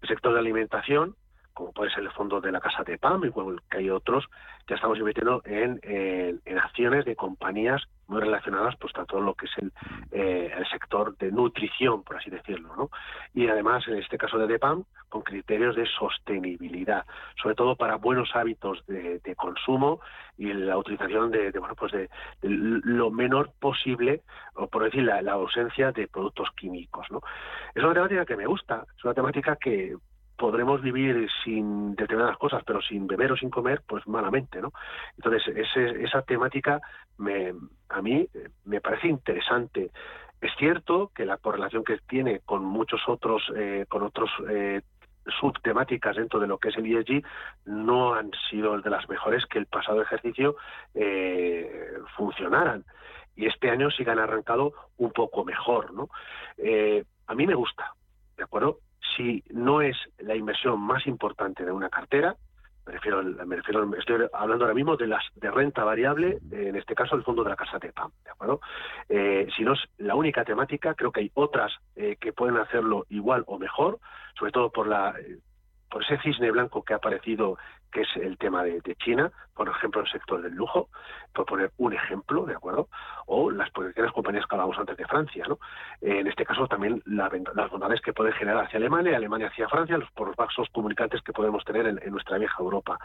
El 0.00 0.08
sector 0.08 0.32
de 0.32 0.40
alimentación, 0.40 1.16
como 1.52 1.72
puede 1.72 1.90
ser 1.90 2.02
el 2.02 2.10
fondo 2.12 2.40
de 2.40 2.52
la 2.52 2.60
Casa 2.60 2.82
de 2.84 2.98
PAM, 2.98 3.24
igual 3.24 3.60
que 3.70 3.78
hay 3.78 3.90
otros, 3.90 4.24
ya 4.68 4.76
estamos 4.76 4.98
invirtiendo 4.98 5.42
en, 5.44 5.80
en, 5.82 6.58
acciones 6.58 7.04
de 7.04 7.16
compañías 7.16 7.82
muy 8.12 8.20
relacionadas 8.20 8.76
pues 8.76 8.92
a 8.96 9.04
todo 9.04 9.20
lo 9.20 9.34
que 9.34 9.46
es 9.46 9.52
el, 9.58 9.72
eh, 10.12 10.52
el 10.56 10.66
sector 10.68 11.16
de 11.16 11.32
nutrición, 11.32 12.02
por 12.04 12.16
así 12.16 12.30
decirlo, 12.30 12.76
¿no? 12.76 12.90
Y 13.34 13.48
además, 13.48 13.82
en 13.88 13.96
este 13.96 14.18
caso 14.18 14.38
de 14.38 14.46
DEPAM, 14.46 14.84
con 15.08 15.22
criterios 15.22 15.74
de 15.74 15.86
sostenibilidad, 15.86 17.04
sobre 17.40 17.54
todo 17.54 17.74
para 17.76 17.96
buenos 17.96 18.30
hábitos 18.34 18.84
de, 18.86 19.20
consumo 19.36 20.00
y 20.36 20.52
la 20.52 20.76
utilización 20.76 21.30
de, 21.30 21.50
bueno 21.58 21.74
pues 21.74 21.92
de, 21.92 22.08
lo 22.42 23.10
menor 23.10 23.50
posible, 23.58 24.22
o 24.54 24.66
por 24.68 24.84
decir 24.84 25.02
la, 25.02 25.22
la 25.22 25.32
ausencia 25.32 25.90
de 25.90 26.06
productos 26.06 26.50
químicos, 26.56 27.06
¿no? 27.10 27.20
Es 27.74 27.82
una 27.82 27.94
temática 27.94 28.26
que 28.26 28.36
me 28.36 28.46
gusta, 28.46 28.84
es 28.96 29.04
una 29.04 29.14
temática 29.14 29.56
que 29.56 29.96
podremos 30.42 30.82
vivir 30.82 31.28
sin 31.44 31.94
determinadas 31.94 32.36
cosas, 32.36 32.64
pero 32.66 32.82
sin 32.82 33.06
beber 33.06 33.30
o 33.30 33.36
sin 33.36 33.48
comer, 33.48 33.80
pues 33.86 34.04
malamente, 34.08 34.60
¿no? 34.60 34.72
Entonces, 35.16 35.56
esa 36.00 36.22
temática 36.22 36.80
me, 37.16 37.54
a 37.88 38.02
mí 38.02 38.26
me 38.64 38.80
parece 38.80 39.06
interesante. 39.06 39.92
Es 40.40 40.50
cierto 40.58 41.12
que 41.14 41.26
la 41.26 41.36
correlación 41.36 41.84
que 41.84 41.96
tiene 42.08 42.40
con 42.40 42.64
muchos 42.64 43.00
otros, 43.06 43.40
eh, 43.54 43.86
con 43.88 44.02
otros 44.02 44.30
eh, 44.48 44.80
subtemáticas 45.40 46.16
dentro 46.16 46.40
de 46.40 46.48
lo 46.48 46.58
que 46.58 46.70
es 46.70 46.76
el 46.76 46.86
ESG 46.86 47.22
no 47.66 48.14
han 48.14 48.32
sido 48.50 48.76
de 48.80 48.90
las 48.90 49.08
mejores 49.08 49.46
que 49.46 49.60
el 49.60 49.66
pasado 49.66 50.02
ejercicio 50.02 50.56
eh, 50.92 51.92
funcionaran 52.16 52.84
y 53.36 53.46
este 53.46 53.70
año 53.70 53.92
sí 53.92 54.04
que 54.04 54.10
han 54.10 54.18
arrancado 54.18 54.72
un 54.96 55.12
poco 55.12 55.44
mejor, 55.44 55.94
¿no? 55.94 56.08
a 57.28 57.34
mí 57.34 57.46
me 57.46 57.54
gusta, 57.54 57.94
¿de 58.36 58.42
acuerdo? 58.42 58.80
Si 59.16 59.42
no 59.50 59.80
es 59.80 59.96
la 60.18 60.34
inversión 60.34 60.80
más 60.80 61.06
importante 61.06 61.64
de 61.64 61.72
una 61.72 61.88
cartera, 61.88 62.36
me 62.86 62.92
refiero, 62.92 63.22
me 63.22 63.56
refiero, 63.56 63.94
estoy 63.96 64.26
hablando 64.32 64.64
ahora 64.64 64.74
mismo 64.74 64.96
de 64.96 65.06
las 65.06 65.22
de 65.36 65.50
renta 65.50 65.84
variable, 65.84 66.38
en 66.50 66.74
este 66.74 66.94
caso 66.94 67.14
el 67.14 67.22
fondo 67.22 67.44
de 67.44 67.50
la 67.50 67.56
casa 67.56 67.78
de 67.78 67.92
PAM, 67.92 68.10
¿de 68.24 68.30
acuerdo? 68.30 68.60
Eh, 69.08 69.46
si 69.56 69.62
no 69.62 69.74
es 69.74 69.80
la 69.98 70.16
única 70.16 70.44
temática, 70.44 70.94
creo 70.94 71.12
que 71.12 71.20
hay 71.20 71.30
otras 71.34 71.72
eh, 71.94 72.16
que 72.20 72.32
pueden 72.32 72.56
hacerlo 72.56 73.06
igual 73.08 73.44
o 73.46 73.58
mejor, 73.58 74.00
sobre 74.36 74.52
todo 74.52 74.70
por 74.70 74.88
la 74.88 75.14
por 75.88 76.02
ese 76.02 76.18
cisne 76.22 76.50
blanco 76.50 76.82
que 76.82 76.94
ha 76.94 76.96
aparecido, 76.96 77.58
que 77.92 78.00
es 78.02 78.08
el 78.16 78.38
tema 78.38 78.64
de, 78.64 78.80
China, 78.96 79.30
por 79.54 79.68
ejemplo, 79.68 80.00
el 80.00 80.08
sector 80.08 80.42
del 80.42 80.54
lujo, 80.54 80.88
por 81.32 81.46
poner 81.46 81.70
un 81.76 81.92
ejemplo, 81.92 82.44
¿de 82.46 82.54
acuerdo? 82.54 82.88
O 83.26 83.50
las 83.50 83.70
pequeñas 83.70 84.12
compañías 84.12 84.46
que 84.46 84.54
hablábamos 84.54 84.78
antes 84.78 84.96
de 84.96 85.06
Francia, 85.06 85.44
¿no? 85.48 85.58
en 86.00 86.26
este 86.26 86.44
caso 86.44 86.66
también 86.66 87.02
las 87.04 87.70
bondades 87.70 88.00
que 88.00 88.12
pueden 88.12 88.32
generar 88.34 88.64
hacia 88.64 88.78
Alemania, 88.78 89.16
Alemania 89.16 89.48
hacia 89.48 89.68
Francia, 89.68 89.98
los, 89.98 90.10
por 90.12 90.28
los 90.28 90.36
vasos 90.36 90.68
comunicantes 90.72 91.22
que 91.22 91.32
podemos 91.32 91.64
tener 91.64 91.86
en, 91.86 92.00
nuestra 92.10 92.38
vieja 92.38 92.56
Europa. 92.58 92.98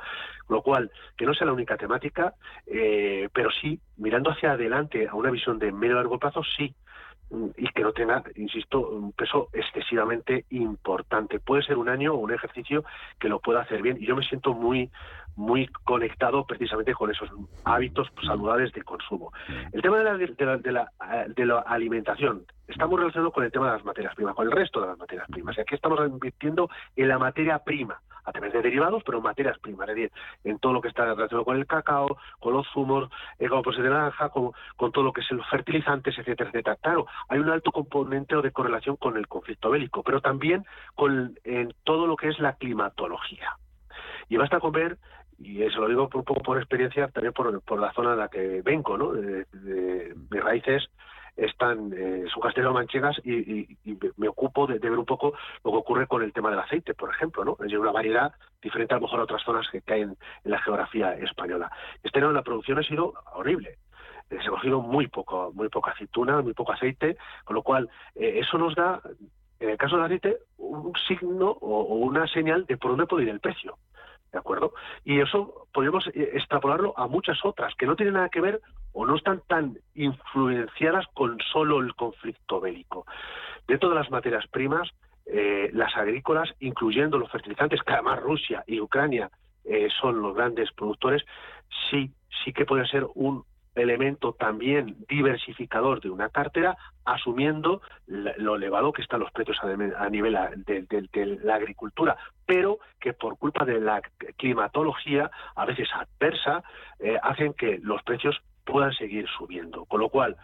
Lo 0.49 0.61
cual, 0.61 0.91
que 1.15 1.25
no 1.25 1.33
sea 1.33 1.47
la 1.47 1.53
única 1.53 1.77
temática, 1.77 2.33
eh, 2.65 3.29
pero 3.33 3.49
sí, 3.51 3.79
mirando 3.97 4.31
hacia 4.31 4.53
adelante 4.53 5.07
a 5.07 5.15
una 5.15 5.29
visión 5.29 5.59
de 5.59 5.71
medio 5.71 5.95
largo 5.95 6.17
plazo, 6.17 6.41
sí, 6.43 6.73
y 7.57 7.67
que 7.67 7.83
no 7.83 7.91
tenga, 7.91 8.23
insisto, 8.35 8.79
un 8.89 9.11
peso 9.11 9.49
excesivamente 9.53 10.45
importante. 10.49 11.39
Puede 11.39 11.63
ser 11.63 11.77
un 11.77 11.89
año 11.89 12.13
o 12.13 12.17
un 12.17 12.33
ejercicio 12.33 12.83
que 13.19 13.29
lo 13.29 13.39
pueda 13.39 13.61
hacer 13.61 13.81
bien 13.81 13.97
y 13.99 14.05
yo 14.05 14.15
me 14.15 14.23
siento 14.23 14.53
muy 14.53 14.89
muy 15.35 15.67
conectado 15.83 16.45
precisamente 16.45 16.95
con 16.95 17.11
esos 17.11 17.29
hábitos 17.63 18.11
saludables 18.25 18.73
de 18.73 18.81
consumo. 18.81 19.31
El 19.71 19.83
tema 19.83 19.99
de 19.99 20.03
la, 20.03 20.17
de 20.17 20.45
la, 20.45 20.57
de 20.57 20.71
la, 20.71 20.91
de 21.27 21.45
la 21.45 21.59
alimentación 21.59 22.43
está 22.67 22.85
muy 22.85 22.97
relacionado 22.97 23.31
con 23.31 23.43
el 23.43 23.51
tema 23.51 23.67
de 23.67 23.73
las 23.73 23.85
materias 23.85 24.15
primas, 24.15 24.35
con 24.35 24.45
el 24.45 24.51
resto 24.51 24.81
de 24.81 24.87
las 24.87 24.97
materias 24.97 25.27
primas. 25.29 25.57
Y 25.57 25.61
aquí 25.61 25.75
estamos 25.75 25.99
invirtiendo 26.07 26.69
en 26.95 27.07
la 27.07 27.17
materia 27.17 27.59
prima 27.59 27.99
a 28.25 28.31
través 28.33 28.51
de 28.51 28.61
derivados, 28.61 29.03
pero 29.05 29.21
materias 29.21 29.57
primas, 29.59 29.87
es 29.87 29.95
decir, 29.95 30.11
en 30.43 30.59
todo 30.59 30.73
lo 30.73 30.81
que 30.81 30.89
está 30.89 31.05
relacionado 31.05 31.45
con 31.45 31.55
el 31.55 31.65
cacao, 31.65 32.17
con 32.39 32.53
los 32.53 32.67
zumos, 32.73 33.09
eh, 33.39 33.47
con 33.47 33.61
de 33.61 33.89
naranja, 33.89 34.29
con, 34.29 34.51
todo 34.91 35.03
lo 35.03 35.13
que 35.13 35.21
es 35.21 35.31
los 35.31 35.47
fertilizantes, 35.49 36.17
etcétera, 36.17 36.49
etcétera. 36.49 36.75
Claro, 36.81 37.07
hay 37.29 37.39
un 37.39 37.49
alto 37.49 37.71
componente 37.71 38.35
de 38.35 38.51
correlación 38.51 38.97
con 38.97 39.15
el 39.15 39.27
conflicto 39.27 39.69
bélico, 39.69 40.03
pero 40.03 40.19
también 40.19 40.65
con 40.93 41.39
en 41.45 41.73
todo 41.85 42.05
lo 42.05 42.17
que 42.17 42.27
es 42.27 42.39
la 42.39 42.53
climatología. 42.53 43.55
Y 44.27 44.35
basta 44.35 44.59
con 44.59 44.73
ver 44.73 44.97
y 45.39 45.63
eso 45.63 45.79
lo 45.79 45.87
digo 45.87 46.09
un 46.13 46.23
poco 46.23 46.41
por 46.41 46.57
experiencia, 46.57 47.07
también 47.09 47.31
por, 47.31 47.79
la 47.79 47.93
zona 47.93 48.13
en 48.13 48.19
la 48.19 48.27
que 48.27 48.61
vengo, 48.61 48.97
¿no? 48.97 49.13
De 49.13 50.15
mis 50.31 50.43
raíces 50.43 50.89
están 51.37 51.93
eh, 51.95 52.25
su 52.33 52.39
castelo 52.39 52.73
manchegas 52.73 53.15
y, 53.23 53.77
me 54.17 54.27
ocupo 54.27 54.65
de, 54.65 54.79
ver 54.79 54.91
un 54.91 55.05
poco 55.05 55.33
lo 55.63 55.71
que 55.71 55.77
ocurre 55.77 56.07
con 56.07 56.23
el 56.23 56.33
tema 56.33 56.49
del 56.49 56.59
aceite, 56.59 56.95
por 56.95 57.11
ejemplo, 57.11 57.45
¿no? 57.45 57.57
Es 57.63 57.71
una 57.73 57.91
variedad 57.91 58.33
diferente 58.61 58.93
a 58.93 58.97
lo 58.97 59.03
mejor 59.03 59.19
a 59.19 59.23
otras 59.23 59.43
zonas 59.43 59.67
que 59.71 59.81
caen 59.81 60.17
en 60.43 60.51
la 60.51 60.59
geografía 60.59 61.13
española. 61.13 61.71
Este 62.03 62.19
año 62.19 62.31
la 62.31 62.41
producción 62.41 62.79
ha 62.79 62.83
sido 62.83 63.13
horrible. 63.33 63.77
Eh, 64.29 64.37
se 64.41 64.47
ha 64.47 64.51
cogido 64.51 64.81
muy 64.81 65.07
poco, 65.07 65.51
muy 65.53 65.69
poca 65.69 65.91
aceituna, 65.91 66.41
muy 66.41 66.53
poco 66.53 66.73
aceite, 66.73 67.17
con 67.45 67.55
lo 67.55 67.61
cual 67.61 67.89
eh, 68.15 68.39
eso 68.39 68.57
nos 68.57 68.75
da, 68.75 69.01
en 69.59 69.69
el 69.69 69.77
caso 69.77 69.95
del 69.95 70.05
aceite, 70.05 70.37
un 70.57 70.93
signo 71.07 71.51
o, 71.51 71.81
o 71.81 71.95
una 71.97 72.27
señal 72.27 72.65
de 72.65 72.77
por 72.77 72.91
dónde 72.91 73.05
puede 73.05 73.23
ir 73.23 73.29
el 73.29 73.39
precio. 73.39 73.77
¿De 74.37 74.41
acuerdo? 74.41 74.71
Y 75.03 75.19
eso 75.19 75.67
podemos 75.73 76.05
extrapolarlo 76.13 76.93
a 76.95 77.07
muchas 77.07 77.43
otras 77.43 77.73
que 77.73 77.87
no 77.87 77.95
tienen 77.95 78.13
nada 78.13 78.29
que 78.29 78.39
ver 78.39 78.61
o 78.93 79.03
no 79.03 79.15
están 79.15 79.41
tan 79.47 79.79
influenciadas 79.95 81.07
con 81.15 81.39
solo 81.51 81.79
el 81.79 81.95
conflicto 81.95 82.61
bélico. 82.61 83.07
Dentro 83.67 83.89
de 83.89 83.95
las 83.95 84.11
materias 84.11 84.45
primas, 84.51 84.91
eh, 85.25 85.71
las 85.73 85.97
agrícolas, 85.97 86.53
incluyendo 86.59 87.17
los 87.17 87.31
fertilizantes, 87.31 87.81
que 87.81 87.93
además 87.93 88.21
Rusia 88.21 88.63
y 88.67 88.79
Ucrania 88.79 89.31
eh, 89.65 89.87
son 89.99 90.21
los 90.21 90.35
grandes 90.35 90.71
productores, 90.73 91.23
sí, 91.89 92.11
sí 92.43 92.53
que 92.53 92.65
puede 92.65 92.85
ser 92.85 93.07
un 93.15 93.43
elemento 93.77 94.33
también 94.33 94.97
diversificador 95.07 96.01
de 96.01 96.09
una 96.09 96.29
cartera, 96.29 96.77
asumiendo 97.05 97.81
lo 98.07 98.55
elevado 98.55 98.91
que 98.91 99.01
están 99.01 99.19
los 99.19 99.31
precios 99.31 99.57
a 99.63 100.09
nivel 100.09 100.37
de, 100.65 101.39
la 101.43 101.55
agricultura, 101.55 102.17
pero 102.45 102.79
que 102.99 103.13
por 103.13 103.37
culpa 103.37 103.65
de 103.65 103.79
la 103.79 104.01
climatología, 104.37 105.29
a 105.55 105.65
veces 105.65 105.87
adversa, 105.93 106.63
eh, 106.99 107.17
hacen 107.21 107.53
que 107.53 107.79
los 107.81 108.01
precios 108.03 108.37
puedan 108.65 108.93
seguir 108.93 109.27
subiendo. 109.37 109.85
Con 109.85 110.01
lo 110.01 110.09
cual, 110.09 110.35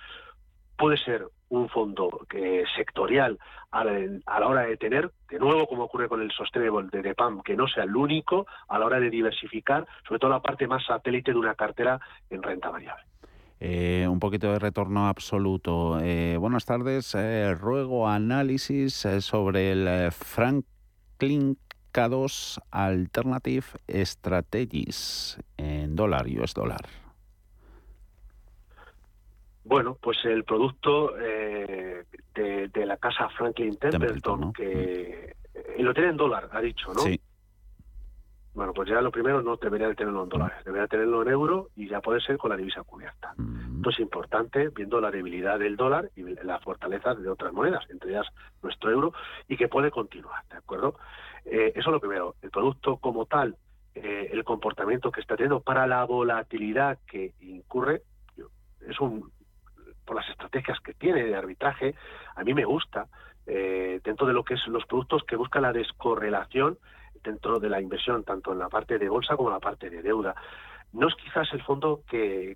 puede 0.77 0.97
ser 0.97 1.27
un 1.49 1.69
fondo 1.69 2.25
que, 2.29 2.63
sectorial 2.75 3.37
a 3.71 3.83
la, 3.83 4.47
hora 4.47 4.61
de 4.63 4.77
tener, 4.77 5.11
de 5.29 5.39
nuevo 5.39 5.67
como 5.67 5.83
ocurre 5.83 6.09
con 6.09 6.21
el 6.21 6.31
Sustainable 6.31 6.89
de 6.91 7.01
DEPAM, 7.01 7.41
que 7.41 7.55
no 7.55 7.67
sea 7.67 7.83
el 7.83 7.95
único 7.95 8.47
a 8.67 8.79
la 8.79 8.85
hora 8.85 8.99
de 8.99 9.09
diversificar, 9.09 9.85
sobre 10.07 10.19
todo 10.19 10.31
la 10.31 10.41
parte 10.41 10.67
más 10.67 10.85
satélite 10.85 11.31
de 11.31 11.37
una 11.37 11.55
cartera 11.55 11.99
en 12.29 12.41
renta 12.41 12.69
variable. 12.69 13.03
Eh, 13.59 14.07
un 14.09 14.19
poquito 14.19 14.51
de 14.51 14.59
retorno 14.59 15.07
absoluto. 15.07 15.99
Eh, 16.01 16.37
buenas 16.37 16.65
tardes. 16.65 17.15
Eh, 17.15 17.55
ruego 17.55 18.07
análisis 18.07 19.07
sobre 19.19 19.71
el 19.71 20.11
Franklin 20.11 21.57
K2 21.93 22.61
Alternative 22.71 23.65
Strategies 23.87 25.39
en 25.57 25.95
dólar, 25.95 26.25
US 26.27 26.53
dólar. 26.53 26.81
Bueno, 29.63 29.97
pues 30.01 30.17
el 30.25 30.43
producto 30.43 31.13
de, 31.13 32.85
la 32.85 32.97
casa 32.97 33.29
Franklin 33.29 33.77
Templeton, 33.77 34.51
que 34.51 35.35
lo 35.77 35.93
tiene 35.93 36.09
en 36.09 36.17
dólar, 36.17 36.49
ha 36.51 36.59
dicho, 36.59 36.93
¿no? 36.93 36.99
Sí. 37.01 37.19
Bueno, 38.53 38.71
pues 38.73 38.87
ya 38.87 39.01
lo 39.01 39.11
primero 39.11 39.41
no 39.41 39.57
debería 39.57 39.87
de 39.87 39.95
tenerlo 39.95 40.23
en 40.23 40.29
dólares, 40.29 40.57
debería 40.63 40.87
tenerlo 40.87 41.23
en 41.23 41.29
euro 41.29 41.69
y 41.75 41.87
ya 41.87 42.01
puede 42.01 42.21
ser 42.21 42.37
con 42.37 42.51
la 42.51 42.57
divisa 42.57 42.83
cubierta. 42.83 43.33
Esto 43.77 43.89
es 43.89 43.99
importante 43.99 44.69
viendo 44.69 45.01
la 45.01 45.09
debilidad 45.09 45.57
del 45.57 45.75
dólar 45.75 46.11
y 46.15 46.21
la 46.43 46.59
fortaleza 46.59 47.15
de 47.15 47.29
otras 47.29 47.51
monedas, 47.51 47.83
entre 47.89 48.11
ellas 48.11 48.27
nuestro 48.61 48.91
euro, 48.91 49.13
y 49.47 49.57
que 49.57 49.67
puede 49.67 49.89
continuar, 49.89 50.43
¿de 50.49 50.57
acuerdo? 50.57 50.95
Eh, 51.45 51.73
eso 51.75 51.89
es 51.89 51.93
lo 51.93 51.99
primero. 51.99 52.35
El 52.41 52.51
producto 52.51 52.97
como 52.97 53.25
tal, 53.25 53.57
eh, 53.95 54.29
el 54.31 54.43
comportamiento 54.43 55.11
que 55.11 55.21
está 55.21 55.35
teniendo 55.35 55.61
para 55.61 55.87
la 55.87 56.03
volatilidad 56.05 56.99
que 57.07 57.33
incurre, 57.41 58.03
es 58.87 58.99
un 58.99 59.31
por 60.05 60.17
las 60.17 60.29
estrategias 60.29 60.79
que 60.81 60.93
tiene 60.93 61.23
de 61.23 61.35
arbitraje, 61.35 61.95
a 62.35 62.43
mí 62.43 62.53
me 62.53 62.65
gusta, 62.65 63.07
eh, 63.45 64.01
dentro 64.03 64.27
de 64.27 64.33
lo 64.33 64.43
que 64.43 64.55
es 64.55 64.67
los 64.67 64.85
productos 64.85 65.23
que 65.23 65.35
buscan 65.35 65.61
la 65.61 65.73
descorrelación 65.73 66.77
dentro 67.23 67.59
de 67.59 67.69
la 67.69 67.81
inversión, 67.81 68.23
tanto 68.23 68.51
en 68.51 68.59
la 68.59 68.69
parte 68.69 68.97
de 68.97 69.09
bolsa 69.09 69.35
como 69.35 69.49
en 69.49 69.55
la 69.55 69.59
parte 69.59 69.89
de 69.89 70.01
deuda. 70.01 70.35
No 70.93 71.07
es 71.07 71.15
quizás 71.15 71.51
el 71.53 71.63
fondo 71.63 72.01
que, 72.07 72.55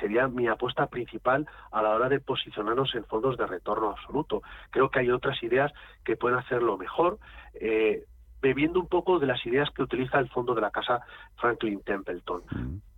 sería 0.00 0.26
mi 0.26 0.48
apuesta 0.48 0.86
principal 0.86 1.46
a 1.70 1.82
la 1.82 1.90
hora 1.90 2.08
de 2.08 2.18
posicionarnos 2.18 2.94
en 2.94 3.04
fondos 3.04 3.36
de 3.36 3.46
retorno 3.46 3.90
absoluto. 3.90 4.42
Creo 4.70 4.88
que 4.88 5.00
hay 5.00 5.10
otras 5.10 5.42
ideas 5.42 5.70
que 6.02 6.16
pueden 6.16 6.38
hacerlo 6.38 6.78
mejor, 6.78 7.18
eh, 7.60 8.04
bebiendo 8.40 8.80
un 8.80 8.88
poco 8.88 9.18
de 9.18 9.26
las 9.26 9.44
ideas 9.44 9.68
que 9.70 9.82
utiliza 9.82 10.18
el 10.18 10.30
fondo 10.30 10.54
de 10.54 10.62
la 10.62 10.70
casa 10.70 11.02
Franklin 11.36 11.82
Templeton. 11.82 12.42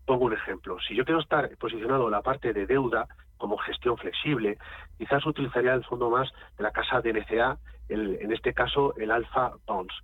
Pongo 0.04 0.26
un 0.26 0.34
ejemplo. 0.34 0.78
Si 0.86 0.94
yo 0.94 1.04
quiero 1.04 1.20
estar 1.20 1.48
posicionado 1.56 2.04
en 2.06 2.12
la 2.12 2.22
parte 2.22 2.52
de 2.52 2.66
deuda 2.66 3.08
como 3.38 3.56
gestión 3.58 3.96
flexible, 3.96 4.56
quizás 4.98 5.26
utilizaría 5.26 5.74
el 5.74 5.84
fondo 5.84 6.10
más 6.10 6.30
de 6.56 6.62
la 6.62 6.70
casa 6.70 7.00
de 7.00 7.12
NCA, 7.12 7.58
en 7.88 8.32
este 8.32 8.54
caso 8.54 8.94
el 8.96 9.10
Alpha 9.10 9.52
Bonds. 9.66 9.94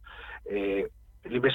Eh, 0.45 0.89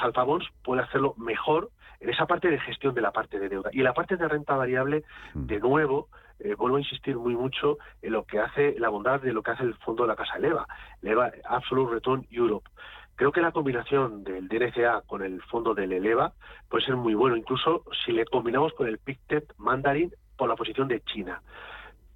Alpha 0.01 0.24
Bonds 0.24 0.47
puede 0.63 0.82
hacerlo 0.82 1.13
mejor 1.18 1.70
en 1.99 2.09
esa 2.09 2.26
parte 2.26 2.49
de 2.49 2.59
gestión 2.59 2.93
de 2.93 3.01
la 3.01 3.11
parte 3.11 3.39
de 3.39 3.49
deuda. 3.49 3.70
Y 3.74 3.80
en 3.80 3.86
la 3.86 3.93
parte 3.93 4.18
de 4.18 4.28
renta 4.28 4.55
variable, 4.55 5.03
de 5.34 5.59
nuevo, 5.59 6.09
eh, 6.39 6.53
vuelvo 6.55 6.78
a 6.78 6.82
insistir 6.82 7.15
muy 7.15 7.36
mucho 7.36 7.78
en 8.01 8.13
lo 8.13 8.26
que 8.26 8.39
hace 8.39 8.76
la 8.78 8.89
bondad 8.89 9.22
de 9.22 9.34
lo 9.34 9.41
que 9.41 9.51
hace 9.51 9.63
el 9.63 9.74
fondo 9.76 10.03
de 10.03 10.09
la 10.09 10.15
casa 10.15 10.38
Eleva, 10.38 10.68
Eleva 11.01 11.32
Absolute 11.45 11.93
Return 11.95 12.28
Europe. 12.30 12.70
Creo 13.15 13.32
que 13.32 13.41
la 13.41 13.51
combinación 13.51 14.24
del 14.24 14.47
DNCA 14.47 15.01
con 15.07 15.24
el 15.24 15.41
fondo 15.43 15.74
del 15.74 15.91
Eleva 15.91 16.34
puede 16.70 16.86
ser 16.86 16.95
muy 16.95 17.15
bueno, 17.15 17.36
incluso 17.36 17.84
si 18.05 18.11
le 18.11 18.26
combinamos 18.26 18.74
con 18.74 18.88
el 18.88 18.99
Pictet 18.99 19.51
Mandarin 19.57 20.13
por 20.38 20.47
la 20.47 20.55
posición 20.55 20.88
de 20.88 21.01
China. 21.01 21.41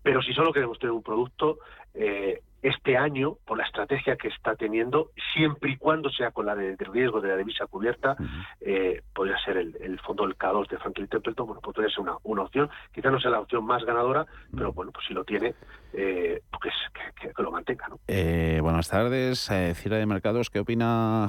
Pero 0.04 0.22
si 0.22 0.34
solo 0.34 0.54
queremos 0.54 0.78
tener 0.78 0.94
un 0.94 1.02
producto, 1.02 1.58
eh, 1.96 2.42
este 2.62 2.98
año, 2.98 3.38
por 3.46 3.58
la 3.58 3.66
estrategia 3.66 4.16
que 4.16 4.28
está 4.28 4.56
teniendo, 4.56 5.12
siempre 5.34 5.72
y 5.72 5.78
cuando 5.78 6.10
sea 6.10 6.32
con 6.32 6.46
la 6.46 6.56
de, 6.56 6.76
riesgo 6.78 7.22
de 7.22 7.30
la 7.30 7.38
divisa 7.38 7.66
cubierta, 7.68 8.16
eh, 8.60 9.02
podría 9.14 9.38
ser 9.44 9.58
el, 9.58 10.00
fondo 10.02 10.26
del 10.26 10.38
K2 10.38 10.70
de 10.70 10.78
Franklin 10.78 11.08
Templeton, 11.08 11.48
bueno, 11.48 11.62
podría 11.62 11.90
ser 11.90 12.00
una, 12.02 12.18
una 12.24 12.44
opción. 12.44 12.70
Quizá 12.94 13.10
no 13.10 13.20
sea 13.20 13.32
la 13.32 13.40
opción 13.40 13.66
más 13.66 13.84
ganadora, 13.84 14.26
pero 14.56 14.74
bueno, 14.74 14.92
pues 14.92 15.06
si 15.08 15.14
lo 15.14 15.24
tiene, 15.24 15.56
eh, 15.94 16.42
pues 16.62 16.74
que, 17.20 17.32
lo 17.42 17.52
mantenga. 17.52 17.88
¿no? 17.88 18.00
Eh, 18.08 18.60
buenas 18.62 18.90
tardes, 18.90 19.50
eh, 19.50 19.74
Cira 19.76 19.98
de 19.98 20.06
Mercados, 20.06 20.50
¿qué 20.50 20.60
opina 20.60 21.28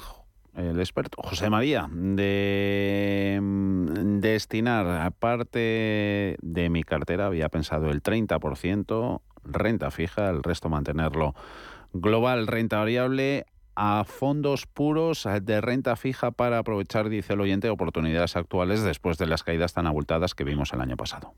el 0.55 0.79
experto 0.79 1.23
José 1.23 1.49
María 1.49 1.89
de 1.91 3.39
mm, 3.41 4.21
destinar 4.21 4.87
aparte 5.01 6.37
de 6.41 6.71
mi 6.71 6.83
cartera, 6.83 7.27
había 7.27 7.49
pensado 7.49 7.91
el 7.91 8.03
30% 8.03 9.23
renta 9.45 9.91
fija, 9.91 10.31
el 10.31 10.43
resto 10.43 10.69
mantenerlo 10.69 11.35
global, 11.93 12.47
renta 12.47 12.79
variable 12.79 13.47
a 13.75 14.05
fondos 14.05 14.67
puros 14.67 15.27
de 15.43 15.61
renta 15.61 15.97
fija 15.97 16.31
para 16.31 16.59
aprovechar, 16.59 17.09
dice 17.09 17.33
el 17.33 17.41
oyente, 17.41 17.71
oportunidades 17.71 18.37
actuales 18.37 18.83
después 18.83 19.19
de 19.19 19.27
las 19.27 19.43
caídas 19.43 19.73
tan 19.73 19.87
abultadas 19.87 20.35
que 20.35 20.45
vimos 20.45 20.73
el 20.73 20.81
año 20.81 20.97
pasado. 20.97 21.33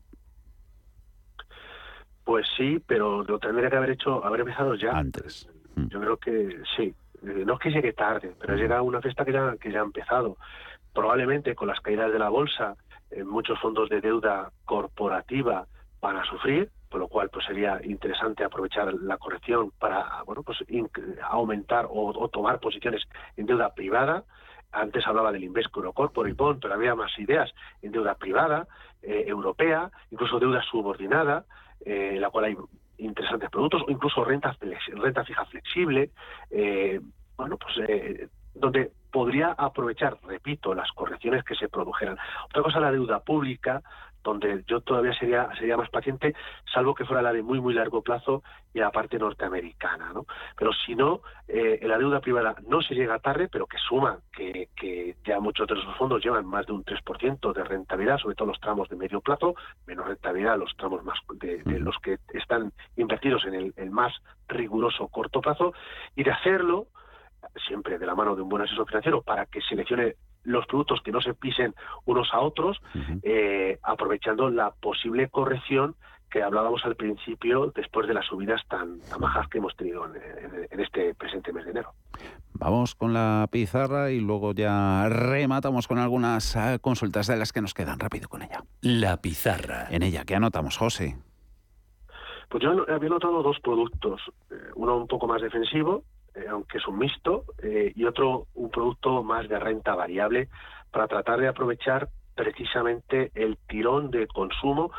Pues 2.23 2.47
sí, 2.57 2.81
pero 2.85 3.23
lo 3.23 3.39
tendría 3.39 3.69
que 3.69 3.77
haber 3.77 3.91
hecho, 3.91 4.25
haber 4.25 4.41
empezado 4.41 4.75
ya. 4.75 4.91
Antes. 4.91 5.47
Yo 5.75 5.99
creo 5.99 6.17
que 6.17 6.61
sí. 6.75 6.93
Eh, 7.23 7.43
no 7.45 7.53
es 7.53 7.59
que 7.59 7.69
llegue 7.69 7.93
tarde, 7.93 8.33
pero 8.39 8.55
llega 8.55 8.81
una 8.81 9.01
fiesta 9.01 9.23
que 9.23 9.31
ya, 9.31 9.55
que 9.59 9.71
ya 9.71 9.81
ha 9.81 9.83
empezado. 9.83 10.37
Probablemente 10.93 11.55
con 11.55 11.67
las 11.67 11.79
caídas 11.81 12.11
de 12.11 12.19
la 12.19 12.29
bolsa, 12.29 12.75
en 13.11 13.27
muchos 13.27 13.59
fondos 13.59 13.89
de 13.89 14.01
deuda 14.01 14.51
corporativa 14.65 15.67
van 16.01 16.17
a 16.17 16.25
sufrir, 16.25 16.69
con 16.89 16.99
lo 16.99 17.07
cual 17.07 17.29
pues 17.29 17.45
sería 17.45 17.79
interesante 17.83 18.43
aprovechar 18.43 18.93
la 18.93 19.17
corrección 19.17 19.71
para 19.79 20.23
bueno 20.23 20.43
pues 20.43 20.59
aumentar 21.23 21.87
o, 21.89 22.29
tomar 22.29 22.59
posiciones 22.59 23.03
en 23.37 23.45
deuda 23.45 23.73
privada 23.73 24.23
antes 24.71 25.07
hablaba 25.07 25.31
del 25.31 25.43
Invesco 25.43 25.79
Eurocorpor 25.79 26.27
y 26.27 26.33
Bond, 26.33 26.59
pero 26.61 26.73
había 26.73 26.95
más 26.95 27.17
ideas 27.17 27.49
en 27.81 27.93
deuda 27.93 28.15
privada, 28.15 28.67
eh, 29.01 29.23
europea, 29.25 29.89
incluso 30.11 30.37
deuda 30.37 30.61
subordinada, 30.63 31.45
eh, 31.85 32.11
en 32.15 32.21
la 32.21 32.29
cual 32.29 32.45
hay 32.45 32.57
interesantes 32.97 33.49
productos, 33.49 33.83
o 33.87 33.91
incluso 33.91 34.25
renta, 34.25 34.53
renta 34.93 35.23
fija 35.23 35.45
flexible, 35.45 36.11
eh, 36.49 36.99
bueno, 37.37 37.57
pues 37.57 38.19
donde 38.53 38.91
podría 39.11 39.51
aprovechar, 39.51 40.17
repito, 40.23 40.73
las 40.73 40.91
correcciones 40.91 41.43
que 41.43 41.55
se 41.55 41.69
produjeran. 41.69 42.17
Otra 42.45 42.63
cosa, 42.63 42.79
la 42.79 42.91
deuda 42.91 43.19
pública, 43.19 43.81
donde 44.25 44.63
yo 44.67 44.81
todavía 44.81 45.13
sería 45.13 45.47
sería 45.57 45.77
más 45.77 45.89
paciente, 45.89 46.33
salvo 46.73 46.95
que 46.95 47.05
fuera 47.05 47.21
la 47.21 47.31
de 47.31 47.43
muy 47.43 47.61
muy 47.61 47.73
largo 47.73 48.01
plazo 48.01 48.43
y 48.73 48.79
la 48.79 48.91
parte 48.91 49.17
norteamericana, 49.17 50.11
¿no? 50.13 50.25
Pero 50.57 50.71
si 50.73 50.95
no, 50.95 51.21
eh, 51.47 51.79
en 51.81 51.87
la 51.87 51.97
deuda 51.97 52.19
privada 52.19 52.55
no 52.67 52.81
se 52.81 52.95
llega 52.95 53.19
tarde, 53.19 53.47
pero 53.49 53.67
que 53.67 53.77
suma 53.77 54.19
que, 54.35 54.69
que 54.75 55.15
ya 55.23 55.39
muchos 55.39 55.67
de 55.67 55.75
esos 55.75 55.95
fondos 55.95 56.23
llevan 56.23 56.45
más 56.45 56.65
de 56.65 56.73
un 56.73 56.83
3% 56.83 57.53
de 57.53 57.63
rentabilidad, 57.63 58.17
sobre 58.17 58.35
todo 58.35 58.49
los 58.49 58.59
tramos 58.59 58.89
de 58.89 58.95
medio 58.95 59.21
plazo, 59.21 59.55
menos 59.85 60.07
rentabilidad 60.07 60.57
los 60.57 60.75
tramos 60.75 61.03
más 61.03 61.19
de, 61.35 61.61
los 61.79 61.97
que 61.99 62.17
están 62.33 62.73
invertidos 62.97 63.45
en 63.45 63.53
el, 63.53 63.73
el 63.77 63.91
más 63.91 64.11
riguroso 64.47 65.07
corto 65.07 65.39
plazo, 65.39 65.73
y 66.15 66.23
de 66.23 66.31
hacerlo 66.31 66.87
siempre 67.67 67.99
de 67.99 68.05
la 68.05 68.15
mano 68.15 68.35
de 68.35 68.41
un 68.41 68.49
buen 68.49 68.63
asesor 68.63 68.87
financiero 68.87 69.21
para 69.21 69.45
que 69.45 69.61
seleccione 69.61 70.15
los 70.45 70.65
productos 70.67 71.01
que 71.01 71.11
no 71.11 71.21
se 71.21 71.33
pisen 71.33 71.75
unos 72.05 72.29
a 72.33 72.39
otros, 72.39 72.81
eh, 73.23 73.79
aprovechando 73.83 74.49
la 74.49 74.71
posible 74.71 75.27
corrección 75.29 75.95
que 76.29 76.43
hablábamos 76.43 76.83
al 76.85 76.95
principio 76.95 77.71
después 77.75 78.07
de 78.07 78.13
las 78.13 78.25
subidas 78.25 78.61
tan, 78.67 78.99
bajas 79.19 79.47
que 79.47 79.59
hemos 79.59 79.75
tenido 79.75 80.05
en, 80.05 80.79
este 80.79 81.15
presente 81.15 81.53
mes 81.53 81.65
de 81.65 81.71
enero. 81.71 81.93
Vamos 82.53 82.95
con 82.95 83.13
la 83.13 83.47
pizarra 83.51 84.11
y 84.11 84.19
luego 84.19 84.53
ya 84.53 85.07
rematamos 85.07 85.87
con 85.87 85.97
algunas 85.97 86.55
eh, 86.55 86.79
consultas 86.81 87.27
de 87.27 87.37
las 87.37 87.53
que 87.53 87.61
nos 87.61 87.73
quedan 87.73 87.99
rápido 87.99 88.27
con 88.27 88.41
ella. 88.41 88.63
La 88.81 89.21
pizarra. 89.21 89.87
En 89.89 90.03
ella, 90.03 90.25
¿qué 90.25 90.35
anotamos, 90.35 90.77
José? 90.77 91.17
Pues 92.49 92.63
yo 92.63 92.85
había 92.93 93.09
notado 93.09 93.41
dos 93.41 93.59
productos, 93.61 94.21
eh, 94.51 94.55
uno 94.75 94.97
un 94.97 95.07
poco 95.07 95.27
más 95.27 95.41
defensivo 95.41 96.03
eh, 96.35 96.45
aunque 96.49 96.79
es 96.79 96.87
un 96.87 96.97
mixto, 96.97 97.45
eh, 97.61 97.91
y 97.95 98.05
otro 98.05 98.47
un 98.55 98.69
producto 98.69 99.23
más 99.23 99.47
de 99.47 99.59
renta 99.59 99.95
variable 99.95 100.49
para 100.91 101.07
tratar 101.07 101.39
de 101.39 101.47
aprovechar 101.47 102.09
precisamente 102.35 103.31
el 103.35 103.57
tirón 103.67 104.11
de 104.11 104.27
consumo, 104.27 104.91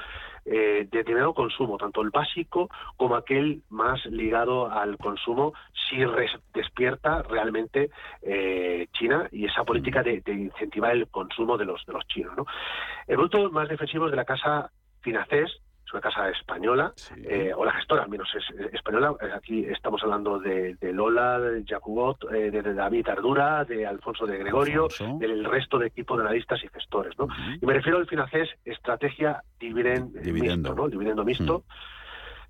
eh, 0.46 0.86
de 0.90 0.98
determinado 0.98 1.34
consumo, 1.34 1.76
tanto 1.76 2.00
el 2.00 2.10
básico 2.10 2.70
como 2.96 3.16
aquel 3.16 3.62
más 3.68 4.04
ligado 4.06 4.70
al 4.70 4.96
consumo, 4.96 5.52
si 5.88 5.98
despierta 6.54 7.22
realmente 7.22 7.90
China 8.92 9.28
y 9.30 9.44
esa 9.44 9.64
política 9.64 10.02
de, 10.02 10.22
incentivar 10.26 10.92
el 10.92 11.08
consumo 11.08 11.58
de 11.58 11.66
los 11.66 11.84
de 11.84 11.92
los 11.92 12.06
chinos. 12.06 12.36
¿no? 12.36 12.46
El 13.06 13.16
producto 13.16 13.50
más 13.50 13.68
defensivo 13.68 14.06
es 14.06 14.12
de 14.12 14.16
la 14.16 14.24
casa 14.24 14.70
Finacés, 15.00 15.60
es 15.86 15.92
una 15.92 16.00
casa 16.00 16.28
española, 16.30 16.92
eh, 17.28 17.52
o 17.56 17.64
la 17.64 17.72
gestora 17.72 18.02
al 18.02 18.08
menos 18.08 18.28
es, 18.34 18.74
española. 18.74 19.14
Eh, 19.20 19.30
aquí 19.32 19.64
estamos 19.64 20.02
hablando 20.02 20.38
de, 20.40 20.76
Lola, 20.92 21.38
de 21.38 21.64
Jacobot, 21.64 22.24
eh, 22.32 22.50
de, 22.50 22.74
David 22.74 23.08
Ardura, 23.08 23.64
de 23.64 23.86
Alfonso 23.86 24.26
de 24.26 24.38
Gregorio, 24.38 24.88
del 25.18 25.44
resto 25.44 25.78
de 25.78 25.86
equipo 25.86 26.16
de 26.16 26.24
analistas 26.24 26.62
y 26.64 26.68
gestores. 26.68 27.16
¿no? 27.18 27.28
Y 27.60 27.64
me 27.64 27.74
refiero 27.74 27.98
al 27.98 28.06
FINACES, 28.06 28.48
estrategia 28.64 29.42
dividendo, 29.60 30.74
¿no? 30.74 30.88
dividendo 30.88 31.24
mixto. 31.24 31.62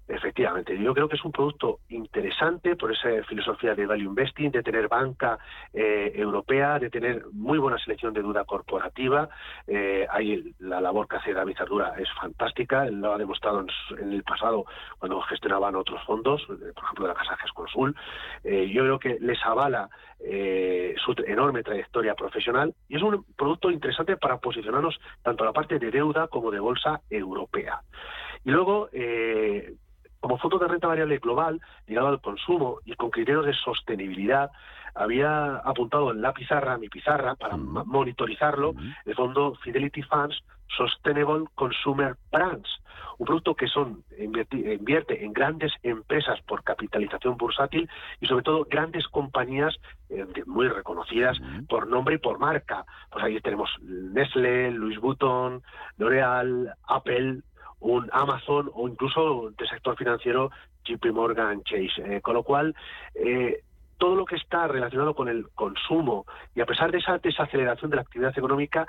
Efectivamente, 0.09 0.79
yo 0.79 0.95
creo 0.95 1.09
que 1.09 1.17
es 1.17 1.25
un 1.25 1.33
producto 1.33 1.81
interesante 1.89 2.77
por 2.77 2.93
esa 2.93 3.09
filosofía 3.25 3.75
de 3.75 3.87
value 3.87 4.05
investing, 4.05 4.53
de 4.53 4.63
tener 4.63 4.87
banca 4.87 5.39
eh, 5.73 6.13
europea, 6.15 6.79
de 6.79 6.91
tener 6.91 7.25
muy 7.33 7.59
buena 7.59 7.77
selección 7.79 8.15
de 8.15 8.23
deuda 8.23 8.45
corporativa. 8.45 9.29
Eh, 9.67 10.07
ahí 10.09 10.55
la 10.61 10.81
labor 10.81 11.09
que 11.09 11.17
hace 11.17 11.33
David 11.33 11.57
Ardura 11.59 11.95
es 11.99 12.09
fantástica, 12.21 12.87
lo 12.87 13.15
ha 13.15 13.19
demostrado 13.19 13.67
en, 13.99 14.13
el 14.13 14.23
pasado 14.23 14.65
cuando 14.99 15.21
gestionaban 15.23 15.75
otros 15.75 16.01
fondos, 16.05 16.43
eh, 16.43 16.73
por 16.73 16.85
ejemplo 16.85 17.07
de 17.07 17.09
la 17.09 17.15
Casa 17.15 17.37
Consul. 17.53 17.97
Eh, 18.45 18.71
yo 18.73 18.83
creo 18.83 18.99
que 18.99 19.19
les 19.21 19.45
avala 19.45 19.89
su 20.19 21.15
enorme 21.27 21.63
trayectoria 21.63 22.15
profesional 22.15 22.75
y 22.89 22.97
es 22.97 23.03
un 23.03 23.25
producto 23.37 23.71
interesante 23.71 24.17
para 24.17 24.39
posicionarnos 24.39 24.99
tanto 25.23 25.45
a 25.45 25.47
la 25.47 25.53
parte 25.53 25.79
de 25.79 25.91
deuda 25.91 26.27
como 26.29 26.51
de 26.51 26.59
bolsa 26.59 27.01
europea. 27.11 27.83
Y 28.47 28.51
luego, 28.51 28.89
eh, 28.93 29.75
como 30.27 30.39
fondo 30.39 30.59
de 30.59 30.67
renta 30.67 30.89
variable 30.89 31.19
global 31.19 31.61
ligado 31.87 32.09
al 32.09 32.21
consumo 32.21 32.81
y 32.85 32.95
con 32.95 33.11
criterios 33.11 33.47
de 33.47 33.55
sostenibilidad, 33.55 34.51
había 34.93 35.59
apuntado 35.59 36.11
en 36.11 36.21
la 36.21 36.33
pizarra, 36.33 36.79
mi 36.79 36.89
pizarra, 36.89 37.37
para 37.37 37.57
monitorizarlo, 37.57 38.75
el 39.05 39.15
fondo 39.15 39.55
Fidelity 39.63 40.03
Funds 40.03 40.43
Sustainable 40.77 41.45
Consumer 41.55 42.17
Brands, 42.33 42.69
un 43.19 43.27
producto 43.27 43.55
que 43.55 43.69
son 43.69 44.03
invierte 44.19 45.25
en 45.25 45.33
grandes 45.33 45.73
empresas 45.85 46.41
por 46.41 46.65
capitalización 46.65 47.37
bursátil 47.37 47.89
y 48.21 48.27
sobre 48.27 48.43
todo 48.43 48.67
grandes 48.69 49.07
compañías 49.07 49.77
eh, 50.09 50.27
muy 50.45 50.67
reconocidas 50.67 51.39
por 51.69 51.87
nombre 51.87 52.17
y 52.17 52.19
por 52.19 52.41
marca. 52.41 52.85
Pues 53.13 53.25
ahí 53.25 53.41
tenemos 53.41 53.71
Nestlé, 53.81 54.73
Louis 54.73 54.99
Vuitton, 54.99 55.63
L'Oreal, 55.99 56.75
Apple, 56.89 57.43
un 57.81 58.09
Amazon 58.13 58.71
o 58.75 58.89
incluso 58.89 59.51
del 59.57 59.69
sector 59.69 59.97
financiero 59.97 60.51
JP 60.85 61.07
Morgan 61.13 61.63
Chase. 61.65 62.17
Eh, 62.17 62.21
con 62.21 62.35
lo 62.35 62.43
cual, 62.43 62.75
eh, 63.15 63.63
todo 63.99 64.15
lo 64.15 64.25
que 64.25 64.37
está 64.37 64.67
relacionado 64.67 65.15
con 65.15 65.29
el 65.29 65.49
consumo 65.55 66.27
y 66.55 66.61
a 66.61 66.67
pesar 66.67 66.91
de 66.93 66.99
esa 66.99 67.19
desaceleración 67.19 67.91
de 67.91 67.97
la 67.97 68.03
actividad 68.03 68.37
económica, 68.37 68.87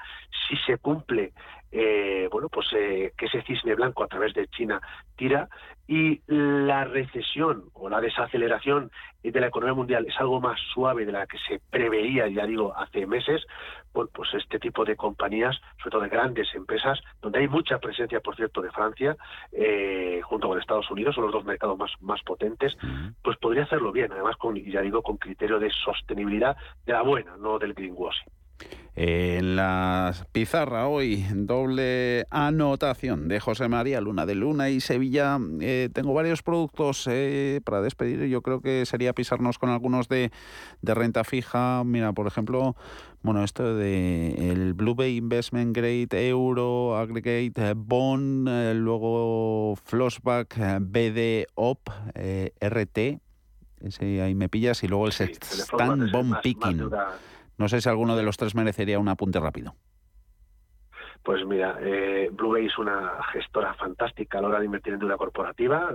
si 0.48 0.58
se 0.58 0.78
cumple 0.78 1.32
eh, 1.72 2.28
bueno, 2.32 2.50
pues 2.50 2.68
que 2.70 3.26
ese 3.26 3.42
cisne 3.44 3.76
blanco 3.76 4.04
a 4.04 4.08
través 4.08 4.34
de 4.34 4.48
China 4.48 4.82
tira 5.16 5.50
y 5.88 6.22
la 6.28 6.84
recesión 6.84 7.66
o 7.74 7.90
la 7.90 8.02
desaceleración 8.02 8.92
de 9.24 9.40
la 9.40 9.48
economía 9.48 9.74
mundial 9.74 10.06
es 10.08 10.20
algo 10.20 10.40
más 10.40 10.60
suave 10.74 11.06
de 11.06 11.12
la 11.12 11.26
que 11.28 11.38
se 11.48 11.60
preveía, 11.70 12.28
ya 12.28 12.46
digo, 12.46 12.76
hace 12.76 13.06
meses, 13.06 13.46
pues 13.92 14.34
este 14.34 14.60
tipo 14.60 14.86
de 14.86 14.96
compañías, 14.96 15.56
sobre 15.78 15.92
todo 15.92 16.02
de 16.02 16.10
grandes 16.10 16.54
empresas, 16.54 17.00
donde 17.22 17.40
hay 17.40 17.48
mucha 17.48 17.80
presencia, 17.80 18.20
por 18.20 18.36
cierto, 18.36 18.62
de 18.62 18.72
Francia, 18.72 19.16
eh, 19.52 20.22
junto 20.24 20.48
con 20.48 20.60
Estados 20.60 20.90
Unidos, 20.92 21.16
son 21.16 21.26
los 21.26 21.34
dos 21.34 21.46
mercados 21.46 21.78
más, 21.78 21.92
más 22.02 22.22
potentes, 22.24 22.78
pues 23.24 23.38
podría 23.38 23.64
hacerlo 23.64 23.92
bien, 23.92 24.12
además, 24.12 24.36
con, 24.38 24.56
ya 24.56 24.82
digo, 24.82 25.02
con 25.02 25.18
criterio 25.18 25.60
de 25.60 25.72
sostenibilidad 25.72 26.56
de 26.86 26.94
la 26.94 27.02
buena, 27.02 27.38
no 27.38 27.58
del 27.60 27.74
greenwashing. 27.74 28.32
En 29.00 29.56
la 29.56 30.12
pizarra 30.32 30.88
hoy, 30.88 31.24
doble 31.32 32.26
anotación 32.32 33.28
de 33.28 33.40
José 33.40 33.68
María 33.68 34.02
Luna 34.02 34.26
de 34.26 34.34
Luna 34.34 34.72
y 34.72 34.80
Sevilla. 34.80 35.38
Eh, 35.62 35.90
tengo 35.94 36.16
varios 36.16 36.42
productos 36.42 37.08
eh, 37.08 37.62
para 37.64 37.84
despedir. 37.84 38.26
Yo 38.26 38.42
creo 38.42 38.60
que 38.60 38.88
sería 38.88 39.14
pisarnos 39.14 39.60
con 39.60 39.70
algunos 39.70 40.08
de, 40.08 40.32
renta 40.82 41.24
fija. 41.24 41.84
Mira, 41.86 42.12
por 42.14 42.26
ejemplo, 42.26 42.76
bueno, 43.22 43.44
esto 43.44 43.76
de 43.76 44.52
el 44.52 44.74
Blue 44.74 44.96
Bay 44.96 45.18
Investment 45.18 45.78
Grade 45.78 46.28
Euro 46.28 46.98
Aggregate 46.98 47.76
Bond, 47.76 48.50
eh, 48.50 48.74
luego 48.74 49.76
Flossback 49.76 50.58
BD 50.82 51.46
OP 51.54 51.92
RT. 52.60 53.20
Ese 53.82 54.24
ahí 54.24 54.34
me 54.34 54.50
pillas 54.50 54.82
y 54.84 54.88
luego 54.88 55.06
el 55.06 55.12
sí, 55.12 55.26
Sextant 55.26 56.12
Bond 56.12 56.42
Picking. 56.42 56.90
No 57.58 57.68
sé 57.68 57.82
si 57.82 57.90
alguno 57.90 58.16
de 58.16 58.24
los 58.24 58.38
tres 58.38 58.56
merecería 58.56 59.00
un 59.00 59.10
apunte 59.10 59.40
rápido. 59.40 59.76
Pues 61.28 61.46
mira, 61.46 61.78
eh, 61.82 62.30
Blue 62.32 62.54
Bay 62.54 62.68
es 62.68 62.78
una 62.78 63.22
gestora 63.34 63.74
fantástica 63.74 64.38
a 64.38 64.42
la 64.42 64.48
hora 64.48 64.60
de 64.60 64.66
invertir 64.66 64.94
en 64.94 65.00
deuda 65.00 65.18
corporativa. 65.18 65.92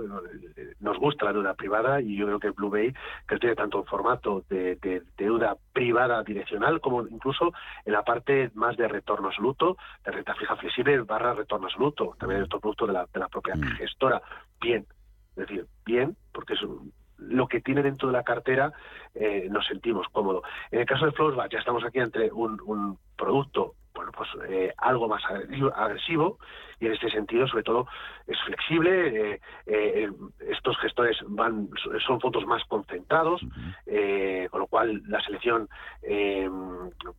Nos 0.79 0.99
gusta 0.99 1.25
la 1.25 1.33
deuda 1.33 1.53
privada 1.55 1.99
y 2.01 2.15
yo 2.15 2.27
creo 2.27 2.39
que 2.39 2.51
Blue 2.51 2.69
Bay, 2.69 2.93
que 3.27 3.39
tiene 3.39 3.55
tanto 3.55 3.79
en 3.79 3.85
formato 3.85 4.43
de, 4.47 4.77
deuda 5.17 5.57
privada 5.71 6.21
direccional 6.21 6.79
como 6.81 7.07
incluso 7.07 7.51
en 7.83 7.93
la 7.93 8.03
parte 8.03 8.51
más 8.53 8.77
de 8.77 8.87
retorno 8.87 9.29
absoluto, 9.29 9.75
de 10.05 10.11
renta 10.11 10.35
fija 10.35 10.55
flexible 10.55 11.01
barra 11.01 11.33
retorno 11.33 11.65
absoluto. 11.65 12.15
También 12.19 12.41
es 12.41 12.45
otro 12.45 12.59
producto 12.59 12.85
de 12.85 12.93
la, 12.93 13.07
de 13.11 13.19
la 13.19 13.27
propia 13.27 13.55
mm. 13.55 13.77
gestora. 13.77 14.21
Bien, 14.61 14.85
es 15.31 15.47
decir, 15.47 15.65
bien, 15.83 16.15
porque 16.31 16.53
es 16.53 16.61
un, 16.61 16.93
lo 17.29 17.47
que 17.47 17.61
tiene 17.61 17.81
dentro 17.81 18.07
de 18.07 18.13
la 18.13 18.23
cartera 18.23 18.73
eh, 19.15 19.47
nos 19.49 19.65
sentimos 19.67 20.07
cómodos. 20.11 20.43
En 20.71 20.81
el 20.81 20.85
caso 20.85 21.05
de 21.05 21.11
Flowsback 21.11 21.51
ya 21.51 21.59
estamos 21.59 21.83
aquí 21.83 21.99
entre 21.99 22.31
un, 22.31 22.97
producto 23.15 23.75
bueno, 23.93 24.11
pues 24.11 24.27
eh, 24.49 24.73
algo 24.77 25.07
más 25.07 25.21
agresivo 25.75 26.39
y 26.79 26.87
en 26.87 26.93
este 26.93 27.11
sentido, 27.11 27.47
sobre 27.47 27.61
todo, 27.61 27.87
es 28.25 28.41
flexible. 28.41 29.39
Eh, 29.67 30.09
estos 30.49 30.75
gestores 30.79 31.15
van 31.27 31.69
son 32.05 32.19
fondos 32.19 32.43
más 32.47 32.63
concentrados, 32.65 33.39
con 34.49 34.59
lo 34.59 34.67
cual 34.67 35.03
la 35.07 35.21
selección 35.21 35.69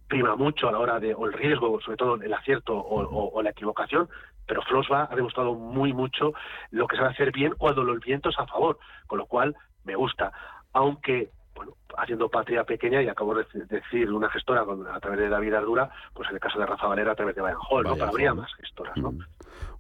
prima 0.09 0.34
mucho 0.34 0.68
a 0.68 0.72
la 0.72 0.80
hora 0.80 0.98
de 0.98 1.14
o 1.14 1.26
el 1.26 1.32
riesgo, 1.32 1.80
sobre 1.80 1.96
todo 1.96 2.16
el 2.16 2.34
acierto 2.34 2.76
o, 2.76 3.40
la 3.40 3.50
equivocación. 3.50 4.09
Pero 4.46 4.61
Flosba 4.62 5.09
ha 5.11 5.14
demostrado 5.14 5.55
muy 5.55 5.92
mucho 5.92 6.34
lo 6.70 6.88
que 6.88 6.96
sabe 6.96 7.11
hacer 7.11 7.30
bien 7.30 7.55
cuando 7.57 7.82
el 7.82 8.00
viento 8.00 8.30
es 8.30 8.38
a 8.38 8.46
favor, 8.46 8.78
con 9.07 9.18
lo 9.18 9.26
cual 9.26 9.57
me 9.85 9.95
gusta, 9.95 10.32
aunque 10.72 11.30
bueno, 11.55 11.72
haciendo 11.97 12.28
patria 12.28 12.64
pequeña, 12.64 13.03
y 13.03 13.09
acabo 13.09 13.35
de 13.35 13.47
decir 13.68 14.11
una 14.12 14.28
gestora 14.28 14.64
a 14.93 15.01
través 15.01 15.20
de 15.20 15.28
David 15.28 15.55
Ardura, 15.55 15.89
pues 16.12 16.28
en 16.28 16.35
el 16.35 16.41
caso 16.41 16.59
de 16.59 16.66
Rafa 16.66 16.89
Valera 16.89 17.12
a 17.12 17.14
través 17.14 17.37
de 17.37 17.43
Bayern 17.43 17.61
Hall, 17.70 17.85
¿no? 17.85 17.95
Pero 17.95 18.07
habría 18.07 18.35
más 18.35 18.53
gestoras, 18.55 18.97
¿no? 18.97 19.12
Mm. 19.12 19.20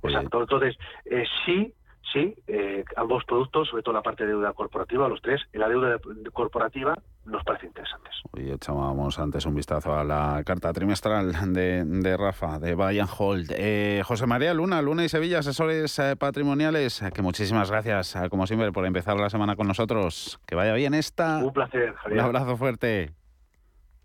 Exacto. 0.04 0.42
Entonces, 0.42 0.76
eh, 1.06 1.24
sí, 1.44 1.74
sí, 2.14 2.34
eh, 2.46 2.84
ambos 2.96 3.24
productos, 3.24 3.68
sobre 3.68 3.82
todo 3.82 3.94
la 3.94 4.00
parte 4.00 4.24
de 4.24 4.30
deuda 4.30 4.52
corporativa, 4.54 5.08
los 5.08 5.20
tres, 5.20 5.42
en 5.52 5.60
la 5.60 5.68
deuda 5.68 5.98
corporativa 6.32 6.94
nos 7.26 7.44
parece 7.44 7.66
interesantes. 7.66 8.14
Hoy 8.32 8.50
echábamos 8.50 9.18
antes 9.18 9.44
un 9.44 9.54
vistazo 9.54 9.94
a 9.94 10.04
la 10.04 10.42
carta 10.46 10.72
trimestral 10.72 11.32
de, 11.52 12.16
Rafa, 12.16 12.58
de 12.58 12.74
Bayern 12.74 13.08
Hold. 13.18 13.52
Eh, 13.56 14.02
José 14.04 14.26
María 14.26 14.54
Luna, 14.54 14.80
Luna 14.80 15.04
y 15.04 15.08
Sevilla, 15.08 15.40
asesores 15.40 15.98
eh, 15.98 16.16
patrimoniales, 16.16 17.02
que 17.12 17.22
muchísimas 17.22 17.70
gracias, 17.70 18.16
como 18.30 18.46
siempre, 18.46 18.72
por 18.72 18.86
empezar 18.86 19.18
la 19.18 19.28
semana 19.28 19.56
con 19.56 19.66
nosotros. 19.66 20.38
Que 20.46 20.54
vaya 20.54 20.72
bien 20.74 20.94
esta. 20.94 21.38
Un 21.38 21.52
placer, 21.52 21.92
Javier. 21.94 22.20
Un 22.20 22.24
abrazo 22.26 22.56
fuerte. 22.56 23.12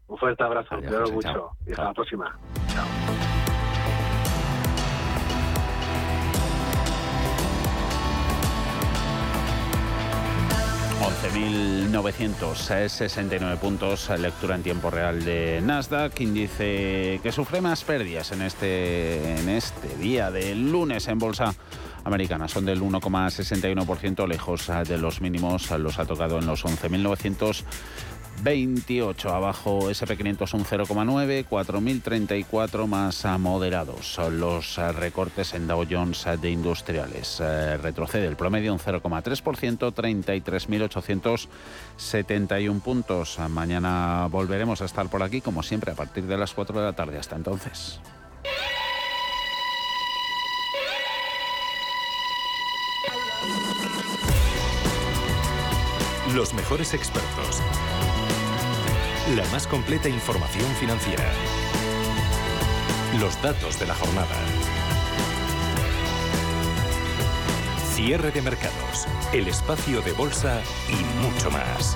Un 0.07 0.17
fuerte 0.17 0.43
abrazo, 0.43 0.75
Adiós, 0.75 1.11
mucho. 1.11 1.51
Y 1.67 1.71
hasta 1.71 1.83
la 1.83 1.93
próxima. 1.93 2.39
Chao. 2.67 3.08
11.969 10.99 13.57
puntos, 13.57 14.09
lectura 14.19 14.55
en 14.55 14.63
tiempo 14.63 14.89
real 14.89 15.23
de 15.23 15.61
Nasdaq, 15.61 16.19
índice 16.19 17.21
que 17.23 17.31
sufre 17.31 17.61
más 17.61 17.85
pérdidas 17.85 18.33
en 18.33 18.41
este, 18.41 19.39
en 19.39 19.47
este 19.47 19.95
día 19.95 20.29
de 20.29 20.55
lunes 20.55 21.07
en 21.07 21.17
bolsa 21.17 21.55
americana. 22.03 22.49
Son 22.49 22.65
del 22.65 22.81
1,61%, 22.81 24.27
lejos 24.27 24.69
de 24.85 24.97
los 24.97 25.21
mínimos, 25.21 25.71
los 25.71 25.99
ha 25.99 26.05
tocado 26.05 26.39
en 26.39 26.45
los 26.45 26.65
11.900. 26.65 27.63
28 28.41 29.33
abajo 29.33 29.89
SP500 29.89 30.53
un 30.53 30.63
0,9, 30.63 31.45
4.034 31.47 32.87
más 32.87 33.25
moderados. 33.39 34.13
Son 34.13 34.39
los 34.39 34.77
recortes 34.77 35.53
en 35.53 35.67
Dow 35.67 35.85
Jones 35.89 36.25
de 36.39 36.49
industriales. 36.49 37.41
Eh, 37.41 37.75
retrocede 37.77 38.27
el 38.27 38.35
promedio 38.35 38.73
un 38.73 38.79
0,3%, 38.79 39.93
33.871 39.93 42.81
puntos. 42.81 43.39
Mañana 43.49 44.27
volveremos 44.29 44.81
a 44.81 44.85
estar 44.85 45.09
por 45.09 45.23
aquí, 45.23 45.41
como 45.41 45.63
siempre, 45.63 45.91
a 45.91 45.95
partir 45.95 46.25
de 46.25 46.37
las 46.37 46.53
4 46.53 46.79
de 46.79 46.85
la 46.85 46.93
tarde. 46.93 47.17
Hasta 47.17 47.35
entonces. 47.35 47.99
Los 56.33 56.53
mejores 56.53 56.93
expertos 56.93 57.61
la 59.35 59.45
más 59.49 59.67
completa 59.67 60.09
información 60.09 60.65
financiera. 60.79 61.23
Los 63.19 63.39
datos 63.43 63.79
de 63.79 63.85
la 63.85 63.93
jornada. 63.93 64.35
Cierre 67.93 68.31
de 68.31 68.41
mercados, 68.41 69.07
el 69.31 69.47
espacio 69.47 70.01
de 70.01 70.13
bolsa 70.13 70.61
y 70.87 71.23
mucho 71.23 71.51
más. 71.51 71.95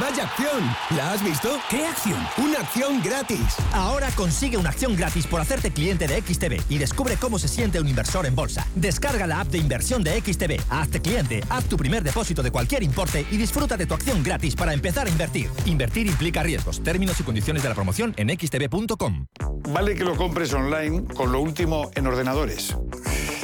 ¡Vaya 0.00 0.24
acción! 0.24 0.64
¿La 0.96 1.12
has 1.12 1.22
visto? 1.22 1.60
¿Qué 1.70 1.86
acción? 1.86 2.18
Una 2.38 2.60
acción 2.60 3.00
gratis. 3.02 3.56
Ahora 3.72 4.10
consigue 4.16 4.56
una 4.56 4.70
acción 4.70 4.96
gratis 4.96 5.26
por 5.26 5.40
hacerte 5.40 5.70
cliente 5.70 6.08
de 6.08 6.20
XTB 6.20 6.62
y 6.68 6.78
descubre 6.78 7.16
cómo 7.16 7.38
se 7.38 7.48
siente 7.48 7.80
un 7.80 7.86
inversor 7.86 8.26
en 8.26 8.34
bolsa. 8.34 8.66
Descarga 8.74 9.26
la 9.26 9.40
app 9.40 9.48
de 9.48 9.58
inversión 9.58 10.02
de 10.02 10.20
XTB, 10.20 10.60
hazte 10.68 11.00
cliente, 11.00 11.42
haz 11.48 11.64
tu 11.66 11.76
primer 11.76 12.02
depósito 12.02 12.42
de 12.42 12.50
cualquier 12.50 12.82
importe 12.82 13.24
y 13.30 13.36
disfruta 13.36 13.76
de 13.76 13.86
tu 13.86 13.94
acción 13.94 14.22
gratis 14.22 14.56
para 14.56 14.72
empezar 14.72 15.06
a 15.06 15.10
invertir. 15.10 15.50
Invertir 15.66 16.06
implica 16.06 16.42
riesgos. 16.42 16.82
Términos 16.82 17.20
y 17.20 17.22
condiciones 17.22 17.62
de 17.62 17.68
la 17.68 17.74
promoción 17.74 18.14
en 18.16 18.30
xtb.com. 18.30 19.26
Vale 19.68 19.94
que 19.94 20.04
lo 20.04 20.16
compres 20.16 20.52
online 20.54 21.04
con 21.14 21.30
lo 21.30 21.40
último 21.40 21.90
en 21.94 22.06
ordenadores 22.06 22.76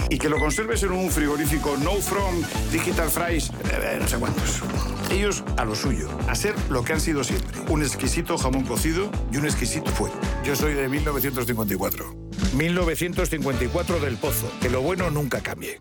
y 0.08 0.18
que 0.18 0.28
lo 0.28 0.38
conserves 0.40 0.82
en 0.82 0.92
un 0.92 1.10
frigorífico 1.10 1.76
No 1.76 1.92
From 1.96 2.42
Digital 2.72 3.08
Fries, 3.08 3.50
eh, 3.70 3.98
no 4.00 4.08
sé 4.08 4.18
cuántos. 4.18 4.60
Ellos 5.10 5.42
a 5.56 5.64
lo 5.64 5.74
suyo, 5.74 6.08
a 6.28 6.34
ser 6.34 6.54
lo 6.70 6.84
que 6.84 6.92
han 6.92 7.00
sido 7.00 7.24
siempre. 7.24 7.58
Un 7.68 7.82
exquisito 7.82 8.38
jamón 8.38 8.64
cocido 8.64 9.10
y 9.32 9.36
un 9.38 9.44
exquisito 9.44 9.90
fuego. 9.90 10.14
Yo 10.44 10.54
soy 10.54 10.74
de 10.74 10.88
1954. 10.88 12.14
1954 12.54 14.00
del 14.00 14.16
Pozo. 14.16 14.50
Que 14.60 14.70
lo 14.70 14.82
bueno 14.82 15.10
nunca 15.10 15.40
cambie. 15.40 15.80